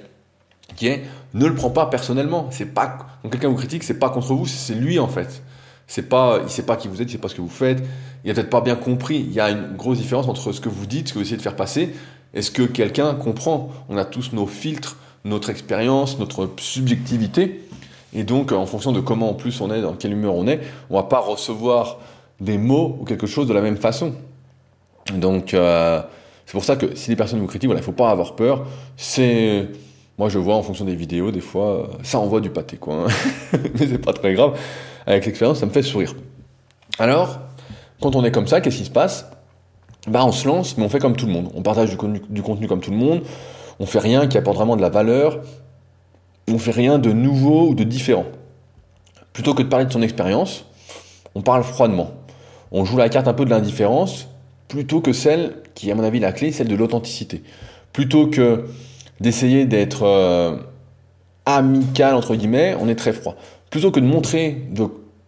qui 0.76 0.88
est 0.88 1.04
ne 1.34 1.48
le 1.48 1.56
prends 1.56 1.72
pas 1.72 1.88
personnellement. 1.88 2.48
C'est 2.52 2.74
pas 2.74 2.98
quand 3.22 3.30
quelqu'un 3.30 3.50
vous 3.50 3.56
critique, 3.56 3.84
c'est 3.84 3.98
pas 3.98 4.10
contre 4.10 4.34
vous, 4.34 4.46
c'est 4.46 4.76
lui 4.76 5.00
en 5.00 5.08
fait. 5.08 5.42
C'est 5.92 6.08
pas, 6.08 6.40
il 6.42 6.50
sait 6.50 6.64
pas 6.64 6.78
qui 6.78 6.88
vous 6.88 7.02
êtes, 7.02 7.10
il 7.10 7.12
sait 7.12 7.18
pas 7.18 7.28
ce 7.28 7.36
que 7.36 7.42
vous 7.42 7.50
faites. 7.50 7.84
Il 8.24 8.32
a 8.32 8.34
peut-être 8.34 8.50
pas 8.50 8.62
bien 8.62 8.78
compris. 8.78 9.18
Il 9.18 9.34
y 9.34 9.42
a 9.42 9.50
une 9.50 9.76
grosse 9.76 9.98
différence 9.98 10.26
entre 10.30 10.54
ce 10.54 10.62
que 10.62 10.70
vous 10.70 10.86
dites, 10.86 11.10
ce 11.10 11.14
que 11.14 11.20
vous 11.20 11.26
essayez 11.26 11.36
de 11.36 11.42
faire 11.42 11.58
passer, 11.58 11.94
et 12.34 12.42
ce 12.42 12.50
que 12.50 12.64
quelqu'un 12.64 13.14
comprend. 13.14 13.72
On 13.90 13.98
a 13.98 14.06
tous 14.06 14.32
nos 14.32 14.48
filtres, 14.48 14.96
notre 15.26 15.50
expérience, 15.50 16.18
notre 16.18 16.50
subjectivité, 16.60 17.68
et 18.14 18.24
donc 18.24 18.54
en 18.54 18.66
fonction 18.66 18.94
de 18.94 19.02
comment 19.02 19.32
en 19.32 19.34
plus 19.34 19.60
on 19.60 19.70
est, 19.70 19.82
dans 19.82 19.92
quelle 19.92 20.14
humeur 20.14 20.34
on 20.34 20.48
est, 20.48 20.62
on 20.90 20.96
va 20.96 21.04
pas 21.04 21.20
recevoir 21.20 21.98
des 22.40 22.58
mots 22.58 22.98
ou 23.02 23.04
quelque 23.04 23.28
chose 23.28 23.46
de 23.50 23.54
la 23.54 23.62
même 23.62 23.76
façon. 23.76 24.14
Donc 25.14 25.54
euh, 25.54 26.02
c'est 26.46 26.54
pour 26.54 26.64
ça 26.64 26.78
que 26.78 26.96
si 26.96 27.10
les 27.10 27.18
personnes 27.18 27.42
vous 27.42 27.48
critiquent, 27.48 27.68
voilà, 27.68 27.82
il 27.82 27.84
faut 27.84 27.92
pas 27.92 28.12
avoir 28.12 28.38
peur. 28.38 28.66
C'est 28.96 29.68
moi 30.18 30.30
je 30.30 30.40
vois 30.40 30.56
en 30.56 30.64
fonction 30.64 30.86
des 30.86 30.96
vidéos, 30.96 31.32
des 31.32 31.42
fois 31.42 31.90
ça 32.02 32.18
envoie 32.18 32.40
du 32.40 32.50
pâté 32.50 32.78
quoi. 32.78 33.08
Hein. 33.08 33.08
Mais 33.78 33.88
c'est 33.88 33.98
pas 33.98 34.14
très 34.14 34.34
grave. 34.34 34.58
Avec 35.06 35.26
l'expérience, 35.26 35.60
ça 35.60 35.66
me 35.66 35.72
fait 35.72 35.82
sourire. 35.82 36.16
Alors, 37.00 37.40
quand 38.02 38.16
on 38.16 38.24
est 38.24 38.32
comme 38.32 38.48
ça, 38.48 38.62
qu'est-ce 38.62 38.78
qui 38.78 38.86
se 38.86 38.92
passe? 38.92 39.28
Bah, 40.08 40.26
on 40.26 40.32
se 40.32 40.48
lance, 40.48 40.78
mais 40.78 40.84
on 40.84 40.90
fait 40.90 41.00
comme 41.00 41.16
tout 41.16 41.28
le 41.28 41.32
monde. 41.32 41.52
On 41.56 41.62
partage 41.62 41.90
du 41.90 41.98
contenu, 42.42 42.68
comme 42.68 42.82
tout 42.82 42.92
le 42.92 42.98
monde. 42.98 43.22
On 43.80 43.86
fait 43.86 44.00
rien 44.00 44.28
qui 44.28 44.38
apporte 44.38 44.58
vraiment 44.58 44.76
de 44.76 44.82
la 44.82 44.90
valeur. 44.90 45.40
On 46.48 46.58
fait 46.58 46.72
rien 46.72 46.98
de 46.98 47.12
nouveau 47.12 47.70
ou 47.70 47.76
de 47.76 47.84
différent. 47.84 48.26
Plutôt 49.34 49.54
que 49.54 49.62
de 49.62 49.68
parler 49.68 49.86
de 49.86 49.92
son 49.92 50.02
expérience, 50.02 50.66
on 51.36 51.42
parle 51.42 51.64
froidement. 51.64 52.12
On 52.72 52.84
joue 52.86 52.98
la 52.98 53.10
carte 53.10 53.28
un 53.28 53.34
peu 53.34 53.46
de 53.46 53.50
l'indifférence 53.50 54.28
plutôt 54.68 55.02
que 55.02 55.12
celle 55.12 55.56
qui 55.76 55.90
est 55.90 55.92
à 55.92 55.96
mon 55.96 56.04
avis 56.04 56.20
la 56.20 56.32
clé, 56.32 56.52
celle 56.52 56.68
de 56.68 56.76
l'authenticité. 56.76 57.44
Plutôt 57.94 58.28
que 58.28 58.66
d'essayer 59.20 59.66
d'être 59.66 60.04
euh, 60.04 60.58
amical, 61.46 62.16
entre 62.16 62.36
guillemets, 62.36 62.76
on 62.80 62.88
est 62.88 62.96
très 62.96 63.12
froid. 63.14 63.36
Plutôt 63.72 63.90
que 63.90 64.00
de 64.00 64.06
montrer 64.06 64.68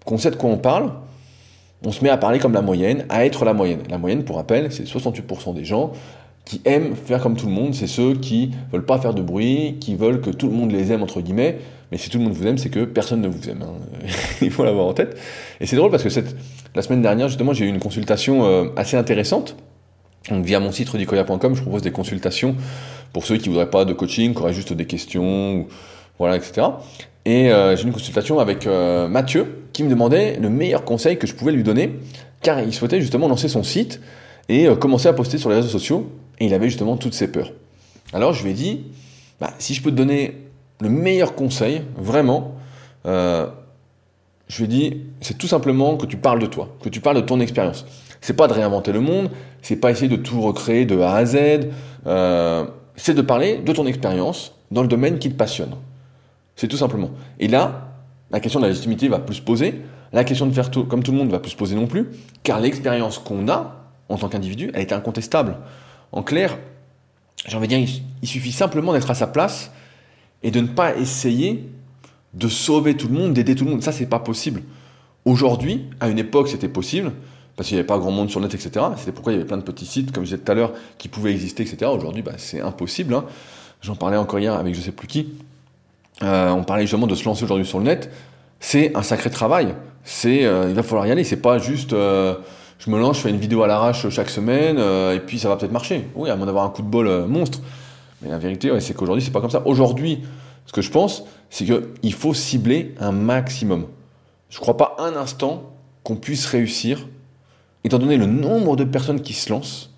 qu'on 0.06 0.18
sait 0.20 0.30
de 0.30 0.36
quoi 0.36 0.52
on 0.52 0.58
parle, 0.58 0.92
on 1.84 1.92
se 1.92 2.04
met 2.04 2.10
à 2.10 2.18
parler 2.18 2.40
comme 2.40 2.54
la 2.54 2.62
moyenne, 2.62 3.06
à 3.10 3.26
être 3.26 3.46
la 3.46 3.54
moyenne. 3.54 3.82
La 3.90 3.98
moyenne, 3.98 4.24
pour 4.24 4.36
rappel, 4.36 4.72
c'est 4.72 4.84
68% 4.84 5.56
des 5.56 5.66
gens 5.66 5.94
qui 6.46 6.62
aiment 6.66 6.96
faire 6.96 7.22
comme 7.22 7.38
tout 7.38 7.46
le 7.46 7.54
monde, 7.54 7.74
c'est 7.74 7.88
ceux 7.88 8.16
qui 8.16 8.52
veulent 8.72 8.86
pas 8.86 9.00
faire 9.00 9.14
de 9.14 9.22
bruit, 9.22 9.78
qui 9.80 9.96
veulent 9.96 10.20
que 10.20 10.30
tout 10.30 10.48
le 10.48 10.54
monde 10.54 10.72
les 10.72 10.92
aime, 10.92 11.02
entre 11.02 11.22
guillemets, 11.22 11.58
mais 11.92 11.98
si 11.98 12.10
tout 12.10 12.18
le 12.18 12.26
monde 12.26 12.34
vous 12.34 12.46
aime, 12.46 12.58
c'est 12.58 12.70
que 12.70 12.84
personne 12.84 13.22
ne 13.22 13.30
vous 13.30 13.50
aime. 13.50 13.62
Hein. 13.62 14.08
Il 14.42 14.52
faut 14.52 14.66
l'avoir 14.66 14.88
en 14.88 14.94
tête. 14.94 15.18
Et 15.62 15.66
c'est 15.66 15.78
drôle 15.78 15.90
parce 15.90 16.04
que 16.04 16.10
la 16.76 16.82
semaine 16.82 17.02
dernière, 17.02 17.30
justement, 17.30 17.54
j'ai 17.54 17.66
eu 17.66 17.70
une 17.70 17.80
consultation 17.80 18.46
euh, 18.46 18.66
assez 18.76 18.98
intéressante. 18.98 19.56
Via 20.30 20.60
mon 20.60 20.72
site 20.72 20.90
rudicoya.com, 20.90 21.56
je 21.56 21.62
propose 21.62 21.82
des 21.82 21.92
consultations 21.92 22.56
pour 23.14 23.26
ceux 23.26 23.38
qui 23.38 23.50
voudraient 23.50 23.70
pas 23.70 23.86
de 23.86 23.94
coaching, 23.94 24.34
qui 24.34 24.40
auraient 24.40 24.54
juste 24.54 24.74
des 24.74 24.86
questions, 24.86 25.68
voilà, 26.18 26.38
etc. 26.38 26.68
Et 27.26 27.52
euh, 27.52 27.76
j'ai 27.76 27.84
une 27.84 27.94
consultation 27.94 28.40
avec 28.40 28.68
euh, 28.68 29.08
Mathieu 29.08 29.64
qui 29.72 29.84
me 29.84 29.90
demandait 29.90 30.38
le 30.40 30.50
meilleur 30.50 30.84
conseil 30.84 31.18
que 31.18 31.28
je 31.28 31.34
pouvais 31.34 31.52
lui 31.52 31.64
donner, 31.64 32.00
car 32.42 32.60
il 32.60 32.74
souhaitait 32.74 33.00
justement 33.00 33.28
lancer 33.28 33.48
son 33.48 33.64
site 33.64 34.02
et 34.50 34.68
commencer 34.80 35.08
à 35.08 35.14
poster 35.14 35.38
sur 35.38 35.50
les 35.50 35.56
réseaux 35.56 35.70
sociaux, 35.70 36.12
et 36.40 36.46
il 36.46 36.54
avait 36.54 36.68
justement 36.68 36.98
toutes 36.98 37.14
ses 37.14 37.32
peurs. 37.32 37.54
Alors 38.12 38.34
je 38.34 38.44
lui 38.44 38.52
ai 38.52 38.54
dit, 38.54 38.84
bah, 39.40 39.54
si 39.58 39.74
je 39.74 39.82
peux 39.82 39.90
te 39.90 39.96
donner 39.96 40.38
le 40.82 40.90
meilleur 40.90 41.34
conseil, 41.34 41.82
vraiment, 41.98 42.56
je 43.06 44.58
lui 44.58 44.66
ai 44.66 44.68
dit, 44.68 45.02
c'est 45.22 45.38
tout 45.38 45.48
simplement 45.48 45.96
que 45.98 46.06
tu 46.06 46.18
parles 46.18 46.40
de 46.40 46.46
toi, 46.46 46.76
que 46.84 46.90
tu 46.90 47.00
parles 47.00 47.16
de 47.16 47.22
ton 47.22 47.40
expérience. 47.40 47.86
C'est 48.22 48.36
pas 48.36 48.48
de 48.48 48.54
réinventer 48.54 48.92
le 48.92 49.00
monde, 49.00 49.30
c'est 49.62 49.76
pas 49.76 49.92
essayer 49.92 50.08
de 50.08 50.16
tout 50.16 50.42
recréer 50.42 50.86
de 50.86 51.00
A 51.00 51.16
à 51.16 51.26
Z, 51.26 51.38
euh, 52.06 52.66
c'est 52.96 53.14
de 53.14 53.22
parler 53.22 53.58
de 53.58 53.74
ton 53.74 53.86
expérience 53.86 54.54
dans 54.72 54.82
le 54.82 54.88
domaine 54.88 55.20
qui 55.20 55.30
te 55.30 55.36
passionne. 55.36 55.74
C'est 56.56 56.68
tout 56.68 56.78
simplement. 56.78 57.12
Et 57.40 57.48
là, 57.48 57.92
la 58.32 58.40
question 58.40 58.60
de 58.60 58.66
la 58.66 58.70
légitimité 58.70 59.08
va 59.08 59.20
plus 59.20 59.36
se 59.36 59.42
poser, 59.42 59.82
la 60.12 60.24
question 60.24 60.46
de 60.46 60.54
faire 60.54 60.70
tout, 60.72 60.86
comme 60.86 61.04
tout 61.04 61.12
le 61.12 61.18
monde 61.18 61.32
va 61.32 61.40
plus 61.40 61.52
se 61.52 61.58
poser 61.58 61.76
non 61.76 61.88
plus, 61.88 62.10
car 62.44 62.60
l'expérience 62.60 63.18
qu'on 63.18 63.48
a 63.48 63.84
en 64.10 64.18
tant 64.18 64.30
qu'individu, 64.30 64.70
elle 64.74 64.82
est 64.82 64.94
incontestable. 64.94 65.58
En 66.12 66.24
clair, 66.24 66.58
j'ai 67.48 67.58
envie 67.58 67.68
de 67.68 67.76
dire, 67.76 67.88
il 68.22 68.28
suffit 68.28 68.52
simplement 68.52 68.94
d'être 68.94 69.10
à 69.10 69.16
sa 69.16 69.28
place 69.28 69.72
et 70.44 70.52
de 70.52 70.60
ne 70.60 70.68
pas 70.68 70.96
essayer 70.96 71.70
de 72.34 72.48
sauver 72.48 72.96
tout 72.96 73.08
le 73.08 73.14
monde, 73.14 73.34
d'aider 73.34 73.56
tout 73.56 73.66
le 73.66 73.72
monde. 73.72 73.84
Ça, 73.84 73.92
c'est 73.92 74.06
pas 74.06 74.20
possible. 74.20 74.62
Aujourd'hui, 75.26 75.86
à 76.00 76.10
une 76.10 76.20
époque, 76.20 76.50
c'était 76.50 76.68
possible, 76.68 77.12
parce 77.56 77.70
qu'il 77.70 77.76
n'y 77.76 77.80
avait 77.80 77.88
pas 77.88 77.98
grand 77.98 78.12
monde 78.12 78.30
sur 78.30 78.40
le 78.40 78.48
net, 78.48 78.56
etc. 78.56 78.86
C'était 78.98 79.12
pourquoi 79.12 79.32
il 79.32 79.36
y 79.36 79.40
avait 79.40 79.48
plein 79.48 79.58
de 79.58 79.64
petits 79.64 79.86
sites, 79.86 80.12
comme 80.12 80.24
je 80.24 80.32
disais 80.32 80.44
tout 80.44 80.52
à 80.52 80.56
l'heure, 80.56 80.74
qui 80.98 81.08
pouvaient 81.08 81.32
exister, 81.32 81.64
etc. 81.64 81.90
Aujourd'hui, 81.94 82.22
bah, 82.22 82.34
c'est 82.38 82.62
impossible. 82.62 83.14
Hein. 83.14 83.26
J'en 83.82 83.96
parlais 83.96 84.18
encore 84.18 84.40
hier 84.40 84.54
avec 84.54 84.76
je 84.76 84.82
sais 84.82 84.92
plus 84.92 85.08
qui. 85.08 85.34
Euh, 86.22 86.52
on 86.52 86.64
parlait 86.64 86.84
justement 86.84 87.08
de 87.08 87.16
se 87.16 87.26
lancer 87.26 87.44
aujourd'hui 87.44 87.66
sur 87.66 87.80
le 87.80 87.86
net. 87.86 88.12
C'est 88.60 88.96
un 88.96 89.02
sacré 89.02 89.30
travail. 89.30 89.76
C'est, 90.04 90.46
euh, 90.46 90.68
il 90.70 90.76
va 90.76 90.84
falloir 90.84 91.08
y 91.08 91.12
aller. 91.12 91.24
C'est 91.24 91.42
pas 91.42 91.58
juste, 91.58 91.94
euh, 91.94 92.36
je 92.78 92.90
me 92.90 93.00
lance, 93.00 93.18
je 93.18 93.22
fais 93.22 93.30
une 93.30 93.38
vidéo 93.38 93.64
à 93.64 93.68
l'arrache 93.68 94.08
chaque 94.10 94.30
semaine, 94.30 94.78
et 94.78 95.20
puis 95.20 95.40
ça 95.40 95.50
va 95.50 95.58
peut-être 95.58 95.72
marcher. 95.72 96.08
Oui, 96.16 96.30
à 96.30 96.36
moins 96.36 96.46
d'avoir 96.46 96.66
un 96.66 96.70
coup 96.70 96.82
de 96.82 96.88
bol 96.88 97.26
monstre. 97.26 97.60
Mais 98.22 98.30
la 98.30 98.38
vérité, 98.38 98.72
c'est 98.80 98.94
qu'aujourd'hui, 98.94 99.24
c'est 99.24 99.32
pas 99.32 99.42
comme 99.42 99.50
ça. 99.50 99.64
Aujourd'hui, 99.66 100.24
ce 100.66 100.74
que 100.74 100.82
je 100.82 100.92
pense, 100.92 101.24
c'est 101.50 101.66
qu'il 101.66 102.14
faut 102.14 102.34
cibler 102.34 102.94
un 103.00 103.12
maximum. 103.12 103.88
Je 104.50 104.60
crois 104.60 104.78
pas 104.78 104.96
un 105.00 105.16
instant 105.16 105.64
qu'on 106.04 106.16
puisse 106.16 106.46
réussir, 106.46 107.08
étant 107.84 108.00
donné 108.00 108.18
le 108.18 108.26
nombre 108.26 108.76
de 108.76 108.84
personnes 108.84 109.22
qui 109.22 109.34
se 109.34 109.50
lancent, 109.52 109.92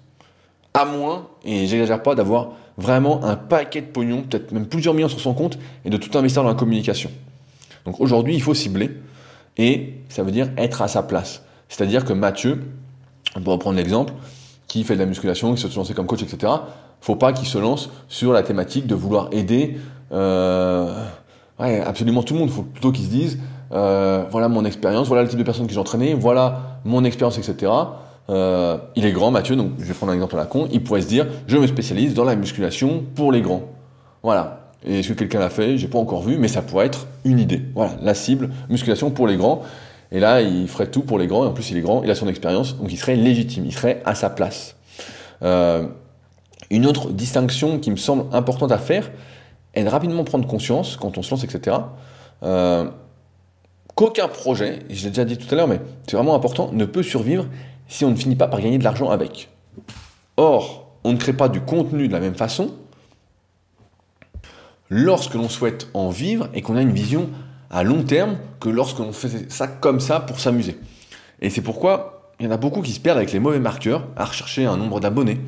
à 0.73 0.85
moins, 0.85 1.27
et 1.43 1.67
j'exagère 1.67 2.03
pas, 2.03 2.15
d'avoir 2.15 2.49
vraiment 2.77 3.23
un 3.23 3.35
paquet 3.35 3.81
de 3.81 3.87
pognon, 3.87 4.23
peut-être 4.23 4.51
même 4.51 4.67
plusieurs 4.67 4.93
millions 4.93 5.09
sur 5.09 5.19
son 5.19 5.33
compte, 5.33 5.57
et 5.85 5.89
de 5.89 5.97
tout 5.97 6.15
investir 6.17 6.43
dans 6.43 6.49
la 6.49 6.55
communication. 6.55 7.09
Donc 7.85 7.99
aujourd'hui, 7.99 8.35
il 8.35 8.41
faut 8.41 8.53
cibler, 8.53 8.91
et 9.57 9.93
ça 10.09 10.23
veut 10.23 10.31
dire 10.31 10.49
être 10.57 10.81
à 10.81 10.87
sa 10.87 11.03
place. 11.03 11.43
C'est-à-dire 11.69 12.05
que 12.05 12.13
Mathieu, 12.13 12.61
peut 13.43 13.51
reprendre 13.51 13.77
l'exemple, 13.77 14.13
qui 14.67 14.83
fait 14.83 14.95
de 14.95 14.99
la 14.99 15.05
musculation, 15.05 15.53
qui 15.53 15.61
se 15.61 15.75
lance 15.75 15.93
comme 15.93 16.07
coach, 16.07 16.23
etc. 16.23 16.51
Faut 17.01 17.15
pas 17.15 17.33
qu'il 17.33 17.47
se 17.47 17.57
lance 17.57 17.89
sur 18.07 18.33
la 18.33 18.43
thématique 18.43 18.87
de 18.87 18.95
vouloir 18.95 19.29
aider 19.31 19.77
euh, 20.11 21.05
absolument 21.59 22.23
tout 22.23 22.33
le 22.33 22.39
monde. 22.39 22.49
Il 22.49 22.55
faut 22.55 22.63
plutôt 22.63 22.91
qu'ils 22.91 23.05
se 23.05 23.09
disent 23.09 23.39
euh, 23.71 24.25
voilà 24.31 24.47
mon 24.47 24.65
expérience, 24.65 25.07
voilà 25.07 25.23
le 25.23 25.29
type 25.29 25.39
de 25.39 25.43
personne 25.43 25.67
que 25.67 25.73
j'ai 25.73 25.79
entraîné, 25.79 26.13
voilà 26.13 26.79
mon 26.83 27.03
expérience, 27.03 27.37
etc. 27.37 27.71
Euh, 28.29 28.77
il 28.95 29.05
est 29.05 29.11
grand, 29.11 29.31
Mathieu, 29.31 29.55
donc 29.55 29.71
je 29.79 29.85
vais 29.85 29.93
prendre 29.93 30.11
un 30.11 30.15
exemple 30.15 30.35
à 30.35 30.39
la 30.39 30.45
con. 30.45 30.67
Il 30.71 30.83
pourrait 30.83 31.01
se 31.01 31.07
dire 31.07 31.27
je 31.47 31.57
me 31.57 31.67
spécialise 31.67 32.13
dans 32.13 32.23
la 32.23 32.35
musculation 32.35 33.03
pour 33.15 33.31
les 33.31 33.41
grands. 33.41 33.63
Voilà. 34.23 34.71
Et 34.83 34.99
est-ce 34.99 35.09
que 35.09 35.13
quelqu'un 35.13 35.39
l'a 35.39 35.49
fait? 35.49 35.77
J'ai 35.77 35.87
pas 35.87 35.97
encore 35.97 36.21
vu, 36.21 36.37
mais 36.37 36.47
ça 36.47 36.61
pourrait 36.61 36.85
être 36.85 37.07
une 37.23 37.39
idée. 37.39 37.61
Voilà, 37.73 37.93
la 38.01 38.13
cible, 38.13 38.49
musculation 38.69 39.11
pour 39.11 39.27
les 39.27 39.35
grands. 39.35 39.63
Et 40.11 40.19
là, 40.19 40.41
il 40.41 40.67
ferait 40.67 40.87
tout 40.87 41.01
pour 41.01 41.17
les 41.17 41.27
grands. 41.27 41.43
Et 41.43 41.47
en 41.47 41.53
plus, 41.53 41.71
il 41.71 41.77
est 41.77 41.81
grand, 41.81 42.03
il 42.03 42.11
a 42.11 42.15
son 42.15 42.27
expérience, 42.27 42.77
donc 42.77 42.91
il 42.91 42.97
serait 42.97 43.15
légitime, 43.15 43.65
il 43.65 43.73
serait 43.73 44.01
à 44.05 44.15
sa 44.15 44.29
place. 44.29 44.75
Euh, 45.43 45.87
une 46.69 46.85
autre 46.85 47.11
distinction 47.11 47.79
qui 47.79 47.91
me 47.91 47.95
semble 47.95 48.25
importante 48.33 48.71
à 48.71 48.77
faire, 48.77 49.11
et 49.73 49.83
de 49.83 49.89
rapidement 49.89 50.23
prendre 50.23 50.47
conscience, 50.47 50.97
quand 50.97 51.17
on 51.17 51.21
se 51.21 51.31
lance, 51.31 51.43
etc., 51.43 51.77
euh, 52.43 52.85
qu'aucun 53.95 54.27
projet, 54.27 54.79
et 54.89 54.95
je 54.95 55.03
l'ai 55.05 55.09
déjà 55.09 55.25
dit 55.25 55.37
tout 55.37 55.47
à 55.53 55.57
l'heure, 55.57 55.67
mais 55.67 55.81
c'est 56.07 56.15
vraiment 56.15 56.35
important, 56.35 56.69
ne 56.71 56.85
peut 56.85 57.03
survivre 57.03 57.45
si 57.87 58.05
on 58.05 58.11
ne 58.11 58.15
finit 58.15 58.35
pas 58.35 58.47
par 58.47 58.61
gagner 58.61 58.77
de 58.77 58.83
l'argent 58.83 59.09
avec. 59.09 59.49
Or, 60.37 60.91
on 61.03 61.13
ne 61.13 61.17
crée 61.17 61.33
pas 61.33 61.49
du 61.49 61.61
contenu 61.61 62.07
de 62.07 62.13
la 62.13 62.19
même 62.19 62.35
façon 62.35 62.71
lorsque 64.89 65.33
l'on 65.33 65.49
souhaite 65.49 65.87
en 65.93 66.09
vivre 66.09 66.49
et 66.53 66.61
qu'on 66.61 66.75
a 66.75 66.81
une 66.81 66.91
vision 66.91 67.29
à 67.69 67.83
long 67.83 68.03
terme 68.03 68.37
que 68.59 68.69
lorsque 68.69 68.99
l'on 68.99 69.11
fait 69.11 69.51
ça 69.51 69.67
comme 69.67 69.99
ça 69.99 70.19
pour 70.19 70.39
s'amuser. 70.39 70.77
Et 71.41 71.49
c'est 71.49 71.61
pourquoi 71.61 72.33
il 72.39 72.45
y 72.45 72.49
en 72.49 72.51
a 72.51 72.57
beaucoup 72.57 72.81
qui 72.81 72.91
se 72.91 72.99
perdent 72.99 73.17
avec 73.17 73.31
les 73.31 73.39
mauvais 73.39 73.59
marqueurs 73.59 74.07
à 74.15 74.25
rechercher 74.25 74.65
un 74.65 74.77
nombre 74.77 74.99
d'abonnés, 74.99 75.39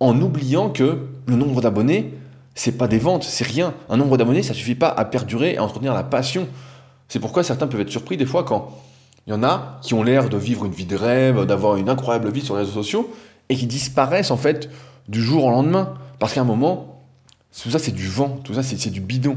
en 0.00 0.20
oubliant 0.20 0.70
que 0.70 1.06
le 1.26 1.36
nombre 1.36 1.60
d'abonnés, 1.60 2.14
c'est 2.54 2.76
pas 2.76 2.88
des 2.88 2.98
ventes, 2.98 3.24
c'est 3.24 3.46
rien. 3.46 3.74
Un 3.88 3.96
nombre 3.96 4.16
d'abonnés, 4.16 4.42
ça 4.42 4.54
suffit 4.54 4.74
pas 4.74 4.88
à 4.88 5.04
perdurer 5.04 5.54
et 5.54 5.58
à 5.58 5.64
entretenir 5.64 5.94
la 5.94 6.02
passion. 6.02 6.48
C'est 7.08 7.20
pourquoi 7.20 7.42
certains 7.42 7.66
peuvent 7.66 7.80
être 7.80 7.90
surpris 7.90 8.16
des 8.16 8.26
fois 8.26 8.44
quand 8.44 8.70
il 9.30 9.34
y 9.34 9.36
en 9.36 9.44
a 9.44 9.78
qui 9.80 9.94
ont 9.94 10.02
l'air 10.02 10.28
de 10.28 10.36
vivre 10.36 10.64
une 10.64 10.72
vie 10.72 10.86
de 10.86 10.96
rêve, 10.96 11.46
d'avoir 11.46 11.76
une 11.76 11.88
incroyable 11.88 12.32
vie 12.32 12.40
sur 12.40 12.56
les 12.56 12.62
réseaux 12.62 12.72
sociaux 12.72 13.14
et 13.48 13.54
qui 13.54 13.66
disparaissent 13.66 14.32
en 14.32 14.36
fait 14.36 14.68
du 15.08 15.22
jour 15.22 15.44
au 15.44 15.50
lendemain. 15.50 15.94
Parce 16.18 16.34
qu'à 16.34 16.40
un 16.40 16.44
moment, 16.44 17.04
tout 17.62 17.70
ça 17.70 17.78
c'est 17.78 17.92
du 17.92 18.08
vent, 18.08 18.40
tout 18.42 18.54
ça 18.54 18.64
c'est 18.64 18.90
du 18.90 19.00
bidon. 19.00 19.36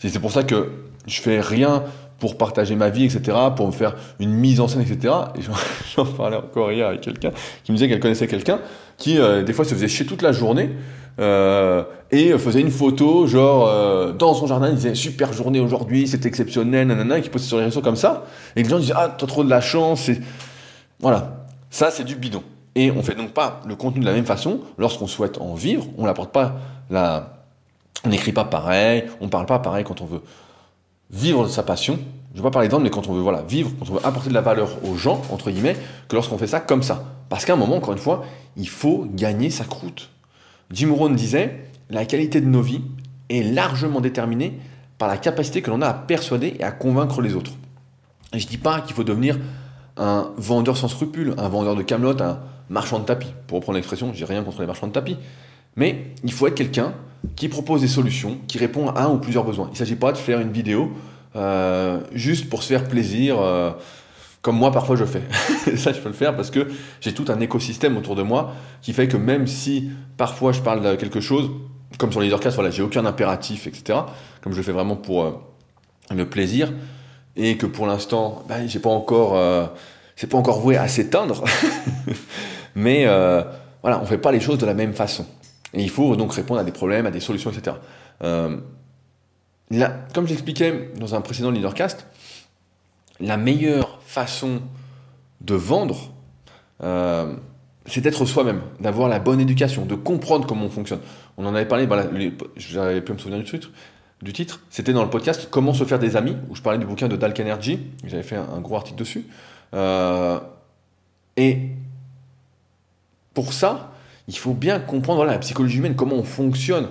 C'est 0.00 0.18
pour 0.18 0.32
ça 0.32 0.42
que 0.42 0.72
je 1.06 1.20
fais 1.20 1.40
rien 1.40 1.84
pour 2.18 2.36
partager 2.36 2.74
ma 2.74 2.90
vie, 2.90 3.04
etc., 3.04 3.36
pour 3.54 3.68
me 3.68 3.72
faire 3.72 3.94
une 4.18 4.32
mise 4.32 4.58
en 4.58 4.66
scène, 4.66 4.80
etc. 4.82 5.14
Et 5.36 5.40
j'en 5.96 6.04
parlais 6.04 6.38
encore 6.38 6.72
hier 6.72 6.88
avec 6.88 7.02
quelqu'un 7.02 7.30
qui 7.62 7.70
me 7.70 7.76
disait 7.76 7.88
qu'elle 7.88 8.00
connaissait 8.00 8.26
quelqu'un 8.26 8.58
qui, 8.96 9.20
euh, 9.20 9.44
des 9.44 9.52
fois, 9.52 9.64
se 9.64 9.74
faisait 9.74 9.88
chier 9.88 10.04
toute 10.04 10.22
la 10.22 10.32
journée 10.32 10.70
euh, 11.18 11.84
et 12.10 12.36
faisait 12.38 12.60
une 12.60 12.70
photo, 12.70 13.26
genre, 13.26 13.68
euh, 13.68 14.12
dans 14.12 14.34
son 14.34 14.46
jardin, 14.46 14.68
il 14.68 14.76
disait 14.76 14.94
super 14.94 15.32
journée 15.32 15.60
aujourd'hui, 15.60 16.06
c'est 16.06 16.26
exceptionnel, 16.26 16.86
nanana, 16.86 17.18
et 17.18 17.22
qui 17.22 17.28
postait 17.28 17.48
sur 17.48 17.58
les 17.58 17.64
réseaux 17.64 17.80
comme 17.80 17.96
ça. 17.96 18.24
Et 18.56 18.62
les 18.62 18.68
gens 18.68 18.78
disaient, 18.78 18.94
ah, 18.96 19.14
t'as 19.16 19.26
trop 19.26 19.44
de 19.44 19.50
la 19.50 19.60
chance. 19.60 20.08
Et... 20.08 20.20
Voilà. 21.00 21.44
Ça, 21.70 21.90
c'est 21.90 22.04
du 22.04 22.16
bidon. 22.16 22.42
Et 22.74 22.90
on 22.90 23.02
fait 23.02 23.14
donc 23.14 23.32
pas 23.32 23.60
le 23.66 23.76
contenu 23.76 24.00
de 24.00 24.06
la 24.06 24.12
même 24.12 24.24
façon 24.24 24.60
lorsqu'on 24.78 25.06
souhaite 25.06 25.38
en 25.40 25.54
vivre. 25.54 25.86
On 25.98 26.04
n'apporte 26.06 26.32
pas 26.32 26.56
la. 26.90 27.38
On 28.04 28.08
n'écrit 28.08 28.32
pas 28.32 28.44
pareil, 28.44 29.04
on 29.20 29.28
parle 29.28 29.46
pas 29.46 29.60
pareil 29.60 29.84
quand 29.84 30.00
on 30.00 30.06
veut 30.06 30.22
vivre 31.12 31.44
de 31.44 31.48
sa 31.48 31.62
passion, 31.62 31.98
je 32.32 32.38
ne 32.38 32.42
vais 32.42 32.48
pas 32.48 32.50
parler 32.50 32.68
d'entendre, 32.68 32.84
mais 32.84 32.90
quand 32.90 33.08
on 33.08 33.12
veut 33.12 33.20
voilà, 33.20 33.42
vivre, 33.42 33.70
quand 33.78 33.90
on 33.90 33.94
veut 33.94 34.06
apporter 34.06 34.30
de 34.30 34.34
la 34.34 34.40
valeur 34.40 34.70
aux 34.84 34.96
gens, 34.96 35.20
entre 35.30 35.50
guillemets, 35.50 35.76
que 36.08 36.14
lorsqu'on 36.14 36.38
fait 36.38 36.46
ça 36.46 36.60
comme 36.60 36.82
ça. 36.82 37.04
Parce 37.28 37.44
qu'à 37.44 37.52
un 37.52 37.56
moment, 37.56 37.76
encore 37.76 37.92
une 37.92 37.98
fois, 37.98 38.24
il 38.56 38.68
faut 38.68 39.06
gagner 39.12 39.50
sa 39.50 39.64
croûte. 39.64 40.08
Jim 40.72 40.92
Rohn 40.92 41.14
disait, 41.14 41.64
la 41.90 42.04
qualité 42.06 42.40
de 42.40 42.46
nos 42.46 42.62
vies 42.62 42.82
est 43.28 43.42
largement 43.42 44.00
déterminée 44.00 44.58
par 44.98 45.08
la 45.08 45.16
capacité 45.16 45.62
que 45.62 45.70
l'on 45.70 45.82
a 45.82 45.88
à 45.88 45.94
persuader 45.94 46.56
et 46.58 46.64
à 46.64 46.72
convaincre 46.72 47.20
les 47.20 47.34
autres. 47.34 47.52
Je 48.32 48.44
ne 48.44 48.48
dis 48.48 48.58
pas 48.58 48.80
qu'il 48.80 48.94
faut 48.94 49.04
devenir 49.04 49.38
un 49.96 50.30
vendeur 50.36 50.76
sans 50.76 50.88
scrupules, 50.88 51.34
un 51.36 51.48
vendeur 51.48 51.76
de 51.76 51.82
camelote, 51.82 52.20
un 52.20 52.40
marchand 52.70 52.98
de 52.98 53.04
tapis. 53.04 53.32
Pour 53.46 53.56
reprendre 53.56 53.76
l'expression, 53.76 54.12
j'ai 54.14 54.24
rien 54.24 54.42
contre 54.42 54.60
les 54.60 54.66
marchands 54.66 54.86
de 54.86 54.92
tapis. 54.92 55.16
Mais 55.76 56.12
il 56.24 56.32
faut 56.32 56.46
être 56.46 56.54
quelqu'un 56.54 56.94
qui 57.36 57.48
propose 57.48 57.82
des 57.82 57.88
solutions, 57.88 58.38
qui 58.48 58.58
répond 58.58 58.88
à 58.88 59.04
un 59.04 59.10
ou 59.10 59.18
plusieurs 59.18 59.44
besoins. 59.44 59.66
Il 59.68 59.72
ne 59.72 59.76
s'agit 59.76 59.96
pas 59.96 60.12
de 60.12 60.18
faire 60.18 60.40
une 60.40 60.52
vidéo 60.52 60.92
euh, 61.36 62.00
juste 62.12 62.48
pour 62.48 62.62
se 62.62 62.68
faire 62.68 62.88
plaisir, 62.88 63.40
euh, 63.40 63.70
comme 64.42 64.56
moi 64.56 64.72
parfois 64.72 64.96
je 64.96 65.04
fais. 65.04 65.22
ça, 65.76 65.92
je 65.92 66.00
peux 66.00 66.08
le 66.08 66.14
faire 66.14 66.36
parce 66.36 66.50
que 66.50 66.68
j'ai 67.00 67.14
tout 67.14 67.24
un 67.28 67.40
écosystème 67.40 67.96
autour 67.96 68.16
de 68.16 68.22
moi 68.22 68.54
qui 68.82 68.92
fait 68.92 69.08
que 69.08 69.16
même 69.16 69.46
si 69.46 69.90
parfois 70.16 70.52
je 70.52 70.60
parle 70.60 70.82
de 70.82 70.94
quelque 70.96 71.20
chose, 71.20 71.50
comme 71.98 72.10
sur 72.10 72.20
les 72.20 72.26
Leadercast, 72.26 72.56
voilà, 72.56 72.70
j'ai 72.70 72.82
aucun 72.82 73.06
impératif, 73.06 73.66
etc. 73.66 74.00
Comme 74.42 74.52
je 74.52 74.58
le 74.58 74.62
fais 74.62 74.72
vraiment 74.72 74.96
pour 74.96 75.24
euh, 75.24 75.32
le 76.14 76.28
plaisir 76.28 76.72
et 77.36 77.56
que 77.56 77.66
pour 77.66 77.86
l'instant, 77.86 78.44
ben, 78.48 78.68
j'ai 78.68 78.78
pas 78.78 78.90
encore, 78.90 79.40
c'est 80.16 80.26
pas 80.26 80.36
encore 80.36 80.60
voué 80.60 80.76
à 80.76 80.86
s'éteindre. 80.86 81.44
Mais 82.74 83.06
voilà, 83.82 84.00
on 84.00 84.04
fait 84.04 84.18
pas 84.18 84.32
les 84.32 84.40
choses 84.40 84.58
de 84.58 84.66
la 84.66 84.74
même 84.74 84.92
façon. 84.92 85.24
Et 85.74 85.82
il 85.82 85.90
faut 85.90 86.16
donc 86.16 86.32
répondre 86.32 86.60
à 86.60 86.64
des 86.64 86.72
problèmes, 86.72 87.06
à 87.06 87.10
des 87.10 87.20
solutions, 87.20 87.50
etc. 87.50 87.76
Euh, 88.22 88.56
comme 90.12 90.26
j'expliquais 90.26 90.90
dans 90.96 91.14
un 91.14 91.20
précédent 91.20 91.50
leadercast, 91.50 92.06
la 93.22 93.36
meilleure 93.36 94.00
façon 94.02 94.60
de 95.40 95.54
vendre, 95.54 96.12
euh, 96.82 97.34
c'est 97.86 98.00
d'être 98.00 98.24
soi-même, 98.26 98.62
d'avoir 98.80 99.08
la 99.08 99.18
bonne 99.18 99.40
éducation, 99.40 99.86
de 99.86 99.94
comprendre 99.94 100.46
comment 100.46 100.66
on 100.66 100.70
fonctionne. 100.70 101.00
On 101.36 101.46
en 101.46 101.54
avait 101.54 101.66
parlé, 101.66 101.86
voilà, 101.86 102.06
j'avais 102.56 103.00
pu 103.00 103.12
me 103.12 103.18
souvenir 103.18 103.38
du 103.38 103.44
titre, 103.44 103.70
du 104.20 104.32
titre. 104.32 104.60
C'était 104.70 104.92
dans 104.92 105.02
le 105.02 105.10
podcast 105.10 105.48
Comment 105.50 105.72
se 105.72 105.84
faire 105.84 105.98
des 105.98 106.16
amis, 106.16 106.36
où 106.48 106.56
je 106.56 106.62
parlais 106.62 106.78
du 106.78 106.86
bouquin 106.86 107.08
de 107.08 107.16
Dal 107.16 107.32
Carnegie, 107.32 107.80
j'avais 108.04 108.22
fait 108.22 108.36
un, 108.36 108.60
gros 108.60 108.76
article 108.76 108.98
dessus. 108.98 109.26
Euh, 109.74 110.38
et 111.36 111.70
pour 113.34 113.52
ça, 113.52 113.92
il 114.28 114.36
faut 114.36 114.54
bien 114.54 114.78
comprendre 114.78 115.24
la 115.24 115.38
psychologie 115.38 115.78
humaine, 115.78 115.94
comment 115.96 116.16
on 116.16 116.24
fonctionne. 116.24 116.88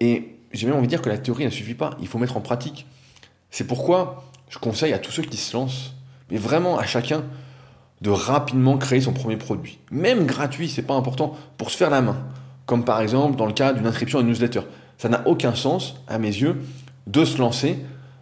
Et 0.00 0.36
j'ai 0.52 0.66
même 0.66 0.76
envie 0.76 0.86
de 0.86 0.90
dire 0.90 1.02
que 1.02 1.08
la 1.08 1.18
théorie 1.18 1.44
ne 1.44 1.50
suffit 1.50 1.74
pas, 1.74 1.90
il 2.00 2.08
faut 2.08 2.18
mettre 2.18 2.36
en 2.36 2.40
pratique. 2.40 2.86
C'est 3.50 3.66
pourquoi 3.66 4.27
je 4.48 4.58
conseille 4.58 4.92
à 4.92 4.98
tous 4.98 5.12
ceux 5.12 5.22
qui 5.22 5.36
se 5.36 5.56
lancent, 5.56 5.94
mais 6.30 6.38
vraiment 6.38 6.78
à 6.78 6.86
chacun, 6.86 7.24
de 8.00 8.10
rapidement 8.10 8.78
créer 8.78 9.00
son 9.00 9.12
premier 9.12 9.36
produit. 9.36 9.78
Même 9.90 10.26
gratuit, 10.26 10.68
c'est 10.68 10.82
pas 10.82 10.94
important, 10.94 11.36
pour 11.56 11.70
se 11.70 11.76
faire 11.76 11.90
la 11.90 12.00
main. 12.00 12.16
Comme 12.66 12.84
par 12.84 13.00
exemple 13.00 13.36
dans 13.36 13.46
le 13.46 13.52
cas 13.52 13.72
d'une 13.72 13.86
inscription 13.86 14.18
à 14.18 14.22
une 14.22 14.28
newsletter. 14.28 14.60
Ça 14.98 15.08
n'a 15.08 15.26
aucun 15.26 15.54
sens, 15.54 15.96
à 16.06 16.18
mes 16.18 16.28
yeux, 16.28 16.62
de 17.06 17.24
se 17.24 17.38
lancer. 17.38 17.78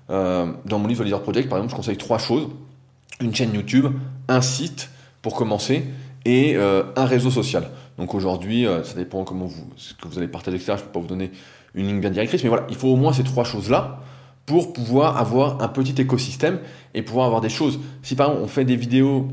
Euh, 0.09 0.53
dans 0.65 0.79
mon 0.79 0.87
livre 0.87 1.03
Leader 1.05 1.23
Project, 1.23 1.49
par 1.49 1.59
exemple, 1.59 1.73
je 1.73 1.77
conseille 1.77 1.97
trois 1.97 2.19
choses. 2.19 2.49
Une 3.21 3.35
chaîne 3.35 3.53
YouTube, 3.55 3.87
un 4.29 4.41
site 4.41 4.91
pour 5.21 5.35
commencer, 5.35 5.85
et 6.25 6.57
euh, 6.57 6.85
un 6.97 7.07
réseau 7.07 7.31
social. 7.31 7.71
Donc 7.99 8.15
aujourd'hui, 8.15 8.67
euh, 8.67 8.85
ça 8.85 8.95
dépend 8.95 9.25
comment 9.25 9.47
vous, 9.47 9.67
ce 9.77 9.95
que 9.95 10.07
vous 10.07 10.19
allez 10.19 10.29
partager, 10.29 10.57
etc. 10.57 10.75
Je 10.77 10.83
ne 10.83 10.87
peux 10.87 10.93
pas 10.93 11.01
vous 11.01 11.07
donner 11.07 11.31
une 11.75 11.87
ligne 11.87 12.01
bien 12.01 12.11
directrice, 12.11 12.43
mais 12.43 12.49
voilà, 12.49 12.67
il 12.69 12.77
faut 12.77 12.89
au 12.89 12.97
moins 12.97 13.13
ces 13.13 13.25
trois 13.25 13.45
choses-là 13.45 14.01
pour 14.47 14.73
pouvoir 14.73 15.19
avoir 15.19 15.63
un 15.63 15.69
petit 15.69 16.01
écosystème 16.01 16.61
et 16.95 17.03
pouvoir 17.03 17.27
avoir 17.27 17.41
des 17.41 17.49
choses. 17.49 17.81
Si 18.03 18.15
par 18.15 18.29
exemple 18.29 18.45
on 18.45 18.49
fait 18.49 18.65
des 18.65 18.77
vidéos 18.77 19.29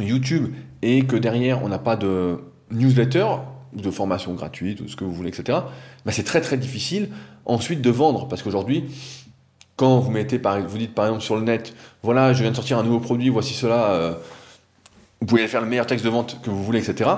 YouTube 0.00 0.52
et 0.82 1.04
que 1.04 1.16
derrière 1.16 1.62
on 1.62 1.68
n'a 1.68 1.78
pas 1.78 1.96
de 1.96 2.40
newsletter, 2.70 3.26
de 3.72 3.90
formation 3.90 4.34
gratuite 4.34 4.80
ou 4.80 4.88
ce 4.88 4.96
que 4.96 5.04
vous 5.04 5.12
voulez, 5.12 5.28
etc., 5.28 5.58
bah 6.04 6.12
c'est 6.12 6.24
très 6.24 6.40
très 6.40 6.56
difficile 6.56 7.10
ensuite 7.46 7.80
de 7.80 7.90
vendre 7.90 8.28
parce 8.28 8.42
qu'aujourd'hui, 8.42 8.84
quand 9.76 9.98
vous 9.98 10.10
mettez 10.10 10.38
par, 10.38 10.60
vous 10.60 10.78
dites 10.78 10.94
par 10.94 11.06
exemple 11.06 11.22
sur 11.22 11.36
le 11.36 11.42
net, 11.42 11.74
voilà, 12.02 12.32
je 12.32 12.42
viens 12.42 12.50
de 12.50 12.56
sortir 12.56 12.78
un 12.78 12.82
nouveau 12.82 13.00
produit, 13.00 13.28
voici 13.28 13.54
cela, 13.54 13.90
euh, 13.90 14.14
vous 15.20 15.26
pouvez 15.26 15.46
faire 15.48 15.60
le 15.60 15.66
meilleur 15.66 15.86
texte 15.86 16.04
de 16.04 16.10
vente 16.10 16.40
que 16.42 16.50
vous 16.50 16.62
voulez, 16.62 16.78
etc 16.78 17.10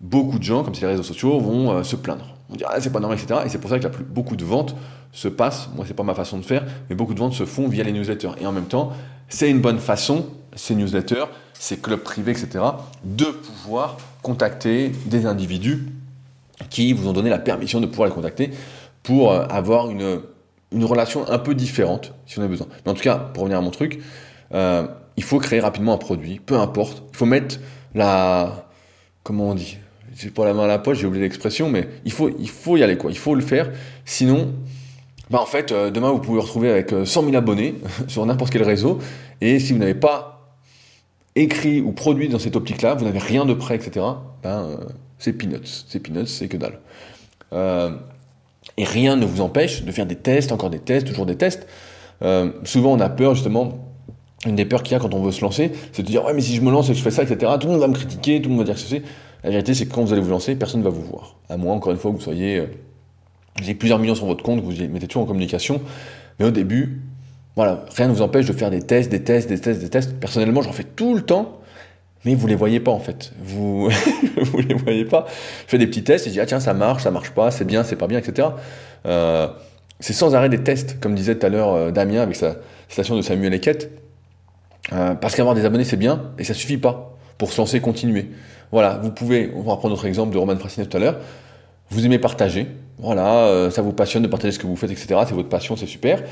beaucoup 0.00 0.38
de 0.38 0.44
gens, 0.44 0.62
comme 0.62 0.74
c'est 0.74 0.82
les 0.82 0.88
réseaux 0.88 1.02
sociaux, 1.02 1.38
vont 1.40 1.70
euh, 1.70 1.82
se 1.82 1.96
plaindre. 1.96 2.34
On 2.50 2.56
dire 2.56 2.68
ah, 2.70 2.80
c'est 2.80 2.92
pas 2.92 3.00
normal, 3.00 3.18
etc. 3.18 3.40
Et 3.44 3.48
c'est 3.48 3.58
pour 3.58 3.70
ça 3.70 3.78
que 3.78 3.84
la 3.84 3.90
plus, 3.90 4.04
beaucoup 4.04 4.36
de 4.36 4.44
ventes 4.44 4.76
se 5.12 5.28
passent, 5.28 5.68
moi 5.74 5.84
c'est 5.86 5.94
pas 5.94 6.02
ma 6.02 6.14
façon 6.14 6.38
de 6.38 6.44
faire, 6.44 6.64
mais 6.88 6.96
beaucoup 6.96 7.14
de 7.14 7.18
ventes 7.18 7.34
se 7.34 7.44
font 7.44 7.68
via 7.68 7.84
les 7.84 7.92
newsletters. 7.92 8.32
Et 8.40 8.46
en 8.46 8.52
même 8.52 8.66
temps, 8.66 8.92
c'est 9.28 9.50
une 9.50 9.60
bonne 9.60 9.78
façon, 9.78 10.26
ces 10.54 10.74
newsletters, 10.74 11.26
ces 11.54 11.78
clubs 11.78 12.00
privés, 12.00 12.32
etc., 12.32 12.64
de 13.04 13.24
pouvoir 13.24 13.96
contacter 14.22 14.92
des 15.06 15.26
individus 15.26 15.86
qui 16.70 16.92
vous 16.92 17.08
ont 17.08 17.12
donné 17.12 17.30
la 17.30 17.38
permission 17.38 17.80
de 17.80 17.86
pouvoir 17.86 18.08
les 18.08 18.14
contacter 18.14 18.50
pour 19.02 19.32
euh, 19.32 19.46
avoir 19.48 19.90
une, 19.90 20.20
une 20.72 20.84
relation 20.84 21.28
un 21.30 21.38
peu 21.38 21.54
différente 21.54 22.12
si 22.26 22.38
on 22.38 22.42
a 22.42 22.48
besoin. 22.48 22.66
Mais 22.84 22.92
en 22.92 22.94
tout 22.94 23.02
cas, 23.02 23.16
pour 23.16 23.42
revenir 23.42 23.58
à 23.58 23.62
mon 23.62 23.70
truc, 23.70 24.00
euh, 24.52 24.86
il 25.16 25.22
faut 25.22 25.38
créer 25.38 25.60
rapidement 25.60 25.94
un 25.94 25.98
produit, 25.98 26.40
peu 26.40 26.58
importe. 26.58 27.02
Il 27.12 27.16
faut 27.16 27.26
mettre 27.26 27.58
la. 27.94 28.68
Comment 29.22 29.50
on 29.50 29.54
dit? 29.54 29.78
J'ai 30.16 30.30
pas 30.30 30.44
la 30.44 30.54
main 30.54 30.64
à 30.64 30.66
la 30.66 30.78
poche, 30.78 30.98
j'ai 30.98 31.06
oublié 31.06 31.24
l'expression, 31.24 31.68
mais 31.68 31.88
il 32.04 32.12
faut, 32.12 32.30
il 32.38 32.48
faut 32.48 32.76
y 32.76 32.82
aller, 32.82 32.96
quoi. 32.96 33.10
Il 33.10 33.18
faut 33.18 33.34
le 33.34 33.42
faire. 33.42 33.70
Sinon, 34.04 34.52
bah 35.30 35.40
en 35.40 35.46
fait, 35.46 35.72
euh, 35.72 35.90
demain, 35.90 36.10
vous 36.10 36.20
pouvez 36.20 36.36
vous 36.36 36.42
retrouver 36.42 36.70
avec 36.70 36.90
100 36.90 36.94
euh, 36.96 37.24
000 37.24 37.36
abonnés 37.36 37.74
sur 38.08 38.24
n'importe 38.26 38.52
quel 38.52 38.62
réseau. 38.62 38.98
Et 39.40 39.58
si 39.58 39.72
vous 39.72 39.78
n'avez 39.78 39.94
pas 39.94 40.54
écrit 41.34 41.80
ou 41.80 41.92
produit 41.92 42.28
dans 42.28 42.38
cette 42.38 42.56
optique-là, 42.56 42.94
vous 42.94 43.04
n'avez 43.04 43.18
rien 43.18 43.44
de 43.44 43.52
prêt, 43.52 43.74
etc., 43.74 44.06
ben, 44.42 44.62
euh, 44.62 44.76
c'est 45.18 45.32
peanuts. 45.32 45.84
C'est 45.88 46.00
peanuts, 46.00 46.26
c'est 46.26 46.48
que 46.48 46.56
dalle. 46.56 46.78
et 48.78 48.84
rien 48.84 49.16
ne 49.16 49.26
vous 49.26 49.40
empêche 49.40 49.82
de 49.82 49.90
faire 49.90 50.06
des 50.06 50.16
tests, 50.16 50.52
encore 50.52 50.70
des 50.70 50.78
tests, 50.78 51.06
toujours 51.06 51.26
des 51.26 51.36
tests. 51.36 51.66
souvent, 52.64 52.92
on 52.92 53.00
a 53.00 53.08
peur, 53.08 53.34
justement, 53.34 53.92
une 54.46 54.54
des 54.54 54.64
peurs 54.64 54.82
qu'il 54.82 54.92
y 54.92 54.96
a 54.96 55.00
quand 55.00 55.12
on 55.14 55.22
veut 55.22 55.32
se 55.32 55.40
lancer, 55.40 55.72
c'est 55.92 56.02
de 56.02 56.06
dire, 56.06 56.24
ouais, 56.24 56.34
mais 56.34 56.40
si 56.42 56.54
je 56.54 56.60
me 56.60 56.70
lance 56.70 56.88
et 56.88 56.92
que 56.92 56.98
je 56.98 57.02
fais 57.02 57.10
ça, 57.10 57.22
etc., 57.22 57.52
tout 57.58 57.66
le 57.66 57.72
monde 57.72 57.80
va 57.80 57.88
me 57.88 57.94
critiquer, 57.94 58.40
tout 58.40 58.48
le 58.48 58.54
monde 58.54 58.66
va 58.66 58.72
dire 58.72 58.80
que 58.80 58.88
c'est. 58.88 59.02
La 59.42 59.50
vérité, 59.50 59.74
c'est 59.74 59.86
que 59.86 59.94
quand 59.94 60.02
vous 60.02 60.12
allez 60.12 60.22
vous 60.22 60.30
lancer, 60.30 60.54
personne 60.56 60.80
ne 60.80 60.84
va 60.84 60.90
vous 60.90 61.02
voir. 61.02 61.36
À 61.48 61.56
moins, 61.56 61.74
encore 61.74 61.92
une 61.92 61.98
fois, 61.98 62.10
que 62.10 62.16
vous 62.16 62.22
soyez. 62.22 62.62
Ayez 63.62 63.74
plusieurs 63.74 63.98
millions 63.98 64.14
sur 64.14 64.26
votre 64.26 64.42
compte, 64.42 64.60
vous 64.60 64.72
mettez 64.88 65.06
toujours 65.06 65.24
en 65.24 65.26
communication. 65.26 65.80
Mais 66.38 66.46
au 66.46 66.50
début, 66.50 67.00
voilà, 67.54 67.84
rien 67.96 68.08
ne 68.08 68.12
vous 68.12 68.22
empêche 68.22 68.46
de 68.46 68.52
faire 68.52 68.70
des 68.70 68.82
tests, 68.82 69.10
des 69.10 69.22
tests, 69.22 69.48
des 69.48 69.58
tests, 69.58 69.80
des 69.80 69.88
tests. 69.88 70.18
Personnellement, 70.20 70.62
j'en 70.62 70.72
fais 70.72 70.84
tout 70.84 71.14
le 71.14 71.22
temps, 71.22 71.60
mais 72.24 72.34
vous 72.34 72.46
les 72.46 72.54
voyez 72.54 72.80
pas 72.80 72.90
en 72.90 72.98
fait. 72.98 73.32
Vous 73.40 73.88
vous 74.36 74.58
les 74.58 74.74
voyez 74.74 75.04
pas. 75.04 75.26
Je 75.64 75.70
fais 75.70 75.78
des 75.78 75.86
petits 75.86 76.04
tests 76.04 76.26
et 76.26 76.30
je 76.30 76.34
dis 76.34 76.40
ah 76.40 76.46
tiens 76.46 76.60
ça 76.60 76.74
marche, 76.74 77.04
ça 77.04 77.10
marche 77.10 77.30
pas, 77.30 77.50
c'est 77.50 77.64
bien, 77.64 77.82
c'est 77.82 77.96
pas 77.96 78.06
bien, 78.08 78.18
etc. 78.18 78.48
Euh, 79.06 79.48
c'est 80.00 80.12
sans 80.12 80.34
arrêt 80.34 80.48
des 80.48 80.62
tests, 80.62 81.00
comme 81.00 81.14
disait 81.14 81.36
tout 81.36 81.46
à 81.46 81.48
l'heure 81.48 81.72
euh, 81.72 81.90
Damien 81.90 82.20
avec 82.20 82.36
sa 82.36 82.56
station 82.88 83.16
de 83.16 83.22
Samuel 83.22 83.54
Eckett. 83.54 83.90
Euh, 84.92 85.14
parce 85.14 85.34
qu'avoir 85.34 85.54
des 85.54 85.64
abonnés, 85.64 85.84
c'est 85.84 85.96
bien, 85.96 86.30
et 86.38 86.44
ça 86.44 86.54
suffit 86.54 86.76
pas 86.76 87.16
pour 87.38 87.52
se 87.52 87.60
lancer, 87.60 87.80
continuer. 87.80 88.30
Voilà, 88.70 89.00
vous 89.02 89.10
pouvez, 89.10 89.52
on 89.54 89.62
va 89.62 89.76
prendre 89.76 89.90
notre 89.90 90.06
exemple 90.06 90.32
de 90.32 90.38
Roman 90.38 90.56
Frassinet 90.56 90.86
tout 90.86 90.96
à 90.96 91.00
l'heure, 91.00 91.18
vous 91.90 92.04
aimez 92.04 92.18
partager, 92.18 92.68
voilà, 92.98 93.46
euh, 93.46 93.70
ça 93.70 93.82
vous 93.82 93.92
passionne 93.92 94.22
de 94.22 94.28
partager 94.28 94.52
ce 94.52 94.58
que 94.58 94.66
vous 94.66 94.76
faites, 94.76 94.90
etc. 94.90 95.20
C'est 95.26 95.34
votre 95.34 95.48
passion, 95.48 95.76
c'est 95.76 95.86
super. 95.86 96.22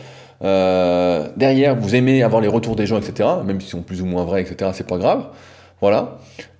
Euh, 0.42 1.28
derrière, 1.36 1.76
vous 1.76 1.94
aimez 1.94 2.22
avoir 2.22 2.40
les 2.40 2.48
retours 2.48 2.76
des 2.76 2.86
gens, 2.86 2.98
etc. 2.98 3.28
Même 3.44 3.60
s'ils 3.60 3.70
sont 3.70 3.82
plus 3.82 4.02
ou 4.02 4.06
moins 4.06 4.24
vrais, 4.24 4.42
etc. 4.42 4.70
C'est 4.74 4.86
pas 4.86 4.98
grave. 4.98 5.26
Voilà. 5.80 6.18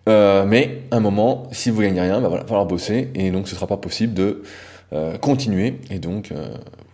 Euh, 0.09 0.44
mais 0.46 0.82
à 0.90 0.96
un 0.96 1.00
moment, 1.00 1.44
si 1.52 1.70
vous 1.70 1.80
gagnez 1.80 2.00
rien, 2.00 2.20
bah 2.20 2.28
voilà, 2.28 2.42
va 2.42 2.48
falloir 2.48 2.66
bosser 2.66 3.11
et 3.14 3.30
donc 3.30 3.48
ce 3.48 3.55
sera 3.55 3.66
pas 3.66 3.78
possible 3.78 4.12
de 4.12 4.42
euh, 4.92 5.16
continuer 5.16 5.80
et 5.90 5.98
donc 5.98 6.30
euh, 6.30 6.48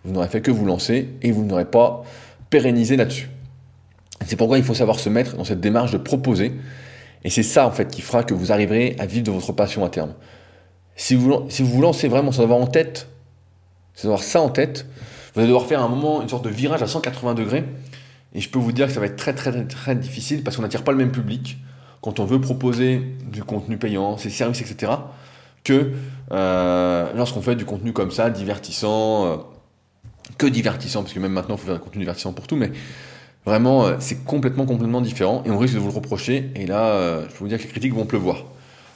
vous 0.05 0.13
n'aurez 0.13 0.29
fait 0.29 0.41
que 0.41 0.51
vous 0.51 0.65
lancer 0.65 1.09
et 1.21 1.31
vous 1.31 1.43
n'aurez 1.43 1.65
pas 1.65 2.03
pérennisé 2.49 2.95
là-dessus. 2.95 3.29
C'est 4.25 4.37
pourquoi 4.37 4.57
il 4.57 4.63
faut 4.63 4.73
savoir 4.73 4.99
se 4.99 5.09
mettre 5.09 5.35
dans 5.35 5.43
cette 5.43 5.59
démarche 5.59 5.91
de 5.91 5.97
proposer 5.97 6.53
et 7.25 7.29
c'est 7.29 7.43
ça 7.43 7.67
en 7.67 7.71
fait 7.71 7.89
qui 7.89 8.01
fera 8.01 8.23
que 8.23 8.33
vous 8.33 8.53
arriverez 8.53 8.95
à 8.97 9.05
vivre 9.05 9.25
de 9.25 9.31
votre 9.31 9.51
passion 9.51 9.83
à 9.83 9.89
terme. 9.89 10.13
Si 11.01 11.15
vous, 11.15 11.47
si 11.49 11.63
vous 11.63 11.81
lancez 11.81 12.07
vraiment 12.07 12.31
sans 12.31 12.43
avoir 12.43 12.59
en 12.59 12.67
tête, 12.67 13.07
sans 13.95 14.09
avoir 14.09 14.21
ça 14.21 14.39
en 14.39 14.49
tête, 14.49 14.85
vous 15.33 15.39
allez 15.39 15.47
devoir 15.47 15.65
faire 15.65 15.81
un 15.81 15.87
moment 15.87 16.21
une 16.21 16.29
sorte 16.29 16.45
de 16.45 16.51
virage 16.51 16.83
à 16.83 16.87
180 16.87 17.33
degrés 17.33 17.63
et 18.35 18.39
je 18.39 18.47
peux 18.47 18.59
vous 18.59 18.71
dire 18.71 18.85
que 18.85 18.93
ça 18.93 18.99
va 18.99 19.07
être 19.07 19.15
très 19.15 19.33
très 19.33 19.51
très, 19.51 19.65
très 19.65 19.95
difficile 19.95 20.43
parce 20.43 20.57
qu'on 20.57 20.61
n'attire 20.61 20.83
pas 20.83 20.91
le 20.91 20.99
même 20.99 21.11
public 21.11 21.57
quand 22.03 22.19
on 22.19 22.25
veut 22.25 22.39
proposer 22.39 23.01
du 23.31 23.43
contenu 23.43 23.77
payant, 23.77 24.15
ses 24.17 24.29
services, 24.29 24.61
etc., 24.61 24.91
que 25.63 25.91
euh, 26.31 27.11
lorsqu'on 27.15 27.41
fait 27.41 27.55
du 27.55 27.65
contenu 27.65 27.93
comme 27.93 28.11
ça, 28.11 28.29
divertissant, 28.29 29.25
euh, 29.25 29.37
que 30.37 30.45
divertissant, 30.45 31.01
parce 31.01 31.13
que 31.13 31.19
même 31.19 31.33
maintenant, 31.33 31.55
il 31.55 31.61
faut 31.61 31.65
faire 31.65 31.77
du 31.77 31.81
contenu 31.81 32.01
divertissant 32.01 32.31
pour 32.31 32.45
tout, 32.45 32.55
mais 32.55 32.71
vraiment, 33.43 33.87
euh, 33.87 33.95
c'est 33.99 34.23
complètement, 34.23 34.67
complètement 34.67 35.01
différent, 35.01 35.41
et 35.47 35.49
on 35.49 35.57
risque 35.57 35.73
de 35.73 35.79
vous 35.79 35.89
le 35.89 35.95
reprocher, 35.95 36.51
et 36.55 36.67
là, 36.67 37.21
je 37.23 37.33
peux 37.33 37.39
vous 37.39 37.47
dire 37.47 37.57
que 37.57 37.63
les 37.63 37.69
critiques 37.69 37.93
vont 37.95 38.05
pleuvoir. 38.05 38.45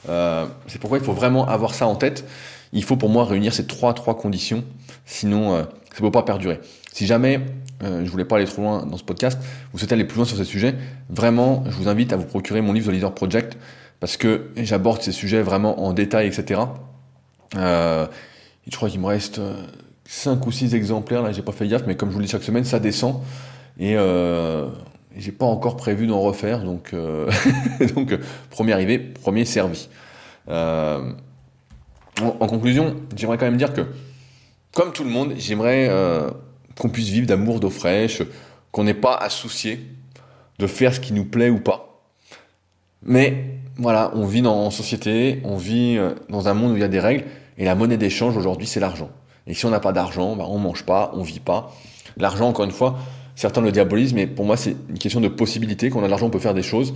Euh, 0.08 0.46
c'est 0.66 0.80
pourquoi 0.80 0.98
il 0.98 1.04
faut 1.04 1.12
vraiment 1.12 1.46
avoir 1.46 1.74
ça 1.74 1.86
en 1.86 1.96
tête. 1.96 2.24
Il 2.72 2.84
faut 2.84 2.96
pour 2.96 3.08
moi 3.08 3.24
réunir 3.24 3.52
ces 3.54 3.66
trois, 3.66 3.94
trois 3.94 4.16
conditions, 4.16 4.64
sinon 5.04 5.54
euh, 5.54 5.62
ça 5.62 5.96
ne 5.96 6.00
peut 6.00 6.10
pas 6.10 6.22
perdurer. 6.22 6.60
Si 6.92 7.06
jamais 7.06 7.40
euh, 7.82 8.04
je 8.04 8.10
voulais 8.10 8.24
pas 8.24 8.36
aller 8.36 8.46
trop 8.46 8.62
loin 8.62 8.86
dans 8.86 8.96
ce 8.96 9.04
podcast, 9.04 9.38
vous 9.72 9.78
souhaitez 9.78 9.94
aller 9.94 10.04
plus 10.04 10.16
loin 10.16 10.24
sur 10.24 10.36
ce 10.36 10.44
sujet, 10.44 10.74
vraiment, 11.08 11.64
je 11.66 11.76
vous 11.76 11.88
invite 11.88 12.12
à 12.12 12.16
vous 12.16 12.24
procurer 12.24 12.60
mon 12.60 12.72
livre 12.72 12.90
The 12.90 12.94
Leader 12.94 13.14
Project 13.14 13.56
parce 14.00 14.16
que 14.16 14.50
j'aborde 14.56 15.02
ces 15.02 15.12
sujets 15.12 15.42
vraiment 15.42 15.84
en 15.84 15.92
détail, 15.92 16.26
etc. 16.26 16.60
Euh, 17.56 18.06
je 18.70 18.76
crois 18.76 18.90
qu'il 18.90 19.00
me 19.00 19.06
reste 19.06 19.40
5 20.06 20.46
ou 20.46 20.52
6 20.52 20.74
exemplaires, 20.74 21.22
là 21.22 21.32
j'ai 21.32 21.42
pas 21.42 21.52
fait 21.52 21.68
gaffe, 21.68 21.84
mais 21.86 21.96
comme 21.96 22.10
je 22.10 22.14
vous 22.14 22.20
le 22.20 22.26
dis 22.26 22.30
chaque 22.30 22.42
semaine, 22.42 22.64
ça 22.64 22.78
descend 22.78 23.22
et 23.78 23.96
j'ai 25.16 25.32
pas 25.32 25.46
encore 25.46 25.76
prévu 25.76 26.06
d'en 26.06 26.20
refaire, 26.20 26.62
donc, 26.62 26.92
euh, 26.92 27.30
donc 27.94 28.18
premier 28.50 28.72
arrivé, 28.72 28.98
premier 28.98 29.44
servi. 29.44 29.88
Euh, 30.48 31.12
en, 32.22 32.46
conclusion, 32.46 32.96
j'aimerais 33.14 33.38
quand 33.38 33.46
même 33.46 33.56
dire 33.56 33.72
que, 33.72 33.82
comme 34.72 34.92
tout 34.92 35.04
le 35.04 35.10
monde, 35.10 35.34
j'aimerais 35.36 35.88
euh, 35.88 36.30
qu'on 36.78 36.88
puisse 36.88 37.08
vivre 37.08 37.26
d'amour, 37.26 37.60
d'eau 37.60 37.70
fraîche, 37.70 38.22
qu'on 38.72 38.84
n'ait 38.84 38.94
pas 38.94 39.14
à 39.14 39.28
soucier 39.28 39.86
de 40.58 40.66
faire 40.66 40.94
ce 40.94 41.00
qui 41.00 41.12
nous 41.12 41.24
plaît 41.24 41.50
ou 41.50 41.60
pas. 41.60 42.00
Mais 43.02 43.58
voilà, 43.76 44.12
on 44.14 44.24
vit 44.24 44.42
dans, 44.42 44.56
en 44.56 44.70
société, 44.70 45.40
on 45.44 45.56
vit 45.56 45.96
euh, 45.98 46.14
dans 46.28 46.48
un 46.48 46.54
monde 46.54 46.72
où 46.72 46.76
il 46.76 46.80
y 46.80 46.84
a 46.84 46.88
des 46.88 47.00
règles, 47.00 47.24
et 47.58 47.64
la 47.64 47.74
monnaie 47.74 47.98
d'échange 47.98 48.36
aujourd'hui, 48.36 48.66
c'est 48.66 48.80
l'argent. 48.80 49.10
Et 49.46 49.54
si 49.54 49.66
on 49.66 49.70
n'a 49.70 49.80
pas 49.80 49.92
d'argent, 49.92 50.36
bah, 50.36 50.46
on 50.48 50.58
mange 50.58 50.84
pas, 50.84 51.12
on 51.14 51.22
vit 51.22 51.40
pas. 51.40 51.74
L'argent, 52.16 52.48
encore 52.48 52.64
une 52.64 52.70
fois, 52.70 52.98
certains 53.36 53.60
le 53.60 53.70
diabolisent, 53.70 54.14
mais 54.14 54.26
pour 54.26 54.44
moi, 54.44 54.56
c'est 54.56 54.74
une 54.88 54.98
question 54.98 55.20
de 55.20 55.28
possibilité. 55.28 55.88
Quand 55.90 56.00
on 56.00 56.02
a 56.02 56.06
de 56.06 56.10
l'argent, 56.10 56.26
on 56.26 56.30
peut 56.30 56.40
faire 56.40 56.54
des 56.54 56.64
choses. 56.64 56.94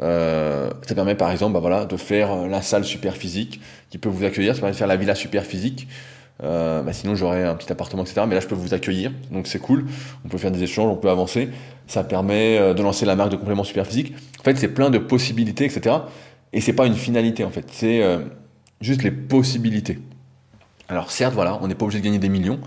Euh, 0.00 0.70
ça 0.86 0.94
permet, 0.94 1.14
par 1.14 1.30
exemple, 1.30 1.52
bah, 1.52 1.60
voilà, 1.60 1.84
de 1.84 1.96
faire 1.98 2.32
euh, 2.32 2.48
la 2.48 2.62
salle 2.62 2.84
super 2.84 3.14
physique 3.16 3.60
qui 3.90 3.98
peut 3.98 4.08
vous 4.08 4.24
accueillir. 4.24 4.54
Ça 4.54 4.60
permet 4.60 4.72
de 4.72 4.78
faire 4.78 4.86
la 4.86 4.96
villa 4.96 5.14
super 5.14 5.44
physique. 5.44 5.86
Euh, 6.42 6.82
bah 6.82 6.92
sinon, 6.92 7.14
j'aurais 7.14 7.44
un 7.44 7.54
petit 7.54 7.70
appartement, 7.70 8.02
etc. 8.02 8.22
Mais 8.26 8.34
là, 8.34 8.40
je 8.40 8.46
peux 8.46 8.54
vous 8.54 8.72
accueillir, 8.72 9.12
donc 9.30 9.46
c'est 9.46 9.58
cool. 9.58 9.86
On 10.24 10.28
peut 10.28 10.38
faire 10.38 10.50
des 10.50 10.62
échanges, 10.62 10.90
on 10.90 10.96
peut 10.96 11.10
avancer. 11.10 11.50
Ça 11.86 12.04
permet 12.04 12.58
euh, 12.58 12.74
de 12.74 12.82
lancer 12.82 13.04
la 13.04 13.16
marque 13.16 13.30
de 13.30 13.36
complément 13.36 13.64
super 13.64 13.86
physique. 13.86 14.14
En 14.40 14.42
fait, 14.42 14.56
c'est 14.56 14.68
plein 14.68 14.90
de 14.90 14.98
possibilités, 14.98 15.64
etc. 15.64 15.96
Et 16.52 16.60
c'est 16.60 16.72
pas 16.72 16.86
une 16.86 16.94
finalité, 16.94 17.44
en 17.44 17.50
fait. 17.50 17.66
C'est 17.70 18.02
euh, 18.02 18.20
juste 18.80 19.02
les 19.02 19.10
possibilités. 19.10 19.98
Alors, 20.88 21.10
certes, 21.10 21.34
voilà, 21.34 21.58
on 21.62 21.68
n'est 21.68 21.74
pas 21.74 21.84
obligé 21.84 22.00
de 22.00 22.04
gagner 22.04 22.18
des 22.18 22.28
millions, 22.28 22.58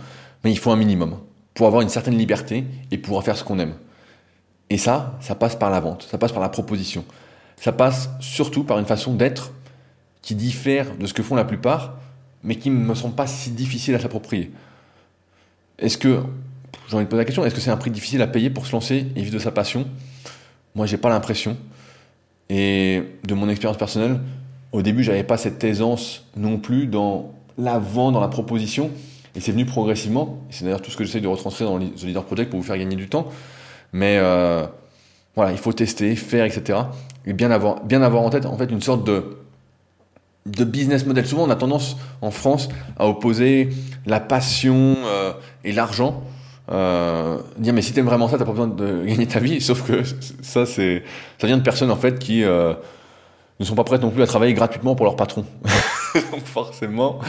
mais 0.43 0.51
il 0.51 0.57
faut 0.57 0.71
un 0.71 0.77
minimum 0.77 1.17
pour 1.53 1.67
avoir 1.67 1.81
une 1.81 1.89
certaine 1.89 2.17
liberté 2.17 2.65
et 2.91 2.97
pouvoir 2.97 3.23
faire 3.23 3.37
ce 3.37 3.43
qu'on 3.43 3.59
aime. 3.59 3.75
Et 4.69 4.77
ça, 4.77 5.17
ça 5.21 5.35
passe 5.35 5.55
par 5.55 5.69
la 5.69 5.79
vente, 5.79 6.07
ça 6.09 6.17
passe 6.17 6.31
par 6.31 6.41
la 6.41 6.49
proposition. 6.49 7.05
Ça 7.57 7.71
passe 7.71 8.09
surtout 8.19 8.63
par 8.63 8.79
une 8.79 8.85
façon 8.85 9.13
d'être 9.13 9.51
qui 10.21 10.35
diffère 10.35 10.95
de 10.97 11.05
ce 11.05 11.13
que 11.13 11.21
font 11.21 11.35
la 11.35 11.45
plupart, 11.45 11.97
mais 12.43 12.55
qui 12.55 12.69
ne 12.69 12.77
me 12.77 12.95
semble 12.95 13.15
pas 13.15 13.27
si 13.27 13.51
difficile 13.51 13.95
à 13.95 13.99
s'approprier. 13.99 14.51
Est-ce 15.79 15.97
que, 15.97 16.21
j'ai 16.87 16.95
envie 16.95 17.05
de 17.05 17.09
poser 17.09 17.21
la 17.21 17.25
question, 17.25 17.45
est-ce 17.45 17.55
que 17.55 17.61
c'est 17.61 17.71
un 17.71 17.77
prix 17.77 17.91
difficile 17.91 18.21
à 18.21 18.27
payer 18.27 18.49
pour 18.49 18.65
se 18.65 18.71
lancer 18.71 19.07
et 19.15 19.21
vivre 19.21 19.33
de 19.33 19.39
sa 19.39 19.51
passion? 19.51 19.87
Moi, 20.75 20.85
j'ai 20.85 20.97
pas 20.97 21.09
l'impression. 21.09 21.57
Et 22.49 23.03
de 23.23 23.33
mon 23.33 23.49
expérience 23.49 23.77
personnelle, 23.77 24.19
au 24.71 24.81
début, 24.81 25.03
j'avais 25.03 25.23
pas 25.23 25.37
cette 25.37 25.63
aisance 25.63 26.25
non 26.35 26.57
plus 26.57 26.87
dans 26.87 27.31
l'avant, 27.57 28.11
dans 28.11 28.21
la 28.21 28.27
proposition. 28.27 28.91
Et 29.35 29.39
c'est 29.39 29.51
venu 29.51 29.65
progressivement. 29.65 30.39
C'est 30.49 30.63
d'ailleurs 30.63 30.81
tout 30.81 30.91
ce 30.91 30.97
que 30.97 31.03
j'essaie 31.03 31.21
de 31.21 31.27
retranscrire 31.27 31.69
dans 31.69 31.79
The 31.79 32.03
Leader 32.03 32.23
Project 32.23 32.51
pour 32.51 32.59
vous 32.59 32.65
faire 32.65 32.77
gagner 32.77 32.95
du 32.95 33.09
temps. 33.09 33.27
Mais 33.91 34.17
euh, 34.19 34.65
voilà, 35.35 35.51
il 35.51 35.57
faut 35.57 35.73
tester, 35.73 36.15
faire, 36.15 36.45
etc. 36.45 36.79
Et 37.25 37.33
bien 37.33 37.51
avoir, 37.51 37.83
bien 37.83 38.01
avoir 38.01 38.23
en 38.23 38.29
tête, 38.29 38.45
en 38.45 38.57
fait, 38.57 38.69
une 38.69 38.81
sorte 38.81 39.03
de, 39.05 39.37
de 40.45 40.63
business 40.63 41.05
model. 41.05 41.25
Souvent, 41.25 41.43
on 41.43 41.49
a 41.49 41.55
tendance 41.55 41.97
en 42.21 42.31
France 42.31 42.69
à 42.97 43.07
opposer 43.07 43.69
la 44.05 44.19
passion 44.19 44.97
euh, 45.05 45.33
et 45.63 45.71
l'argent. 45.71 46.23
Euh, 46.71 47.39
dire 47.57 47.73
mais 47.73 47.81
si 47.81 47.91
t'aimes 47.91 48.05
vraiment 48.05 48.29
ça, 48.29 48.37
t'as 48.37 48.45
pas 48.45 48.51
besoin 48.51 48.67
de 48.67 49.03
gagner 49.05 49.27
ta 49.27 49.39
vie. 49.39 49.61
Sauf 49.61 49.83
que 49.83 50.03
ça, 50.41 50.65
c'est, 50.67 51.03
ça 51.39 51.47
vient 51.47 51.57
de 51.57 51.63
personnes 51.63 51.91
en 51.91 51.95
fait 51.95 52.19
qui 52.19 52.41
ne 52.41 52.75
sont 53.61 53.75
pas 53.75 53.83
prêtes 53.83 54.01
non 54.01 54.11
plus 54.11 54.21
à 54.21 54.27
travailler 54.27 54.53
gratuitement 54.53 54.93
pour 54.93 55.05
leur 55.07 55.15
patron. 55.15 55.45
Donc 56.31 56.45
forcément, 56.45 57.19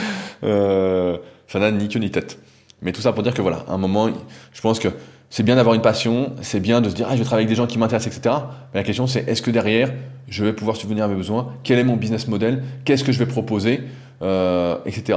ça 1.54 1.60
n'a 1.60 1.70
ni 1.70 1.88
queue 1.88 2.00
ni 2.00 2.10
tête. 2.10 2.38
Mais 2.82 2.90
tout 2.90 3.00
ça 3.00 3.12
pour 3.12 3.22
dire 3.22 3.32
que 3.32 3.40
voilà, 3.40 3.64
à 3.68 3.74
un 3.74 3.78
moment, 3.78 4.10
je 4.52 4.60
pense 4.60 4.80
que 4.80 4.88
c'est 5.30 5.44
bien 5.44 5.54
d'avoir 5.54 5.76
une 5.76 5.82
passion, 5.82 6.32
c'est 6.42 6.58
bien 6.58 6.80
de 6.80 6.88
se 6.88 6.96
dire 6.96 7.06
ah 7.08 7.12
je 7.12 7.18
vais 7.18 7.24
travailler 7.24 7.44
avec 7.44 7.48
des 7.48 7.54
gens 7.54 7.68
qui 7.68 7.78
m'intéressent, 7.78 8.12
etc. 8.12 8.34
Mais 8.72 8.80
la 8.80 8.84
question 8.84 9.06
c'est 9.06 9.28
est-ce 9.28 9.40
que 9.40 9.52
derrière 9.52 9.92
je 10.26 10.44
vais 10.44 10.52
pouvoir 10.52 10.76
subvenir 10.76 11.04
à 11.04 11.08
mes 11.08 11.14
besoins? 11.14 11.52
Quel 11.62 11.78
est 11.78 11.84
mon 11.84 11.94
business 11.94 12.26
model? 12.26 12.64
Qu'est-ce 12.84 13.04
que 13.04 13.12
je 13.12 13.20
vais 13.20 13.26
proposer? 13.26 13.82
Euh, 14.22 14.78
Etc. 14.84 15.16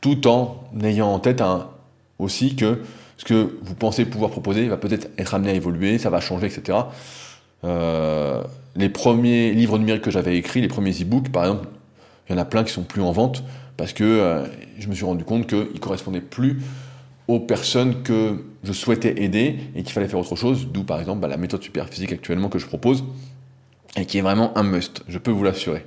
Tout 0.00 0.28
en 0.28 0.62
ayant 0.84 1.08
en 1.08 1.18
tête 1.18 1.40
un, 1.40 1.66
aussi 2.20 2.54
que 2.54 2.82
ce 3.16 3.24
que 3.24 3.58
vous 3.60 3.74
pensez 3.74 4.04
pouvoir 4.04 4.30
proposer 4.30 4.68
va 4.68 4.76
peut-être 4.76 5.08
être 5.18 5.34
amené 5.34 5.50
à 5.50 5.54
évoluer, 5.54 5.98
ça 5.98 6.10
va 6.10 6.20
changer, 6.20 6.46
etc. 6.46 6.78
Euh, 7.64 8.40
les 8.76 8.88
premiers 8.88 9.52
livres 9.52 9.78
numériques 9.78 10.02
que 10.02 10.12
j'avais 10.12 10.36
écrits, 10.36 10.60
les 10.60 10.68
premiers 10.68 10.92
e-books, 10.92 11.30
par 11.30 11.42
exemple, 11.44 11.68
il 12.28 12.36
y 12.36 12.38
en 12.38 12.40
a 12.40 12.44
plein 12.44 12.62
qui 12.62 12.72
sont 12.72 12.82
plus 12.82 13.02
en 13.02 13.10
vente 13.10 13.42
parce 13.76 13.92
que 13.92 14.04
euh, 14.04 14.46
je 14.78 14.88
me 14.88 14.94
suis 14.94 15.04
rendu 15.04 15.24
compte 15.24 15.46
qu'ils 15.46 15.80
correspondaient 15.80 16.20
plus 16.20 16.62
aux 17.28 17.40
personnes 17.40 18.02
que 18.02 18.44
je 18.62 18.72
souhaitais 18.72 19.22
aider 19.22 19.58
et 19.74 19.82
qu'il 19.82 19.92
fallait 19.92 20.08
faire 20.08 20.20
autre 20.20 20.36
chose, 20.36 20.68
d'où 20.72 20.84
par 20.84 21.00
exemple 21.00 21.20
bah, 21.20 21.28
la 21.28 21.36
méthode 21.36 21.62
super 21.62 21.88
physique 21.88 22.12
actuellement 22.12 22.48
que 22.48 22.58
je 22.58 22.66
propose 22.66 23.04
et 23.96 24.06
qui 24.06 24.18
est 24.18 24.22
vraiment 24.22 24.56
un 24.56 24.62
must, 24.62 25.02
je 25.08 25.18
peux 25.18 25.30
vous 25.30 25.42
l'assurer. 25.42 25.84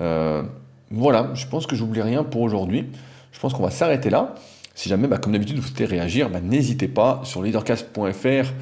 Euh, 0.00 0.42
voilà, 0.90 1.30
je 1.34 1.46
pense 1.46 1.66
que 1.66 1.76
j'oublie 1.76 2.02
rien 2.02 2.24
pour 2.24 2.42
aujourd'hui. 2.42 2.86
Je 3.30 3.40
pense 3.40 3.54
qu'on 3.54 3.62
va 3.62 3.70
s'arrêter 3.70 4.10
là. 4.10 4.34
Si 4.74 4.88
jamais, 4.88 5.06
bah, 5.06 5.18
comme 5.18 5.32
d'habitude, 5.32 5.56
vous 5.56 5.66
souhaitez 5.66 5.84
réagir, 5.84 6.30
bah, 6.30 6.40
n'hésitez 6.40 6.88
pas 6.88 7.20
sur 7.24 7.42
leadercast.fr 7.42 8.52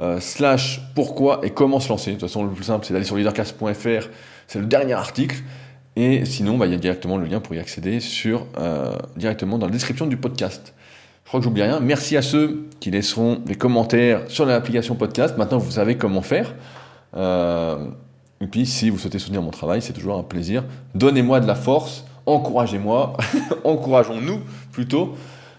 euh, 0.00 0.20
slash 0.20 0.80
pourquoi 0.94 1.40
et 1.42 1.50
comment 1.50 1.80
se 1.80 1.88
lancer. 1.88 2.10
De 2.10 2.16
toute 2.16 2.28
façon, 2.28 2.44
le 2.44 2.50
plus 2.50 2.64
simple, 2.64 2.84
c'est 2.84 2.92
d'aller 2.92 3.04
sur 3.04 3.16
leadercast.fr, 3.16 4.08
c'est 4.46 4.58
le 4.58 4.66
dernier 4.66 4.94
article. 4.94 5.36
Et 5.96 6.24
sinon, 6.24 6.56
bah, 6.56 6.66
il 6.66 6.72
y 6.72 6.74
a 6.74 6.78
directement 6.78 7.18
le 7.18 7.26
lien 7.26 7.40
pour 7.40 7.54
y 7.54 7.58
accéder 7.58 7.98
euh, 8.26 8.92
directement 9.16 9.58
dans 9.58 9.66
la 9.66 9.72
description 9.72 10.06
du 10.06 10.16
podcast. 10.16 10.74
Je 11.24 11.28
crois 11.28 11.40
que 11.40 11.44
j'oublie 11.44 11.62
rien. 11.62 11.80
Merci 11.80 12.16
à 12.16 12.22
ceux 12.22 12.66
qui 12.80 12.90
laisseront 12.90 13.36
des 13.44 13.54
commentaires 13.54 14.22
sur 14.28 14.46
l'application 14.46 14.94
podcast. 14.94 15.36
Maintenant, 15.36 15.58
vous 15.58 15.70
savez 15.70 15.96
comment 15.96 16.22
faire. 16.22 16.54
Euh, 17.14 17.88
et 18.40 18.46
puis, 18.46 18.66
si 18.66 18.90
vous 18.90 18.98
souhaitez 18.98 19.18
soutenir 19.18 19.42
mon 19.42 19.50
travail, 19.50 19.82
c'est 19.82 19.92
toujours 19.92 20.18
un 20.18 20.22
plaisir. 20.22 20.64
Donnez-moi 20.94 21.40
de 21.40 21.46
la 21.46 21.54
force, 21.54 22.04
encouragez-moi, 22.26 23.16
encourageons-nous 23.64 24.40
plutôt. 24.72 25.14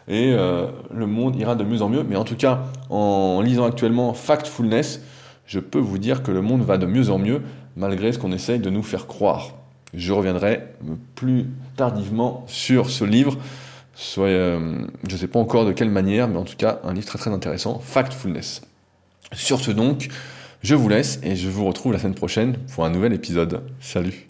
Et 0.08 0.34
euh, 0.34 0.68
le 0.94 1.06
monde 1.06 1.36
ira 1.36 1.56
de 1.56 1.64
mieux 1.64 1.82
en 1.82 1.90
mieux. 1.90 2.04
Mais 2.04 2.16
en 2.16 2.24
tout 2.24 2.36
cas, 2.36 2.64
en 2.90 3.42
lisant 3.42 3.66
actuellement 3.66 4.14
Factfulness, 4.14 5.02
je 5.46 5.60
peux 5.60 5.80
vous 5.80 5.98
dire 5.98 6.24
que 6.24 6.32
le 6.32 6.42
monde 6.42 6.62
va 6.62 6.78
de 6.78 6.88
mieux 6.88 7.10
en 7.10 7.20
mieux, 7.20 7.42
malgré 7.76 8.12
ce 8.12 8.18
qu'on 8.18 8.32
essaye 8.32 8.60
de 8.60 8.70
nous 8.70 8.84
faire 8.84 9.08
croire. 9.08 9.63
Je 9.94 10.12
reviendrai 10.12 10.64
plus 11.16 11.46
tardivement 11.76 12.44
sur 12.48 12.90
ce 12.90 13.04
livre 13.04 13.38
soit, 13.96 14.30
je 14.30 15.14
ne 15.14 15.18
sais 15.18 15.28
pas 15.28 15.40
encore 15.40 15.66
de 15.66 15.72
quelle 15.72 15.90
manière, 15.90 16.28
mais 16.28 16.38
en 16.38 16.44
tout 16.44 16.56
cas 16.58 16.80
un 16.84 16.94
livre 16.94 17.06
très 17.06 17.20
très 17.20 17.32
intéressant, 17.32 17.80
Factfulness. 17.80 18.62
Sur 19.34 19.60
ce 19.60 19.72
donc, 19.72 20.10
je 20.62 20.76
vous 20.76 20.90
laisse 20.90 21.20
et 21.24 21.36
je 21.36 21.50
vous 21.50 21.66
retrouve 21.66 21.94
la 21.94 22.00
semaine 22.00 22.16
prochaine 22.16 22.58
pour 22.74 22.86
un 22.86 22.90
nouvel 22.90 23.14
épisode. 23.14 23.62
Salut 23.80 24.28